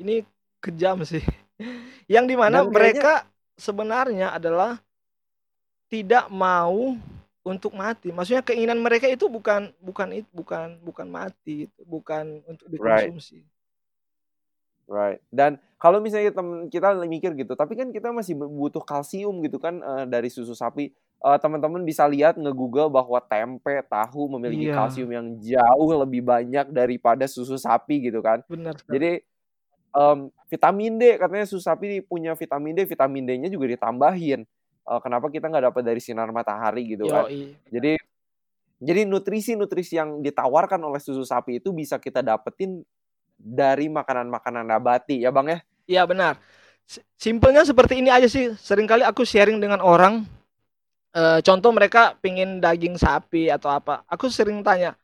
ini 0.00 0.24
kejam 0.58 1.04
sih. 1.04 1.20
Yang 2.12 2.24
di 2.32 2.36
mana 2.40 2.64
mereka 2.66 3.28
sebenarnya 3.58 4.34
adalah 4.34 4.78
tidak 5.88 6.26
mau 6.30 6.96
untuk 7.44 7.76
mati. 7.76 8.10
Maksudnya 8.10 8.42
keinginan 8.42 8.80
mereka 8.80 9.06
itu 9.06 9.28
bukan 9.28 9.70
bukan 9.78 10.08
itu 10.16 10.28
bukan 10.32 10.80
bukan 10.80 11.06
mati 11.06 11.68
itu, 11.68 11.80
bukan 11.84 12.40
untuk 12.48 12.66
right 12.80 13.06
dikonsumsi. 13.10 13.44
Right. 14.84 15.20
Dan 15.32 15.56
kalau 15.80 16.00
misalnya 16.00 16.32
temen 16.32 16.68
kita 16.68 16.92
mikir 17.08 17.32
gitu, 17.36 17.56
tapi 17.56 17.72
kan 17.76 17.88
kita 17.88 18.12
masih 18.12 18.36
butuh 18.36 18.84
kalsium 18.84 19.40
gitu 19.44 19.56
kan 19.56 19.80
eh, 19.80 20.04
dari 20.08 20.28
susu 20.28 20.52
sapi. 20.52 20.92
Eh, 21.24 21.38
teman-teman 21.40 21.80
bisa 21.88 22.04
lihat 22.04 22.36
nge-google 22.36 22.92
bahwa 22.92 23.16
tempe, 23.24 23.80
tahu 23.88 24.28
memiliki 24.36 24.68
Iya, 24.68 24.76
kalsium 24.76 25.08
yang 25.08 25.26
jauh 25.40 25.90
lebih 26.04 26.20
banyak 26.20 26.68
daripada 26.68 27.24
susu 27.24 27.56
sapi 27.56 28.12
gitu 28.12 28.20
kan. 28.20 28.44
benar. 28.44 28.76
Jadi 28.84 29.24
em, 29.94 30.18
vitamin 30.50 30.98
D 30.98 31.16
katanya 31.16 31.46
susu 31.46 31.62
sapi 31.62 32.02
punya 32.04 32.34
vitamin 32.34 32.74
D, 32.74 32.84
vitamin 32.84 33.24
D-nya 33.24 33.48
juga 33.48 33.70
ditambahin. 33.70 34.42
Eh, 34.84 35.00
kenapa 35.00 35.32
kita 35.32 35.48
nggak 35.48 35.72
dapat 35.72 35.82
dari 35.86 36.00
sinar 36.02 36.28
matahari 36.28 36.84
gitu 36.92 37.08
kan? 37.08 37.24
Yoi. 37.30 37.56
Jadi 37.72 37.92
jadi 38.84 39.08
nutrisi-nutrisi 39.08 39.96
yang 39.96 40.20
ditawarkan 40.20 40.82
oleh 40.84 41.00
susu 41.00 41.24
sapi 41.24 41.62
itu 41.62 41.72
bisa 41.72 41.96
kita 41.96 42.20
dapetin 42.20 42.84
dari 43.38 43.88
makanan-makanan 43.88 44.66
nabati 44.68 45.24
ya 45.24 45.32
bang 45.32 45.46
ya. 45.46 45.58
Iya, 45.84 46.02
benar. 46.08 46.34
Simpelnya 47.16 47.64
seperti 47.64 48.00
ini 48.00 48.12
aja 48.12 48.28
sih. 48.28 48.52
Seringkali 48.52 49.04
aku 49.04 49.24
sharing 49.24 49.56
dengan 49.56 49.80
orang 49.80 50.28
eh, 51.16 51.40
contoh 51.40 51.70
mereka 51.72 52.18
pingin 52.20 52.60
daging 52.60 53.00
sapi 53.00 53.48
atau 53.48 53.72
apa. 53.72 54.04
Aku 54.10 54.28
sering 54.28 54.60
tanya, 54.60 54.98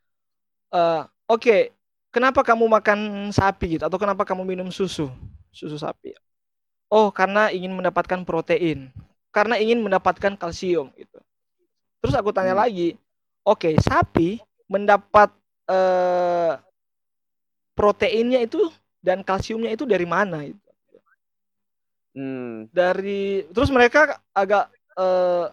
eh, 0.75 1.03
oke, 1.31 1.80
kenapa 2.15 2.41
kamu 2.47 2.65
makan 2.77 2.99
sapi 3.35 3.79
gitu? 3.79 3.85
Atau 3.87 3.99
kenapa 4.03 4.23
kamu 4.29 4.43
minum 4.47 4.69
susu, 4.71 5.11
susu 5.55 5.77
sapi? 5.79 6.15
Oh, 6.91 7.09
karena 7.15 7.55
ingin 7.55 7.71
mendapatkan 7.71 8.27
protein, 8.27 8.91
karena 9.31 9.55
ingin 9.63 9.79
mendapatkan 9.79 10.35
kalsium 10.35 10.91
gitu. 10.99 11.19
Terus 12.03 12.15
aku 12.19 12.31
tanya 12.35 12.53
Hmm. 12.53 12.65
lagi, 12.67 12.97
oke, 13.47 13.71
sapi 13.83 14.41
mendapat 14.71 15.31
eh, 15.71 16.55
proteinnya 17.75 18.39
itu 18.47 18.71
dan 19.03 19.25
kalsiumnya 19.27 19.71
itu 19.75 19.85
dari 19.89 20.07
mana? 20.07 20.45
Gitu. 20.47 20.61
Hmm, 22.15 22.71
Dari 22.71 23.43
terus 23.51 23.71
mereka 23.75 24.23
agak 24.31 24.71
eh, 24.95 25.45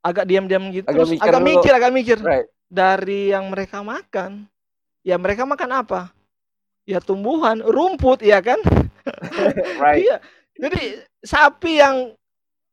agak 0.00 0.24
diam-diam 0.28 0.64
gitu, 0.72 0.88
agak 0.88 1.06
terus 1.06 1.10
mikir 1.12 1.24
agak 1.24 1.40
dulu. 1.40 1.48
mikir, 1.48 1.72
agak 1.72 1.92
mikir 1.92 2.18
Right. 2.20 2.48
dari 2.68 3.32
yang 3.32 3.48
mereka 3.52 3.80
makan. 3.84 4.44
Ya 5.00 5.16
mereka 5.16 5.48
makan 5.48 5.70
apa? 5.80 6.12
Ya 6.84 7.00
tumbuhan, 7.00 7.60
rumput, 7.64 8.20
ya 8.24 8.40
kan? 8.44 8.60
right. 9.82 10.04
Iya. 10.04 10.16
Jadi 10.60 10.82
sapi 11.24 11.80
yang 11.80 12.12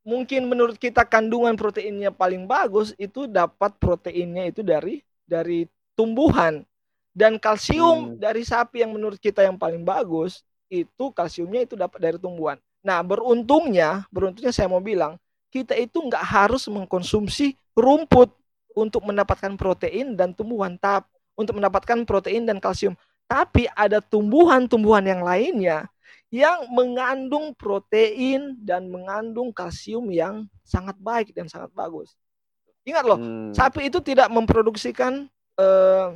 mungkin 0.03 0.47
menurut 0.47 0.75
kita 0.79 1.03
kandungan 1.07 1.55
proteinnya 1.55 2.11
paling 2.11 2.47
bagus 2.47 2.95
itu 2.95 3.27
dapat 3.27 3.75
proteinnya 3.79 4.47
itu 4.47 4.63
dari 4.63 5.03
dari 5.27 5.67
tumbuhan 5.95 6.63
dan 7.11 7.35
kalsium 7.39 8.15
Hmm. 8.15 8.19
dari 8.19 8.43
sapi 8.47 8.83
yang 8.83 8.95
menurut 8.95 9.19
kita 9.19 9.43
yang 9.43 9.59
paling 9.59 9.83
bagus 9.83 10.43
itu 10.71 11.11
kalsiumnya 11.15 11.63
itu 11.67 11.75
dapat 11.79 11.99
dari 11.99 12.17
tumbuhan. 12.19 12.59
Nah 12.83 13.03
beruntungnya, 13.03 14.07
beruntungnya 14.11 14.51
saya 14.55 14.67
mau 14.71 14.79
bilang 14.83 15.15
kita 15.51 15.75
itu 15.75 15.99
nggak 16.03 16.23
harus 16.23 16.67
mengkonsumsi 16.67 17.55
rumput 17.75 18.31
untuk 18.75 19.03
mendapatkan 19.03 19.55
protein 19.59 20.15
dan 20.15 20.31
tumbuhan 20.35 20.75
tap 20.79 21.07
untuk 21.37 21.61
mendapatkan 21.61 22.03
protein 22.03 22.43
dan 22.49 22.57
kalsium. 22.57 22.97
Tapi 23.29 23.69
ada 23.77 24.01
tumbuhan-tumbuhan 24.01 25.05
yang 25.05 25.21
lainnya 25.21 25.85
yang 26.27 26.67
mengandung 26.75 27.55
protein 27.55 28.59
dan 28.59 28.91
mengandung 28.91 29.55
kalsium 29.55 30.11
yang 30.11 30.43
sangat 30.67 30.99
baik 30.99 31.31
dan 31.31 31.47
sangat 31.47 31.71
bagus. 31.71 32.19
Ingat 32.83 33.03
loh, 33.07 33.19
Hmm, 33.19 33.55
sapi 33.55 33.87
itu 33.87 34.03
tidak 34.03 34.27
memproduksikan 34.27 35.27
eh, 35.59 36.07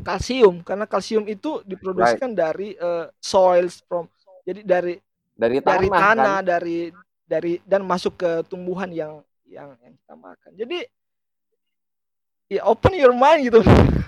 kalsium 0.00 0.64
karena 0.64 0.88
kalsium 0.88 1.28
itu 1.28 1.60
right. 1.60 1.68
diproduksikan 1.68 2.32
dari 2.32 2.72
eh, 2.76 3.06
soils 3.20 3.84
from 3.84 4.08
jadi 4.48 4.64
dari 4.64 4.94
Dari 5.38 5.62
dari 5.62 5.86
tanah 5.86 5.86
kan. 5.86 6.16
tanah 6.18 6.38
dari 6.42 6.78
dari 7.22 7.52
dan 7.62 7.86
masuk 7.86 8.18
ke 8.18 8.30
tumbuhan 8.50 8.90
yang 8.90 9.22
yang 9.46 9.70
yang 9.84 9.94
kita 9.94 10.14
makan. 10.18 10.50
Jadi 10.56 10.78
ya 12.50 12.64
open 12.66 12.96
your 12.96 13.14
mind 13.14 13.46
gitu. 13.46 13.60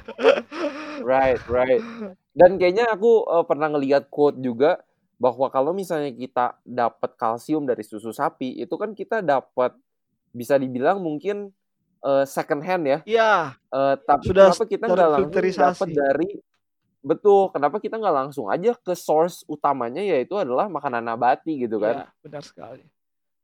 Right, 1.01 1.41
right. 1.49 1.81
Dan 2.37 2.61
kayaknya 2.61 2.93
aku 2.93 3.25
eh, 3.25 3.45
pernah 3.49 3.73
ngelihat 3.73 4.13
quote 4.13 4.37
juga 4.39 4.85
bahwa 5.17 5.49
kalau 5.49 5.73
misalnya 5.73 6.13
kita 6.13 6.61
dapat 6.65 7.17
kalsium 7.17 7.65
dari 7.65 7.81
susu 7.85 8.13
sapi, 8.13 8.61
itu 8.61 8.75
kan 8.77 8.93
kita 8.93 9.25
dapat 9.25 9.73
bisa 10.33 10.61
dibilang 10.61 11.01
mungkin 11.01 11.49
eh, 12.05 12.25
second 12.29 12.61
hand 12.61 12.85
ya. 12.85 12.99
Ya, 13.09 13.61
Eh, 13.71 13.95
tapi 14.03 14.27
sudah 14.27 14.51
kenapa 14.51 14.65
kita 14.67 14.85
nggak 14.91 15.11
langsung 15.15 15.55
dapat 15.55 15.89
dari 15.95 16.29
betul? 17.07 17.55
Kenapa 17.55 17.77
kita 17.79 17.95
nggak 18.03 18.17
langsung 18.19 18.47
aja 18.51 18.75
ke 18.75 18.99
source 18.99 19.47
utamanya 19.47 20.03
yaitu 20.03 20.35
adalah 20.35 20.67
makanan 20.67 21.07
nabati 21.07 21.55
gitu 21.55 21.79
kan? 21.79 22.03
Ya, 22.03 22.07
benar 22.19 22.43
sekali. 22.43 22.83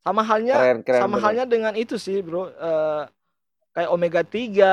Sama 0.03 0.27
halnya 0.27 0.55
Keren, 0.59 0.79
keren 0.83 1.01
sama 1.03 1.17
bener. 1.19 1.25
halnya 1.31 1.45
dengan 1.47 1.75
itu 1.79 1.95
sih, 1.95 2.19
Bro. 2.27 2.51
Eh, 2.51 3.03
kayak 3.77 3.93
omega 3.93 4.24
3, 4.24 4.72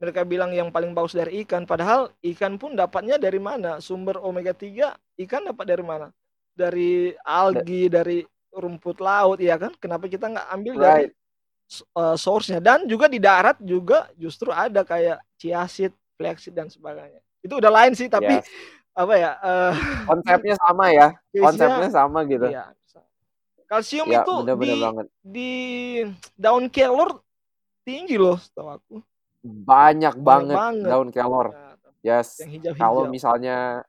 mereka 0.00 0.24
bilang 0.24 0.48
yang 0.48 0.72
paling 0.72 0.96
bagus 0.96 1.12
dari 1.12 1.44
ikan, 1.44 1.68
padahal 1.68 2.08
ikan 2.24 2.56
pun 2.56 2.72
dapatnya 2.72 3.20
dari 3.20 3.36
mana? 3.36 3.84
Sumber 3.84 4.16
omega 4.16 4.56
3 4.56 4.96
ikan 5.20 5.44
dapat 5.44 5.68
dari 5.68 5.84
mana? 5.84 6.08
Dari 6.56 7.12
Da- 7.12 7.20
algi, 7.44 7.92
dari 7.92 8.24
rumput 8.48 8.96
laut, 8.98 9.36
ya 9.38 9.60
kan? 9.60 9.76
Kenapa 9.76 10.08
kita 10.08 10.32
nggak 10.32 10.48
ambil 10.50 10.74
dari 10.80 11.04
Right. 11.04 11.12
eh, 12.00 12.16
source-nya? 12.16 12.64
Dan 12.64 12.88
juga 12.88 13.12
di 13.12 13.20
darat 13.20 13.60
juga 13.60 14.08
justru 14.16 14.48
ada 14.48 14.82
kayak 14.82 15.20
chia 15.36 15.60
seed, 15.68 15.92
flaxseed 16.16 16.56
dan 16.56 16.72
sebagainya. 16.72 17.20
Itu 17.44 17.60
udah 17.60 17.68
lain 17.70 17.92
sih, 17.92 18.08
tapi 18.08 18.40
Yes. 18.40 18.48
apa 18.96 19.14
ya? 19.20 19.30
eh 19.36 19.74
Konsepnya 20.08 20.56
sama 20.56 20.84
ya. 20.88 21.08
Konsepnya 21.30 21.88
sama 21.92 22.24
gitu. 22.24 22.48
iya. 22.48 22.72
Kalsium 23.68 24.10
Ya, 24.10 24.26
itu 24.26 24.34
bener-bener 24.42 24.74
di 24.74 24.82
banget. 24.82 25.06
di 25.22 25.50
daun 26.34 26.66
kelor 26.66 27.22
tinggi 27.90 28.14
loh 28.14 28.38
setahu 28.38 28.68
aku. 28.70 28.94
Banyak 29.40 30.14
Banyak 30.14 30.14
banget 30.20 30.56
banget. 30.56 30.86
daun 30.86 31.08
kelor. 31.10 31.48
Ya, 32.00 32.22
Yes. 32.22 32.40
Kalau 32.74 33.04
misalnya 33.06 33.84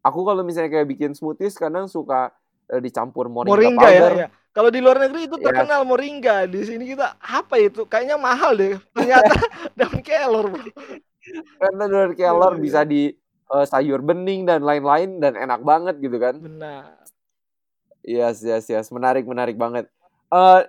aku 0.00 0.24
kalau 0.24 0.42
misalnya 0.42 0.72
kayak 0.72 0.88
bikin 0.88 1.12
smoothies 1.12 1.54
kadang 1.54 1.86
suka 1.86 2.32
eh, 2.66 2.80
dicampur 2.80 3.28
moringa 3.28 3.52
Moringa 3.52 3.86
ya, 3.86 4.00
powder. 4.00 4.12
ya. 4.16 4.28
Kalau 4.50 4.68
di 4.68 4.80
luar 4.80 4.98
negeri 4.98 5.26
itu 5.26 5.36
Yes. 5.36 5.44
terkenal 5.44 5.80
moringa. 5.82 6.36
Di 6.44 6.60
sini 6.62 6.84
kita 6.86 7.14
apa 7.16 7.54
itu? 7.56 7.84
Kayaknya 7.84 8.16
mahal 8.16 8.52
deh. 8.52 8.74
Ternyata 8.90 9.30
daun 9.78 10.00
kelor. 10.00 10.48
Karena 11.56 11.84
daun 11.86 12.10
Iya, 12.10 12.18
kelor 12.18 12.52
iya. 12.52 12.60
bisa 12.60 12.80
di 12.82 13.14
eh, 13.48 13.64
sayur 13.64 14.00
bening 14.00 14.42
dan 14.42 14.60
lain-lain 14.60 15.18
dan 15.18 15.36
enak 15.36 15.60
banget 15.60 15.94
gitu 15.98 16.16
kan. 16.16 16.34
Benar. 16.36 16.98
Yes, 18.02 18.42
yes, 18.42 18.66
yes. 18.66 18.90
Menarik, 18.90 19.22
menarik 19.22 19.54
banget. 19.54 19.86
Eh 20.28 20.62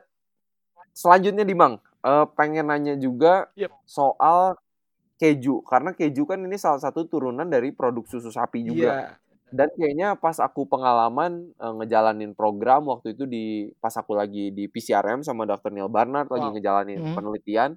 selanjutnya 0.91 1.41
Dimang, 1.41 1.81
eh, 2.03 2.25
pengen 2.35 2.67
nanya 2.67 2.93
juga 2.95 3.47
Yep. 3.55 3.71
soal 3.87 4.59
keju 5.15 5.63
karena 5.63 5.95
keju 5.95 6.27
kan 6.27 6.41
ini 6.41 6.59
salah 6.59 6.81
satu 6.81 7.07
turunan 7.07 7.47
dari 7.47 7.71
produk 7.71 8.03
susu 8.03 8.27
sapi 8.27 8.61
juga. 8.61 8.89
Iya. 8.91 9.07
Dan 9.53 9.69
kayaknya 9.77 10.17
pas 10.17 10.41
aku 10.41 10.65
pengalaman 10.65 11.53
eh, 11.53 11.73
ngejalanin 11.79 12.33
program 12.33 12.89
waktu 12.89 13.13
itu 13.13 13.23
di 13.23 13.45
pas 13.77 13.93
aku 13.93 14.17
lagi 14.17 14.49
di 14.49 14.65
PCRM 14.67 15.21
sama 15.21 15.45
Dr. 15.45 15.69
Neil 15.69 15.87
Barnard 15.87 16.27
lagi 16.27 16.49
Wow. 16.49 16.53
ngejalanin 16.57 16.99
Mhm. 16.99 17.15
penelitian 17.15 17.71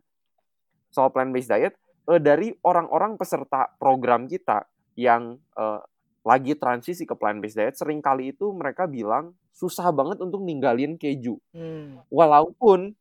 soal 0.89 1.13
plant 1.13 1.31
based 1.31 1.53
diet 1.53 1.77
eh, 2.09 2.21
dari 2.23 2.51
orang-orang 2.65 3.15
peserta 3.15 3.69
program 3.77 4.25
kita 4.27 4.65
yang 4.97 5.37
eh, 5.55 5.81
lagi 6.27 6.59
transisi 6.59 7.07
ke 7.07 7.15
plant 7.15 7.39
based 7.39 7.55
diet, 7.55 7.79
sering 7.79 8.03
kali 8.03 8.35
itu 8.35 8.51
mereka 8.51 8.91
bilang 8.91 9.31
susah 9.53 9.95
banget 9.95 10.19
untuk 10.19 10.43
ninggalin 10.43 10.99
keju. 10.99 11.39
Hmm. 11.55 12.03
Walaupun 12.11 12.97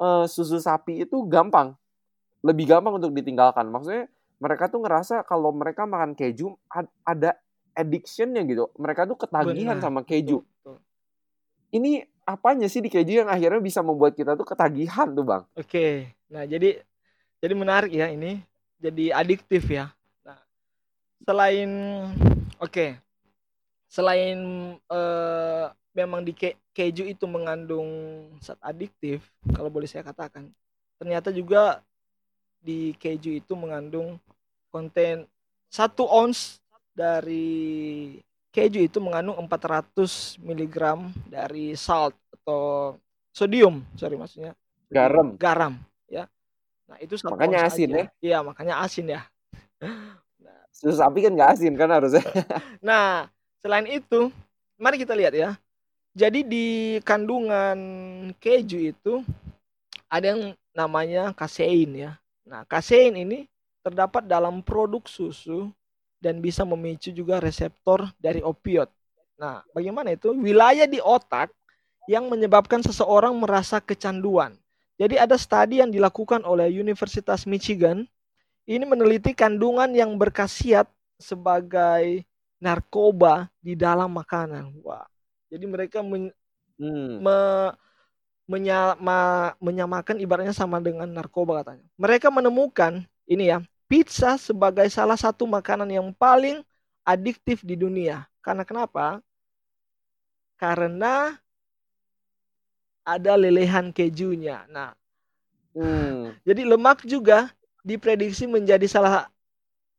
uh, 0.00 0.24
susu 0.28 0.60
sapi 0.60 1.04
itu 1.04 1.16
gampang, 1.28 1.76
lebih 2.44 2.68
gampang 2.68 2.96
untuk 2.96 3.12
ditinggalkan. 3.12 3.68
Maksudnya 3.68 4.08
mereka 4.36 4.68
tuh 4.68 4.84
ngerasa 4.84 5.24
kalau 5.24 5.52
mereka 5.52 5.88
makan 5.88 6.12
keju 6.12 6.56
ada 7.04 7.36
addictionnya 7.76 8.44
gitu. 8.44 8.68
Mereka 8.76 9.08
tuh 9.08 9.16
ketagihan 9.16 9.76
Benar. 9.76 9.84
sama 9.84 10.00
keju. 10.04 10.40
Betul, 10.40 10.76
betul. 10.76 10.76
Ini 11.76 11.92
apanya 12.26 12.66
sih 12.66 12.82
di 12.82 12.90
keju 12.90 13.22
yang 13.24 13.30
akhirnya 13.30 13.62
bisa 13.62 13.80
membuat 13.80 14.18
kita 14.18 14.34
tuh 14.34 14.44
ketagihan 14.44 15.08
tuh 15.14 15.24
bang? 15.24 15.42
Oke, 15.54 16.10
nah 16.26 16.42
jadi 16.42 16.82
jadi 17.38 17.54
menarik 17.54 17.92
ya 17.94 18.10
ini, 18.10 18.42
jadi 18.82 19.14
adiktif 19.14 19.62
ya. 19.70 19.94
Nah, 20.26 20.40
selain 21.22 21.70
oke, 22.58 22.72
okay, 22.72 22.90
selain 23.86 24.38
uh, 24.90 25.70
memang 25.96 26.20
di 26.20 26.36
ke, 26.36 26.52
keju 26.76 27.08
itu 27.08 27.24
mengandung 27.24 27.88
zat 28.44 28.60
adiktif, 28.60 29.24
kalau 29.56 29.72
boleh 29.72 29.88
saya 29.88 30.04
katakan, 30.04 30.52
ternyata 31.00 31.32
juga 31.32 31.80
di 32.60 32.92
keju 33.00 33.40
itu 33.40 33.56
mengandung 33.56 34.20
konten 34.68 35.24
satu 35.72 36.04
ons 36.04 36.60
dari 36.92 38.20
keju 38.52 38.84
itu 38.84 39.00
mengandung 39.00 39.40
400 39.40 40.36
mg 40.40 40.76
dari 41.32 41.72
salt 41.72 42.12
atau 42.28 42.96
sodium, 43.32 43.80
sorry 43.96 44.20
maksudnya. 44.20 44.52
Garam. 44.92 45.36
Garam, 45.40 45.80
ya. 46.08 46.28
Nah, 46.86 46.96
itu 47.00 47.16
satu 47.16 47.32
makanya 47.36 47.68
asin 47.68 47.88
aja. 47.88 47.96
ya. 47.96 48.06
Iya, 48.20 48.38
makanya 48.44 48.74
asin 48.84 49.06
ya. 49.12 49.20
Nah, 50.40 50.60
susu 50.72 50.96
sapi 50.96 51.24
kan 51.24 51.32
nggak 51.32 51.50
asin 51.56 51.72
kan 51.76 51.88
harusnya. 51.88 52.22
nah, 52.84 53.28
selain 53.60 53.88
itu, 53.88 54.28
mari 54.76 55.00
kita 55.00 55.16
lihat 55.16 55.32
ya. 55.32 55.56
Jadi 56.16 56.48
di 56.48 56.66
kandungan 57.04 57.76
keju 58.40 58.88
itu 58.88 59.20
ada 60.08 60.32
yang 60.32 60.56
namanya 60.72 61.36
kasein 61.36 61.92
ya. 61.92 62.16
Nah, 62.48 62.64
kasein 62.64 63.12
ini 63.20 63.44
terdapat 63.84 64.24
dalam 64.24 64.64
produk 64.64 65.04
susu 65.04 65.68
dan 66.16 66.40
bisa 66.40 66.64
memicu 66.64 67.12
juga 67.12 67.36
reseptor 67.36 68.08
dari 68.16 68.40
opioid. 68.40 68.88
Nah, 69.36 69.60
bagaimana 69.76 70.16
itu? 70.16 70.32
Wilayah 70.32 70.88
di 70.88 71.04
otak 71.04 71.52
yang 72.08 72.32
menyebabkan 72.32 72.80
seseorang 72.80 73.36
merasa 73.36 73.76
kecanduan. 73.76 74.56
Jadi 74.96 75.20
ada 75.20 75.36
studi 75.36 75.84
yang 75.84 75.92
dilakukan 75.92 76.48
oleh 76.48 76.72
Universitas 76.72 77.44
Michigan. 77.44 78.08
Ini 78.64 78.88
meneliti 78.88 79.36
kandungan 79.36 79.92
yang 79.92 80.16
berkhasiat 80.16 80.88
sebagai 81.20 82.24
narkoba 82.56 83.52
di 83.60 83.76
dalam 83.76 84.16
makanan. 84.16 84.72
Wah. 84.80 85.04
Jadi 85.50 85.64
mereka 85.66 86.02
men, 86.02 86.34
hmm. 86.78 87.22
me, 87.22 87.36
menyama, 88.46 89.18
menyamakan 89.58 90.22
ibaratnya 90.22 90.54
sama 90.54 90.78
dengan 90.78 91.06
narkoba 91.10 91.62
katanya. 91.62 91.86
Mereka 91.98 92.30
menemukan 92.30 93.02
ini 93.26 93.50
ya, 93.50 93.58
pizza 93.90 94.38
sebagai 94.38 94.86
salah 94.90 95.18
satu 95.18 95.46
makanan 95.46 95.90
yang 95.90 96.08
paling 96.14 96.62
adiktif 97.02 97.62
di 97.62 97.74
dunia. 97.74 98.26
Karena 98.42 98.62
kenapa? 98.62 99.22
Karena 100.58 101.34
ada 103.06 103.32
lelehan 103.38 103.94
kejunya. 103.94 104.66
Nah, 104.66 104.94
hmm. 105.78 106.34
jadi 106.48 106.62
lemak 106.66 107.06
juga 107.06 107.50
diprediksi 107.86 108.50
menjadi 108.50 108.86
salah 108.90 109.30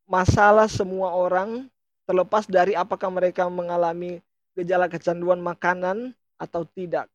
masalah 0.07 0.67
semua 0.67 1.15
orang 1.15 1.71
terlepas 2.07 2.47
dari 2.47 2.75
apakah 2.75 3.11
mereka 3.11 3.47
mengalami 3.47 4.23
gejala 4.57 4.89
kecanduan 4.89 5.37
makanan 5.37 6.17
atau 6.41 6.65
tidak. 6.65 7.05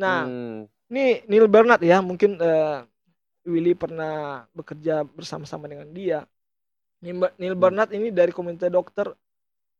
Nah, 0.00 0.24
hmm. 0.24 0.68
ini 0.88 1.04
Neil 1.28 1.48
Bernard 1.48 1.84
ya, 1.84 2.00
mungkin 2.00 2.40
uh, 2.40 2.84
Willy 3.44 3.76
pernah 3.76 4.44
bekerja 4.56 5.04
bersama-sama 5.04 5.68
dengan 5.68 5.88
dia. 5.92 6.24
Neil 7.04 7.54
hmm. 7.56 7.60
Bernard 7.60 7.92
ini 7.92 8.08
dari 8.08 8.32
komunitas 8.32 8.72
dokter 8.72 9.12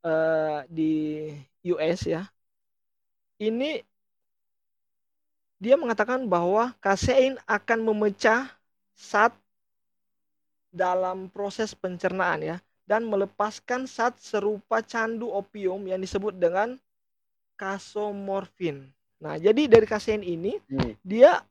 uh, 0.05 0.61
di 0.69 1.33
US 1.73 2.05
ya. 2.05 2.29
Ini 3.41 3.81
dia 5.57 5.77
mengatakan 5.81 6.29
bahwa 6.29 6.77
kasein 6.85 7.41
akan 7.49 7.81
memecah 7.81 8.53
zat 8.93 9.33
dalam 10.69 11.33
proses 11.33 11.73
pencernaan 11.73 12.45
ya 12.45 12.57
dan 12.87 13.03
melepaskan 13.05 13.91
zat 13.91 14.15
serupa 14.23 14.81
candu 14.81 15.29
opium 15.35 15.83
yang 15.91 15.99
disebut 15.99 16.39
dengan 16.39 16.79
kasomorfin. 17.59 18.87
Nah, 19.19 19.35
jadi 19.37 19.67
dari 19.67 19.85
kasein 19.85 20.23
ini 20.23 20.63
hmm. 20.71 21.03
dia 21.03 21.43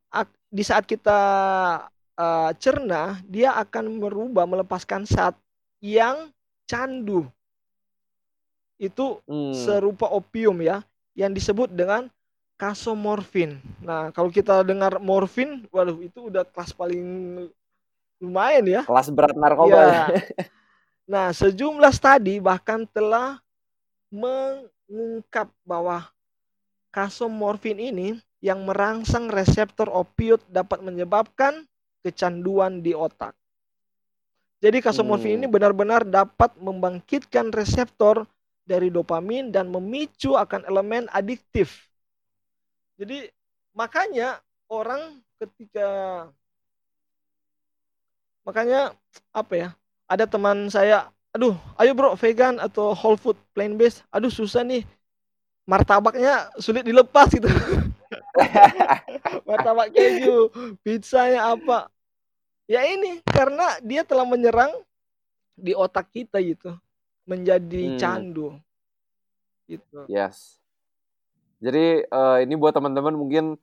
di 0.47 0.63
saat 0.63 0.87
kita 0.87 1.19
uh, 2.15 2.51
cerna, 2.55 3.19
dia 3.27 3.51
akan 3.59 3.99
merubah 3.99 4.47
melepaskan 4.47 5.03
zat 5.03 5.35
yang 5.83 6.31
candu. 6.63 7.27
Itu 8.79 9.19
hmm. 9.27 9.51
serupa 9.51 10.07
opium 10.07 10.63
ya, 10.63 10.79
yang 11.19 11.35
disebut 11.35 11.67
dengan 11.75 12.07
kasomorfin. 12.55 13.59
Nah, 13.83 14.15
kalau 14.15 14.31
kita 14.31 14.63
dengar 14.63 15.03
morfin, 15.03 15.67
waduh 15.67 15.99
itu 15.99 16.31
udah 16.31 16.47
kelas 16.47 16.71
paling 16.71 17.03
lumayan 18.23 18.63
ya. 18.63 18.81
Kelas 18.87 19.11
berat 19.11 19.35
narkoba. 19.35 19.75
Ya. 19.75 20.07
nah, 21.05 21.29
sejumlah 21.33 21.93
studi 21.93 22.41
bahkan 22.41 22.85
telah 22.89 23.41
mengungkap 24.13 25.49
bahwa 25.65 26.09
kasomorfin 26.93 27.77
ini 27.77 28.17
yang 28.39 28.63
merangsang 28.63 29.27
reseptor 29.27 29.89
opioid 29.89 30.39
dapat 30.47 30.79
menyebabkan 30.85 31.65
kecanduan 32.05 32.85
di 32.85 32.93
otak. 32.93 33.33
Jadi 34.61 34.79
kasomorfin 34.79 35.35
hmm. 35.35 35.37
ini 35.43 35.47
benar-benar 35.49 36.07
dapat 36.07 36.53
membangkitkan 36.57 37.51
reseptor 37.51 38.23
dari 38.65 38.89
dopamin 38.89 39.53
dan 39.53 39.69
memicu 39.69 40.33
akan 40.33 40.65
elemen 40.65 41.05
adiktif. 41.13 41.85
Jadi 42.97 43.29
makanya 43.75 44.39
orang 44.71 45.21
ketika 45.37 45.89
makanya 48.47 48.95
apa 49.35 49.53
ya? 49.53 49.69
Ada 50.05 50.29
teman 50.29 50.69
saya, 50.69 51.09
aduh, 51.33 51.57
ayo 51.81 51.91
bro 51.97 52.13
vegan 52.13 52.61
atau 52.61 52.93
whole 52.93 53.17
food 53.17 53.37
plant 53.57 53.73
based. 53.77 54.05
Aduh 54.13 54.29
susah 54.29 54.61
nih. 54.61 54.85
Martabaknya 55.65 56.53
sulit 56.61 56.85
dilepas 56.85 57.25
gitu. 57.33 57.49
Martabak 59.49 59.89
keju, 59.89 60.53
pizzanya 60.85 61.57
apa? 61.57 61.89
Ya 62.69 62.85
ini 62.85 63.21
karena 63.25 63.81
dia 63.81 64.05
telah 64.05 64.29
menyerang 64.29 64.69
di 65.57 65.73
otak 65.73 66.13
kita 66.13 66.37
gitu, 66.45 66.77
menjadi 67.25 67.93
hmm. 67.93 67.97
candu. 67.97 68.53
Gitu. 69.65 70.05
Yes. 70.05 70.61
Jadi 71.57 72.05
uh, 72.13 72.37
ini 72.45 72.53
buat 72.53 72.77
teman-teman 72.77 73.17
mungkin 73.17 73.57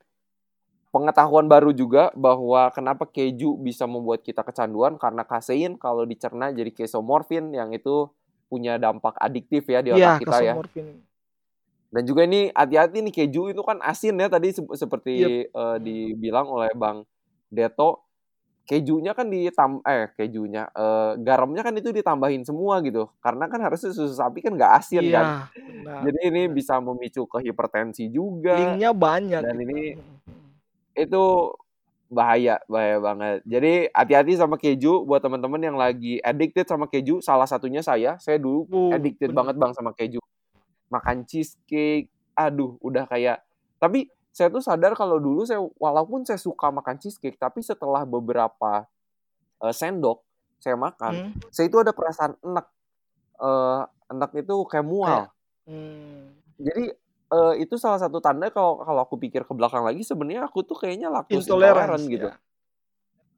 pengetahuan 0.92 1.48
baru 1.48 1.72
juga 1.72 2.12
bahwa 2.12 2.68
kenapa 2.70 3.08
keju 3.08 3.56
bisa 3.56 3.88
membuat 3.88 4.20
kita 4.20 4.44
kecanduan 4.44 5.00
karena 5.00 5.24
kasein 5.24 5.80
kalau 5.80 6.04
dicerna 6.04 6.52
jadi 6.52 6.68
kesomorfin 6.68 7.48
yang 7.56 7.72
itu 7.72 8.12
punya 8.52 8.76
dampak 8.76 9.16
adiktif 9.16 9.64
ya 9.72 9.80
di 9.80 9.96
otak 9.96 10.04
ya, 10.04 10.20
kita 10.20 10.38
ya. 10.44 10.54
Dan 11.92 12.02
juga 12.04 12.28
ini 12.28 12.52
hati-hati 12.52 13.00
nih 13.04 13.12
keju 13.12 13.52
itu 13.52 13.62
kan 13.64 13.80
asin 13.80 14.20
ya 14.20 14.28
tadi 14.28 14.52
seperti 14.52 15.12
yep. 15.24 15.56
uh, 15.56 15.76
dibilang 15.80 16.48
oleh 16.52 16.68
Bang 16.76 17.08
Deto. 17.48 18.04
Kejunya 18.62 19.10
kan 19.10 19.26
ditam 19.26 19.82
eh 19.82 20.14
kejunya 20.14 20.70
eh, 20.70 21.18
garamnya 21.18 21.66
kan 21.66 21.74
itu 21.74 21.90
ditambahin 21.90 22.46
semua 22.46 22.78
gitu. 22.86 23.10
Karena 23.18 23.50
kan 23.50 23.58
harusnya 23.58 23.90
susu 23.90 24.14
sapi 24.14 24.38
kan 24.38 24.54
nggak 24.54 24.72
asin 24.78 25.02
iya, 25.02 25.18
kan. 25.18 25.26
benar, 25.58 25.98
jadi 26.06 26.18
ini 26.30 26.42
bisa 26.46 26.78
memicu 26.78 27.26
ke 27.26 27.42
hipertensi 27.42 28.06
juga. 28.06 28.54
Linknya 28.54 28.94
banyak. 28.94 29.42
Dan 29.42 29.58
gitu. 29.58 29.66
ini 29.66 29.82
itu 30.96 31.24
bahaya 32.12 32.60
bahaya 32.68 33.00
banget. 33.00 33.40
Jadi 33.48 33.88
hati-hati 33.88 34.32
sama 34.36 34.60
keju 34.60 35.08
buat 35.08 35.24
teman-teman 35.24 35.58
yang 35.64 35.76
lagi 35.80 36.20
addicted 36.20 36.68
sama 36.68 36.84
keju. 36.84 37.24
Salah 37.24 37.48
satunya 37.48 37.80
saya. 37.80 38.20
Saya 38.20 38.36
dulu 38.36 38.68
uh, 38.68 38.92
addicted 38.92 39.32
bener. 39.32 39.38
banget 39.40 39.54
bang 39.56 39.72
sama 39.72 39.90
keju. 39.96 40.20
Makan 40.92 41.24
cheesecake. 41.24 42.12
Aduh 42.36 42.76
udah 42.84 43.08
kayak 43.08 43.40
tapi 43.80 44.12
saya 44.32 44.48
tuh 44.48 44.64
sadar 44.64 44.96
kalau 44.96 45.20
dulu 45.20 45.44
saya 45.44 45.60
walaupun 45.76 46.24
saya 46.24 46.40
suka 46.40 46.72
makan 46.72 46.96
cheesecake 46.96 47.36
tapi 47.36 47.60
setelah 47.60 48.08
beberapa 48.08 48.88
uh, 49.60 49.74
sendok 49.74 50.24
saya 50.56 50.78
makan 50.78 51.12
hmm. 51.12 51.52
saya 51.52 51.68
itu 51.68 51.80
ada 51.80 51.92
perasaan 51.96 52.36
enak. 52.44 52.66
Uh, 53.42 53.82
enak 54.12 54.30
itu 54.36 54.54
kayak 54.68 54.86
mual. 54.86 55.32
Hmm. 55.62 56.34
jadi 56.58 56.90
uh, 57.32 57.54
itu 57.56 57.80
salah 57.80 57.96
satu 57.96 58.20
tanda 58.20 58.52
kalau 58.52 58.84
kalau 58.84 59.00
aku 59.02 59.16
pikir 59.16 59.48
ke 59.48 59.52
belakang 59.56 59.82
lagi 59.82 60.04
sebenarnya 60.04 60.44
aku 60.44 60.60
tuh 60.62 60.76
kayaknya 60.76 61.08
laktos 61.08 61.48
intoleran 61.48 62.04
gitu. 62.04 62.28
ya. 62.28 62.36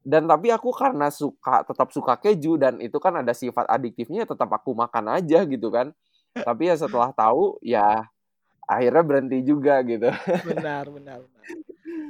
dan 0.05 0.27
tapi 0.27 0.51
aku 0.51 0.69
karena 0.75 1.07
suka 1.09 1.63
tetap 1.65 1.89
suka 1.95 2.13
keju 2.19 2.59
dan 2.59 2.77
itu 2.83 2.99
kan 2.99 3.15
ada 3.23 3.31
sifat 3.31 3.65
adiktifnya 3.71 4.27
tetap 4.27 4.51
aku 4.51 4.75
makan 4.75 5.17
aja 5.17 5.41
gitu 5.47 5.71
kan. 5.73 5.95
Tapi 6.35 6.67
ya 6.67 6.75
setelah 6.75 7.15
tahu 7.15 7.57
ya 7.63 8.05
akhirnya 8.67 9.01
berhenti 9.01 9.39
juga 9.41 9.79
gitu. 9.81 10.11
Benar 10.45 10.91
benar, 10.91 11.23
benar. 11.23 11.41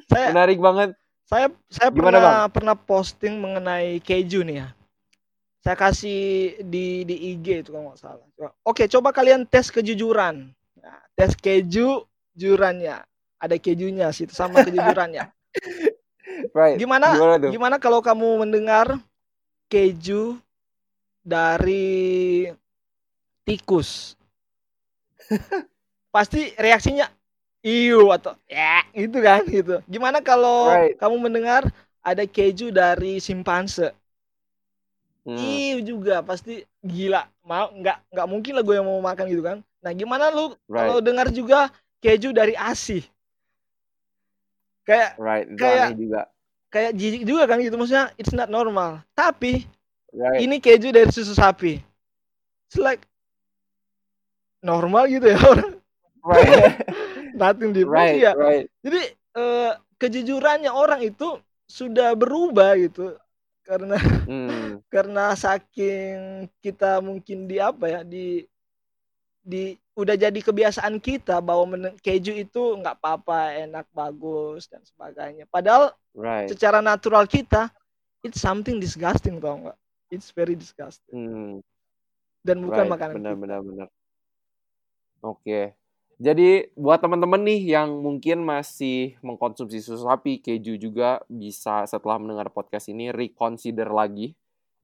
saya 0.09 0.25
menarik 0.33 0.59
banget. 0.59 0.89
saya 1.25 1.47
saya 1.71 1.89
Gimana, 1.89 2.05
pernah 2.05 2.21
bang? 2.21 2.51
pernah 2.51 2.75
posting 2.75 3.33
mengenai 3.39 4.01
keju 4.01 4.43
nih 4.43 4.57
ya. 4.65 4.67
Saya 5.63 5.77
kasih 5.77 6.21
di 6.61 7.07
di 7.07 7.15
IG 7.33 7.65
itu 7.65 7.69
kalau 7.71 7.93
nggak 7.93 7.99
salah. 8.01 8.27
Oke 8.67 8.91
coba 8.91 9.15
kalian 9.15 9.47
tes 9.47 9.71
kejujuran 9.71 10.51
nah, 10.85 11.01
tes 11.17 11.33
keju 11.33 12.05
jurannya 12.37 13.01
ada 13.41 13.55
kejunya 13.57 14.13
sih 14.13 14.29
sama 14.29 14.61
kejujurannya 14.61 15.25
right. 16.57 16.77
Gimana 16.77 17.15
gimana, 17.15 17.47
gimana 17.49 17.75
kalau 17.81 17.99
kamu 18.03 18.45
mendengar 18.45 18.99
keju 19.71 20.37
dari 21.25 22.49
tikus? 23.47 24.13
Pasti 26.15 26.53
reaksinya 26.55 27.09
iu 27.65 28.13
atau 28.13 28.37
ya 28.45 28.85
gitu 28.93 29.19
kan 29.19 29.41
gitu. 29.49 29.81
Gimana 29.89 30.21
kalau 30.21 30.71
right. 30.71 30.95
kamu 31.01 31.15
mendengar 31.17 31.67
ada 32.05 32.23
keju 32.23 32.69
dari 32.69 33.17
simpanse? 33.17 33.91
Hmm. 35.25 35.33
Iu 35.33 35.81
juga 35.81 36.21
pasti 36.21 36.61
gila. 36.85 37.25
Mau 37.41 37.73
nggak 37.73 38.13
nggak 38.13 38.27
mungkin 38.29 38.53
lah 38.53 38.61
gue 38.61 38.75
yang 38.77 38.85
mau 38.85 39.01
makan 39.01 39.25
gitu 39.25 39.41
kan. 39.41 39.57
Nah, 39.85 39.93
gimana 39.93 40.33
lu 40.33 40.57
right. 40.65 40.81
kalau 40.81 40.97
dengar 40.97 41.29
juga 41.29 41.69
keju 42.01 42.33
dari 42.33 42.57
ASI? 42.57 43.05
Kayak 44.81 45.17
right. 45.21 45.45
kayak 45.53 45.93
juga 45.93 46.21
kayak 46.75 46.91
jijik 46.99 47.23
juga 47.23 47.47
kan 47.47 47.63
gitu 47.63 47.79
maksudnya 47.79 48.11
it's 48.19 48.35
not 48.35 48.51
normal 48.51 48.99
tapi 49.15 49.63
right. 50.11 50.43
ini 50.43 50.59
keju 50.59 50.91
dari 50.91 51.07
susu 51.07 51.31
sapi 51.31 51.79
it's 52.67 52.75
like 52.75 53.07
normal 54.59 55.07
gitu 55.07 55.31
ya 55.31 55.39
orang 55.39 55.79
right. 56.27 56.75
nothing 57.39 57.71
different 57.71 58.19
right, 58.19 58.19
ya 58.19 58.35
right. 58.35 58.67
jadi 58.83 59.01
uh, 59.39 59.71
kejujurannya 60.03 60.67
orang 60.67 60.99
itu 60.99 61.39
sudah 61.63 62.11
berubah 62.11 62.75
gitu 62.75 63.15
karena 63.63 63.95
hmm. 63.95 64.83
karena 64.93 65.31
saking 65.31 66.51
kita 66.59 66.99
mungkin 66.99 67.47
di 67.47 67.55
apa 67.63 67.85
ya 67.87 67.99
di 68.03 68.43
di 69.45 69.77
udah 69.93 70.17
jadi 70.17 70.39
kebiasaan 70.41 70.97
kita 70.97 71.37
bahwa 71.37 71.93
keju 72.01 72.33
itu 72.33 72.61
nggak 72.81 72.97
apa-apa 72.97 73.53
enak 73.61 73.85
bagus 73.93 74.65
dan 74.65 74.81
sebagainya 74.81 75.45
padahal 75.47 75.93
right. 76.17 76.49
secara 76.49 76.81
natural 76.81 77.29
kita 77.29 77.69
it's 78.25 78.41
something 78.41 78.81
disgusting 78.81 79.37
tau 79.37 79.61
nggak 79.61 79.77
it's 80.09 80.33
very 80.33 80.57
disgusting 80.57 81.13
hmm. 81.13 81.53
dan 82.41 82.57
bukan 82.65 82.89
right. 82.89 82.93
makanan 82.97 83.13
benar 83.21 83.33
kita. 83.37 83.41
benar 83.45 83.59
benar 83.61 83.87
oke 85.21 85.39
okay. 85.45 85.77
jadi 86.17 86.73
buat 86.73 87.05
teman-teman 87.05 87.45
nih 87.45 87.77
yang 87.77 88.01
mungkin 88.01 88.41
masih 88.41 89.13
mengkonsumsi 89.21 89.77
susu 89.77 90.09
sapi 90.09 90.41
keju 90.41 90.81
juga 90.81 91.21
bisa 91.29 91.85
setelah 91.85 92.17
mendengar 92.17 92.49
podcast 92.49 92.89
ini 92.89 93.13
reconsider 93.13 93.93
lagi 93.93 94.33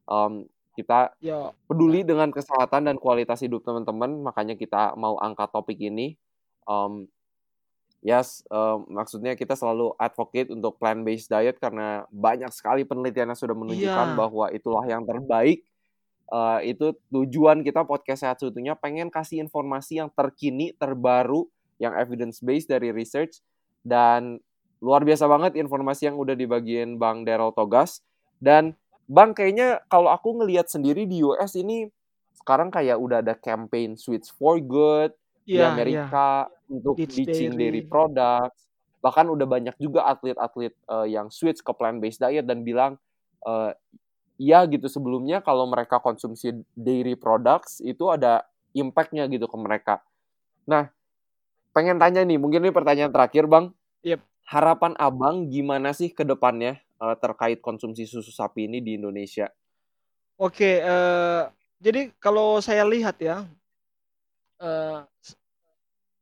um, 0.05 0.45
kita 0.73 1.11
Yo. 1.19 1.51
peduli 1.67 2.07
dengan 2.07 2.31
kesehatan 2.31 2.87
dan 2.87 2.95
kualitas 2.95 3.43
hidup 3.43 3.63
teman-teman, 3.67 4.23
makanya 4.23 4.55
kita 4.55 4.95
mau 4.95 5.19
angkat 5.19 5.51
topik 5.51 5.79
ini. 5.79 6.15
Um, 6.63 7.11
yes, 7.99 8.43
um, 8.47 8.87
maksudnya 8.87 9.35
kita 9.35 9.53
selalu 9.59 9.91
advocate 9.99 10.49
untuk 10.49 10.79
plant-based 10.79 11.27
diet 11.27 11.59
karena 11.59 12.07
banyak 12.09 12.49
sekali 12.55 12.87
penelitian 12.87 13.31
yang 13.31 13.39
sudah 13.39 13.55
menunjukkan 13.55 14.07
yeah. 14.13 14.17
bahwa 14.17 14.45
itulah 14.51 14.85
yang 14.87 15.03
terbaik. 15.03 15.63
Uh, 16.31 16.63
itu 16.63 16.95
tujuan 17.11 17.59
kita 17.59 17.83
podcast 17.83 18.23
sehat 18.23 18.39
seutuhnya 18.39 18.71
pengen 18.79 19.11
kasih 19.11 19.43
informasi 19.43 19.99
yang 19.99 20.07
terkini, 20.15 20.71
terbaru, 20.79 21.51
yang 21.75 21.91
evidence 21.99 22.39
based 22.39 22.71
dari 22.71 22.95
research 22.95 23.43
dan 23.83 24.39
luar 24.79 25.03
biasa 25.03 25.27
banget 25.27 25.59
informasi 25.59 26.07
yang 26.07 26.17
udah 26.17 26.33
dibagiin 26.33 26.95
Bang 26.95 27.27
Daryl 27.27 27.51
Togas 27.51 27.99
dan 28.41 28.73
Bang, 29.11 29.35
kayaknya 29.35 29.83
kalau 29.91 30.07
aku 30.07 30.39
ngelihat 30.39 30.71
sendiri 30.71 31.03
di 31.03 31.19
US 31.27 31.59
ini 31.59 31.91
sekarang 32.39 32.71
kayak 32.71 32.95
udah 32.95 33.19
ada 33.19 33.35
campaign 33.35 33.99
Switch 33.99 34.31
for 34.31 34.55
Good 34.63 35.11
yeah, 35.43 35.43
di 35.43 35.59
iya, 35.59 35.67
Amerika 35.67 36.27
yeah. 36.47 36.71
untuk 36.71 36.95
It's 36.95 37.19
ditching 37.19 37.59
dairy 37.59 37.83
products. 37.83 38.71
Bahkan 39.03 39.27
udah 39.27 39.43
banyak 39.43 39.75
juga 39.83 40.07
atlet-atlet 40.07 40.71
uh, 40.87 41.03
yang 41.03 41.27
switch 41.27 41.59
ke 41.59 41.73
plant-based 41.75 42.23
diet 42.23 42.47
dan 42.47 42.63
bilang 42.63 42.95
uh, 43.43 43.75
iya 44.39 44.63
gitu 44.63 44.87
sebelumnya 44.87 45.43
kalau 45.43 45.67
mereka 45.67 45.99
konsumsi 45.99 46.55
dairy 46.71 47.19
products 47.19 47.83
itu 47.83 48.07
ada 48.07 48.47
impactnya 48.71 49.27
gitu 49.27 49.43
ke 49.49 49.57
mereka. 49.59 49.99
Nah, 50.63 50.87
pengen 51.75 51.99
tanya 51.99 52.23
nih, 52.23 52.39
mungkin 52.39 52.63
ini 52.63 52.71
pertanyaan 52.71 53.11
terakhir, 53.11 53.43
Bang. 53.49 53.75
Yep. 54.07 54.23
Harapan 54.47 54.95
Abang 54.95 55.51
gimana 55.51 55.91
sih 55.91 56.15
ke 56.15 56.23
depannya 56.23 56.79
uh, 57.01 57.15
terkait 57.17 57.57
konsumsi 57.57 58.05
susu 58.05 58.29
sapi 58.29 58.69
ini 58.69 58.77
di 58.77 59.01
Indonesia? 59.01 59.49
Oke, 60.37 60.79
uh, 60.85 61.49
jadi 61.81 62.13
kalau 62.21 62.61
saya 62.61 62.85
lihat 62.85 63.17
ya, 63.17 63.45
uh, 64.61 65.01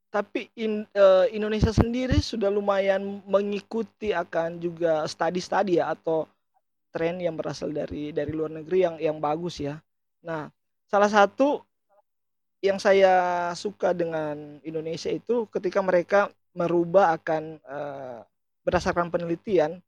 tapi 0.09 0.49
in, 0.57 0.88
uh, 0.95 1.27
Indonesia 1.30 1.69
sendiri 1.69 2.17
sudah 2.23 2.49
lumayan 2.49 3.21
mengikuti 3.27 4.15
akan 4.15 4.57
juga 4.57 5.05
studi-studi 5.05 5.77
ya 5.77 5.93
atau 5.93 6.25
tren 6.89 7.21
yang 7.21 7.38
berasal 7.38 7.69
dari 7.69 8.09
dari 8.09 8.34
luar 8.34 8.49
negeri 8.49 8.80
yang 8.82 8.95
yang 8.97 9.17
bagus 9.21 9.61
ya. 9.61 9.77
Nah, 10.25 10.49
salah 10.89 11.11
satu 11.11 11.61
yang 12.59 12.82
saya 12.82 13.47
suka 13.55 13.95
dengan 13.95 14.59
Indonesia 14.65 15.07
itu 15.13 15.47
ketika 15.53 15.80
mereka 15.80 16.27
merubah 16.57 17.15
akan 17.15 17.61
uh, 17.63 18.19
berdasarkan 18.65 19.07
penelitian 19.13 19.80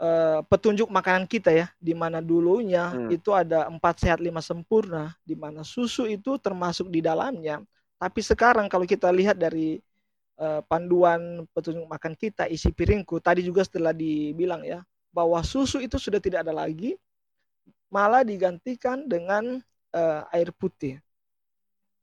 uh, 0.00 0.40
petunjuk 0.46 0.88
makanan 0.88 1.24
kita 1.28 1.50
ya, 1.52 1.66
di 1.80 1.92
mana 1.92 2.20
dulunya 2.20 2.92
hmm. 2.92 3.08
itu 3.12 3.32
ada 3.32 3.68
empat 3.68 4.04
sehat 4.04 4.18
lima 4.20 4.40
sempurna, 4.44 5.16
di 5.24 5.36
mana 5.36 5.64
susu 5.64 6.08
itu 6.08 6.36
termasuk 6.40 6.88
di 6.88 7.00
dalamnya. 7.04 7.60
Tapi 7.96 8.20
sekarang 8.20 8.68
kalau 8.68 8.84
kita 8.84 9.08
lihat 9.08 9.40
dari 9.40 9.80
uh, 10.40 10.60
panduan 10.68 11.48
petunjuk 11.56 11.88
makan 11.88 12.12
kita 12.16 12.44
isi 12.48 12.72
piringku, 12.72 13.20
tadi 13.20 13.40
juga 13.40 13.64
setelah 13.64 13.96
dibilang 13.96 14.64
ya 14.64 14.84
bahwa 15.12 15.40
susu 15.40 15.80
itu 15.80 15.96
sudah 15.96 16.20
tidak 16.20 16.44
ada 16.44 16.52
lagi, 16.52 17.00
malah 17.88 18.20
digantikan 18.20 19.08
dengan 19.08 19.64
uh, 19.96 20.22
air 20.28 20.52
putih. 20.52 21.00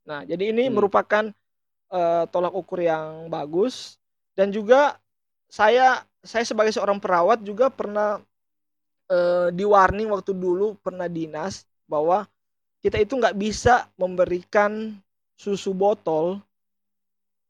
Nah, 0.04 0.26
jadi 0.26 0.50
ini 0.50 0.68
hmm. 0.68 0.74
merupakan 0.74 1.30
uh, 1.94 2.26
tolak 2.34 2.52
ukur 2.58 2.82
yang 2.82 3.30
bagus 3.30 4.02
dan 4.34 4.50
juga 4.50 4.98
saya 5.46 6.02
saya 6.24 6.48
sebagai 6.48 6.72
seorang 6.72 7.04
perawat 7.04 7.44
juga 7.44 7.68
pernah 7.68 8.24
uh, 9.12 9.52
di 9.52 9.68
warning 9.68 10.08
waktu 10.08 10.32
dulu 10.32 10.80
pernah 10.80 11.12
dinas 11.12 11.68
bahwa 11.84 12.24
kita 12.80 12.96
itu 13.00 13.20
nggak 13.20 13.36
bisa 13.36 13.92
memberikan 14.00 14.96
susu 15.36 15.76
botol 15.76 16.40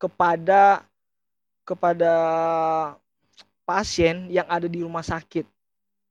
kepada 0.02 0.82
kepada 1.64 2.14
pasien 3.64 4.28
yang 4.28 4.46
ada 4.50 4.68
di 4.68 4.84
rumah 4.84 5.06
sakit. 5.06 5.48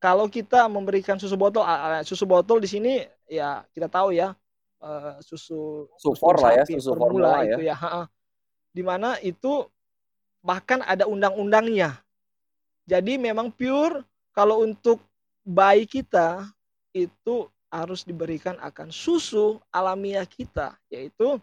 Kalau 0.02 0.26
kita 0.26 0.66
memberikan 0.66 1.20
susu 1.20 1.38
botol, 1.38 1.62
susu 2.02 2.26
botol 2.26 2.58
di 2.58 2.66
sini 2.70 2.92
ya 3.30 3.62
kita 3.70 3.86
tahu 3.86 4.14
ya 4.14 4.34
uh, 4.82 5.18
susu 5.22 5.86
sufor 5.98 6.42
lah 6.42 6.62
ya, 6.62 6.64
susu 6.66 6.94
formula, 6.94 7.42
formula 7.42 7.46
itu 7.46 7.62
ya. 7.66 7.76
ya. 7.78 8.02
Di 8.72 8.82
mana 8.82 9.18
itu 9.22 9.66
bahkan 10.42 10.82
ada 10.82 11.06
undang-undangnya 11.06 12.02
jadi 12.88 13.18
memang 13.18 13.54
pure 13.54 14.02
kalau 14.34 14.64
untuk 14.64 14.98
bayi 15.42 15.86
kita 15.86 16.46
itu 16.94 17.46
harus 17.72 18.04
diberikan 18.04 18.60
akan 18.60 18.92
susu 18.92 19.56
alamiah 19.72 20.28
kita 20.28 20.76
yaitu 20.92 21.40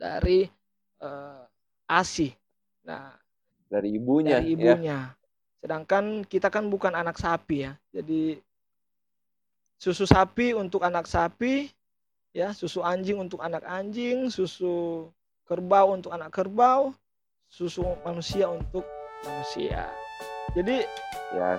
dari 0.00 0.48
uh, 1.04 1.44
ASI. 1.84 2.32
Nah, 2.84 3.12
dari 3.68 3.96
ibunya. 3.96 4.40
Dari 4.40 4.52
ya. 4.52 4.54
ibunya. 4.56 4.98
Ya. 5.12 5.60
Sedangkan 5.64 6.24
kita 6.28 6.48
kan 6.48 6.68
bukan 6.68 6.92
anak 6.92 7.16
sapi 7.16 7.68
ya. 7.68 7.72
Jadi 7.92 8.40
susu 9.80 10.04
sapi 10.08 10.56
untuk 10.56 10.84
anak 10.84 11.08
sapi, 11.08 11.72
ya, 12.32 12.52
susu 12.56 12.80
anjing 12.84 13.20
untuk 13.20 13.40
anak 13.40 13.64
anjing, 13.64 14.28
susu 14.32 15.08
kerbau 15.44 15.92
untuk 15.92 16.12
anak 16.12 16.32
kerbau, 16.32 16.92
susu 17.48 17.84
manusia 18.04 18.48
untuk 18.48 18.84
manusia. 19.24 19.88
Jadi 20.52 20.84
ya 21.32 21.56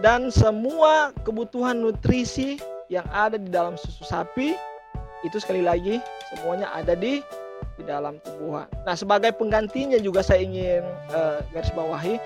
dan 0.00 0.32
semua 0.32 1.12
kebutuhan 1.24 1.80
nutrisi 1.84 2.56
yang 2.88 3.04
ada 3.12 3.36
di 3.36 3.48
dalam 3.52 3.76
susu 3.76 4.04
sapi 4.04 4.56
itu 5.24 5.36
sekali 5.40 5.60
lagi 5.60 6.00
semuanya 6.32 6.68
ada 6.72 6.96
di 6.96 7.20
di 7.80 7.82
dalam 7.88 8.20
tumbuhan. 8.20 8.68
Nah, 8.84 8.92
sebagai 8.92 9.32
penggantinya 9.32 9.96
juga 9.96 10.20
saya 10.20 10.44
ingin 10.44 10.84
uh, 11.12 11.40
garis 11.56 11.72
bawahi 11.72 12.16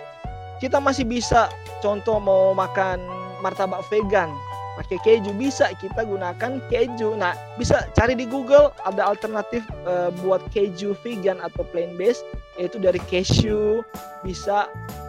kita 0.58 0.80
masih 0.80 1.04
bisa 1.04 1.52
contoh 1.84 2.16
mau 2.16 2.56
makan 2.56 2.98
martabak 3.44 3.84
vegan 3.92 4.32
pakai 4.76 5.00
keju 5.00 5.32
bisa 5.32 5.72
kita 5.80 6.04
gunakan 6.04 6.60
keju. 6.68 7.16
Nah, 7.16 7.32
bisa 7.56 7.88
cari 7.96 8.12
di 8.12 8.28
Google 8.28 8.70
ada 8.84 9.08
alternatif 9.08 9.64
uh, 9.88 10.12
buat 10.20 10.44
keju 10.52 10.92
vegan 11.00 11.40
atau 11.40 11.64
plant 11.72 11.96
based 11.96 12.22
yaitu 12.60 12.76
dari 12.76 13.00
cashew. 13.08 13.80
Bisa 14.20 14.68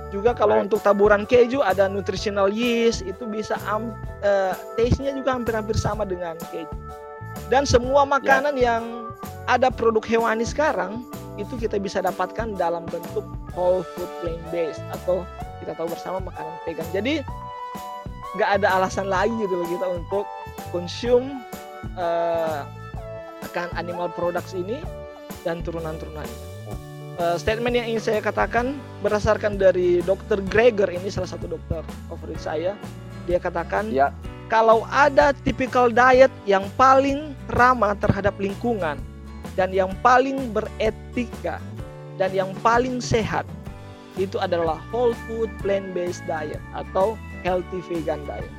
juga 0.10 0.32
kalau 0.32 0.56
right. 0.56 0.66
untuk 0.70 0.80
taburan 0.80 1.28
keju 1.28 1.60
ada 1.60 1.92
nutritional 1.92 2.48
yeast 2.48 3.04
itu 3.04 3.28
bisa 3.28 3.60
um, 3.68 3.92
uh, 4.24 4.56
taste-nya 4.80 5.12
juga 5.12 5.36
hampir-hampir 5.36 5.76
sama 5.76 6.08
dengan 6.08 6.40
keju. 6.50 6.72
Dan 7.52 7.68
semua 7.68 8.04
makanan 8.08 8.56
yeah. 8.58 8.80
yang 8.80 8.84
ada 9.48 9.72
produk 9.72 10.04
hewani 10.04 10.44
sekarang 10.44 11.04
itu 11.38 11.54
kita 11.56 11.78
bisa 11.78 12.02
dapatkan 12.02 12.58
dalam 12.58 12.84
bentuk 12.90 13.24
whole 13.54 13.86
food 13.96 14.10
plant 14.20 14.42
based 14.50 14.82
atau 14.92 15.24
kita 15.62 15.78
tahu 15.78 15.88
bersama 15.92 16.24
makanan 16.24 16.56
vegan. 16.66 16.88
Jadi 16.92 17.22
nggak 18.36 18.50
ada 18.62 18.68
alasan 18.82 19.08
lagi 19.08 19.34
gitu 19.40 19.56
loh 19.56 19.68
kita 19.70 19.88
untuk 19.88 20.26
konsum 20.70 21.42
uh, 21.96 22.68
akan 23.52 23.68
animal 23.78 24.12
products 24.12 24.52
ini 24.58 24.82
dan 25.46 25.64
turunan-turunan. 25.64 26.28
Uh, 27.18 27.34
statement 27.34 27.74
yang 27.74 27.90
ingin 27.90 28.04
saya 28.14 28.22
katakan 28.22 28.78
berdasarkan 29.02 29.58
dari 29.58 30.06
Dr. 30.06 30.38
Gregor 30.54 30.86
ini 30.94 31.10
salah 31.10 31.26
satu 31.26 31.50
dokter 31.50 31.82
favorit 32.06 32.38
saya. 32.38 32.78
Dia 33.26 33.42
katakan 33.42 33.90
ya. 33.90 34.14
kalau 34.54 34.86
ada 34.94 35.34
typical 35.42 35.90
diet 35.90 36.30
yang 36.46 36.70
paling 36.78 37.34
ramah 37.58 37.98
terhadap 37.98 38.38
lingkungan 38.38 39.02
dan 39.58 39.74
yang 39.74 39.90
paling 40.06 40.54
beretika 40.54 41.58
dan 42.22 42.30
yang 42.38 42.54
paling 42.62 43.02
sehat 43.02 43.50
itu 44.22 44.38
adalah 44.38 44.78
whole 44.94 45.18
food 45.26 45.50
plant 45.66 45.98
based 45.98 46.22
diet 46.30 46.62
atau 46.78 47.18
healthy 47.42 47.82
vegan 47.90 48.22
diet. 48.30 48.54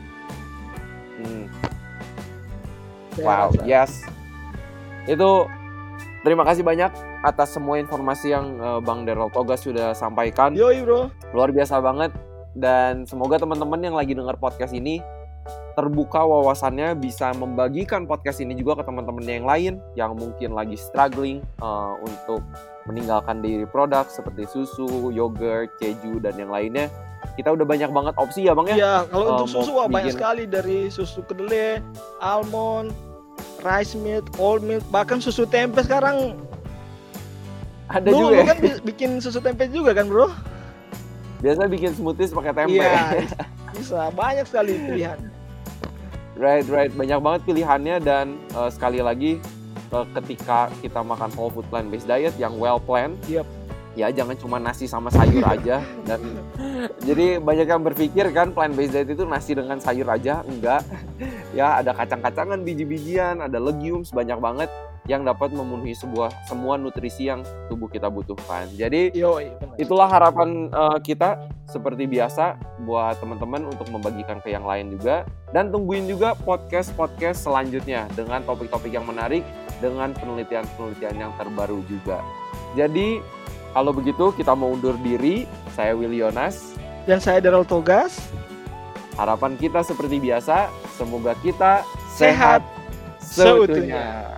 Hmm. 1.22 1.46
Wow, 3.22 3.54
rasa. 3.54 3.62
yes. 3.62 4.02
Itu 5.06 5.46
terima 6.26 6.42
kasih 6.42 6.66
banyak 6.66 7.07
atas 7.26 7.54
semua 7.54 7.82
informasi 7.82 8.30
yang 8.34 8.58
uh, 8.62 8.80
Bang 8.82 9.02
Daryl 9.02 9.30
Toga 9.30 9.58
sudah 9.58 9.94
sampaikan. 9.94 10.54
Yoi, 10.54 10.82
Bro. 10.86 11.10
Luar 11.34 11.50
biasa 11.50 11.82
banget 11.82 12.14
dan 12.58 13.06
semoga 13.06 13.38
teman-teman 13.38 13.80
yang 13.82 13.96
lagi 13.96 14.14
dengar 14.14 14.34
podcast 14.38 14.74
ini 14.74 15.02
terbuka 15.78 16.26
wawasannya 16.26 16.98
bisa 16.98 17.30
membagikan 17.38 18.04
podcast 18.04 18.42
ini 18.42 18.58
juga 18.58 18.82
ke 18.82 18.90
teman-teman 18.90 19.22
yang 19.22 19.46
lain 19.46 19.72
yang 19.94 20.12
mungkin 20.18 20.52
lagi 20.52 20.74
struggling 20.74 21.38
uh, 21.62 21.94
untuk 22.02 22.42
meninggalkan 22.90 23.38
dairy 23.38 23.64
produk 23.64 24.10
seperti 24.10 24.44
susu, 24.50 25.14
yogurt, 25.14 25.70
keju 25.78 26.18
dan 26.18 26.34
yang 26.34 26.50
lainnya 26.50 26.90
kita 27.38 27.54
udah 27.54 27.66
banyak 27.66 27.90
banget 27.94 28.14
opsi 28.18 28.50
ya 28.50 28.52
bang 28.54 28.66
ya. 28.74 28.76
Iya, 28.76 28.94
kalau 29.10 29.24
uh, 29.24 29.30
untuk 29.38 29.48
susu 29.50 29.70
wah 29.78 29.86
banyak 29.86 30.14
sekali 30.14 30.44
dari 30.46 30.90
susu 30.90 31.22
kedelai, 31.22 31.78
almond, 32.18 32.90
rice 33.62 33.94
milk, 33.94 34.26
oat 34.42 34.62
milk, 34.62 34.82
bahkan 34.90 35.22
susu 35.22 35.46
tempe 35.46 35.82
sekarang. 35.82 36.34
Ada 37.89 38.09
bro, 38.12 38.20
juga. 38.20 38.36
Ya? 38.36 38.45
kan 38.53 38.59
bikin 38.84 39.11
susu 39.18 39.41
tempe 39.41 39.64
juga 39.72 39.97
kan 39.97 40.07
bro? 40.07 40.28
Biasa 41.41 41.70
bikin 41.70 41.91
smoothies 41.97 42.32
pakai 42.34 42.53
tempe. 42.53 42.80
Iya, 42.80 43.24
bisa 43.78 44.12
banyak 44.12 44.45
sekali 44.45 44.72
pilihan. 44.76 45.18
Right, 46.39 46.66
right, 46.70 46.93
banyak 46.95 47.18
banget 47.18 47.41
pilihannya 47.51 47.97
dan 47.99 48.39
uh, 48.55 48.70
sekali 48.70 49.03
lagi 49.03 49.43
uh, 49.91 50.07
ketika 50.14 50.70
kita 50.78 51.03
makan 51.03 51.34
whole 51.34 51.51
food 51.51 51.66
plant 51.66 51.91
based 51.91 52.07
diet 52.07 52.34
yang 52.39 52.55
well 52.62 52.78
planned, 52.78 53.18
yep 53.26 53.47
ya 53.99 54.14
jangan 54.14 54.39
cuma 54.39 54.62
nasi 54.62 54.86
sama 54.86 55.11
sayur 55.11 55.43
aja 55.43 55.82
dan 56.07 56.22
jadi 57.09 57.43
banyak 57.43 57.66
yang 57.66 57.82
berpikir 57.82 58.30
kan 58.30 58.55
plant 58.55 58.78
based 58.78 58.95
diet 58.95 59.11
itu 59.11 59.26
nasi 59.26 59.59
dengan 59.59 59.82
sayur 59.82 60.07
aja 60.07 60.47
enggak 60.47 60.86
ya 61.57 61.80
ada 61.80 61.96
kacang-kacangan 61.96 62.61
biji-bijian 62.64 63.40
ada 63.40 63.57
legumes 63.57 64.12
banyak 64.12 64.36
banget 64.40 64.70
yang 65.09 65.24
dapat 65.24 65.49
memenuhi 65.57 65.96
sebuah 65.96 66.28
semua 66.44 66.76
nutrisi 66.76 67.32
yang 67.32 67.40
tubuh 67.72 67.88
kita 67.88 68.12
butuhkan. 68.12 68.68
Jadi 68.76 69.09
itulah 69.80 70.05
harapan 70.05 70.68
uh, 70.68 71.01
kita 71.01 71.49
seperti 71.64 72.05
biasa 72.05 72.61
buat 72.84 73.16
teman-teman 73.16 73.72
untuk 73.72 73.88
membagikan 73.88 74.44
ke 74.44 74.53
yang 74.53 74.68
lain 74.68 74.92
juga 74.92 75.24
dan 75.57 75.72
tungguin 75.72 76.05
juga 76.05 76.36
podcast-podcast 76.36 77.40
selanjutnya 77.40 78.05
dengan 78.12 78.44
topik-topik 78.44 78.92
yang 78.92 79.09
menarik 79.09 79.40
dengan 79.80 80.12
penelitian-penelitian 80.12 81.16
yang 81.16 81.32
terbaru 81.40 81.80
juga. 81.88 82.20
Jadi 82.76 83.24
kalau 83.72 83.96
begitu 83.96 84.28
kita 84.36 84.53
mau 84.53 84.76
undur 84.76 84.96
diri. 85.01 85.49
Saya 85.72 85.96
Willy 85.96 86.20
Yonas. 86.20 86.76
Dan 87.09 87.22
saya 87.22 87.40
Daryl 87.40 87.64
Togas. 87.64 88.18
Harapan 89.18 89.58
kita 89.58 89.82
seperti 89.82 90.22
biasa, 90.22 90.70
semoga 90.94 91.34
kita 91.42 91.82
sehat, 92.14 92.62
sehat 92.62 92.62
seutuhnya. 93.18 93.98
seutuhnya. 93.98 94.38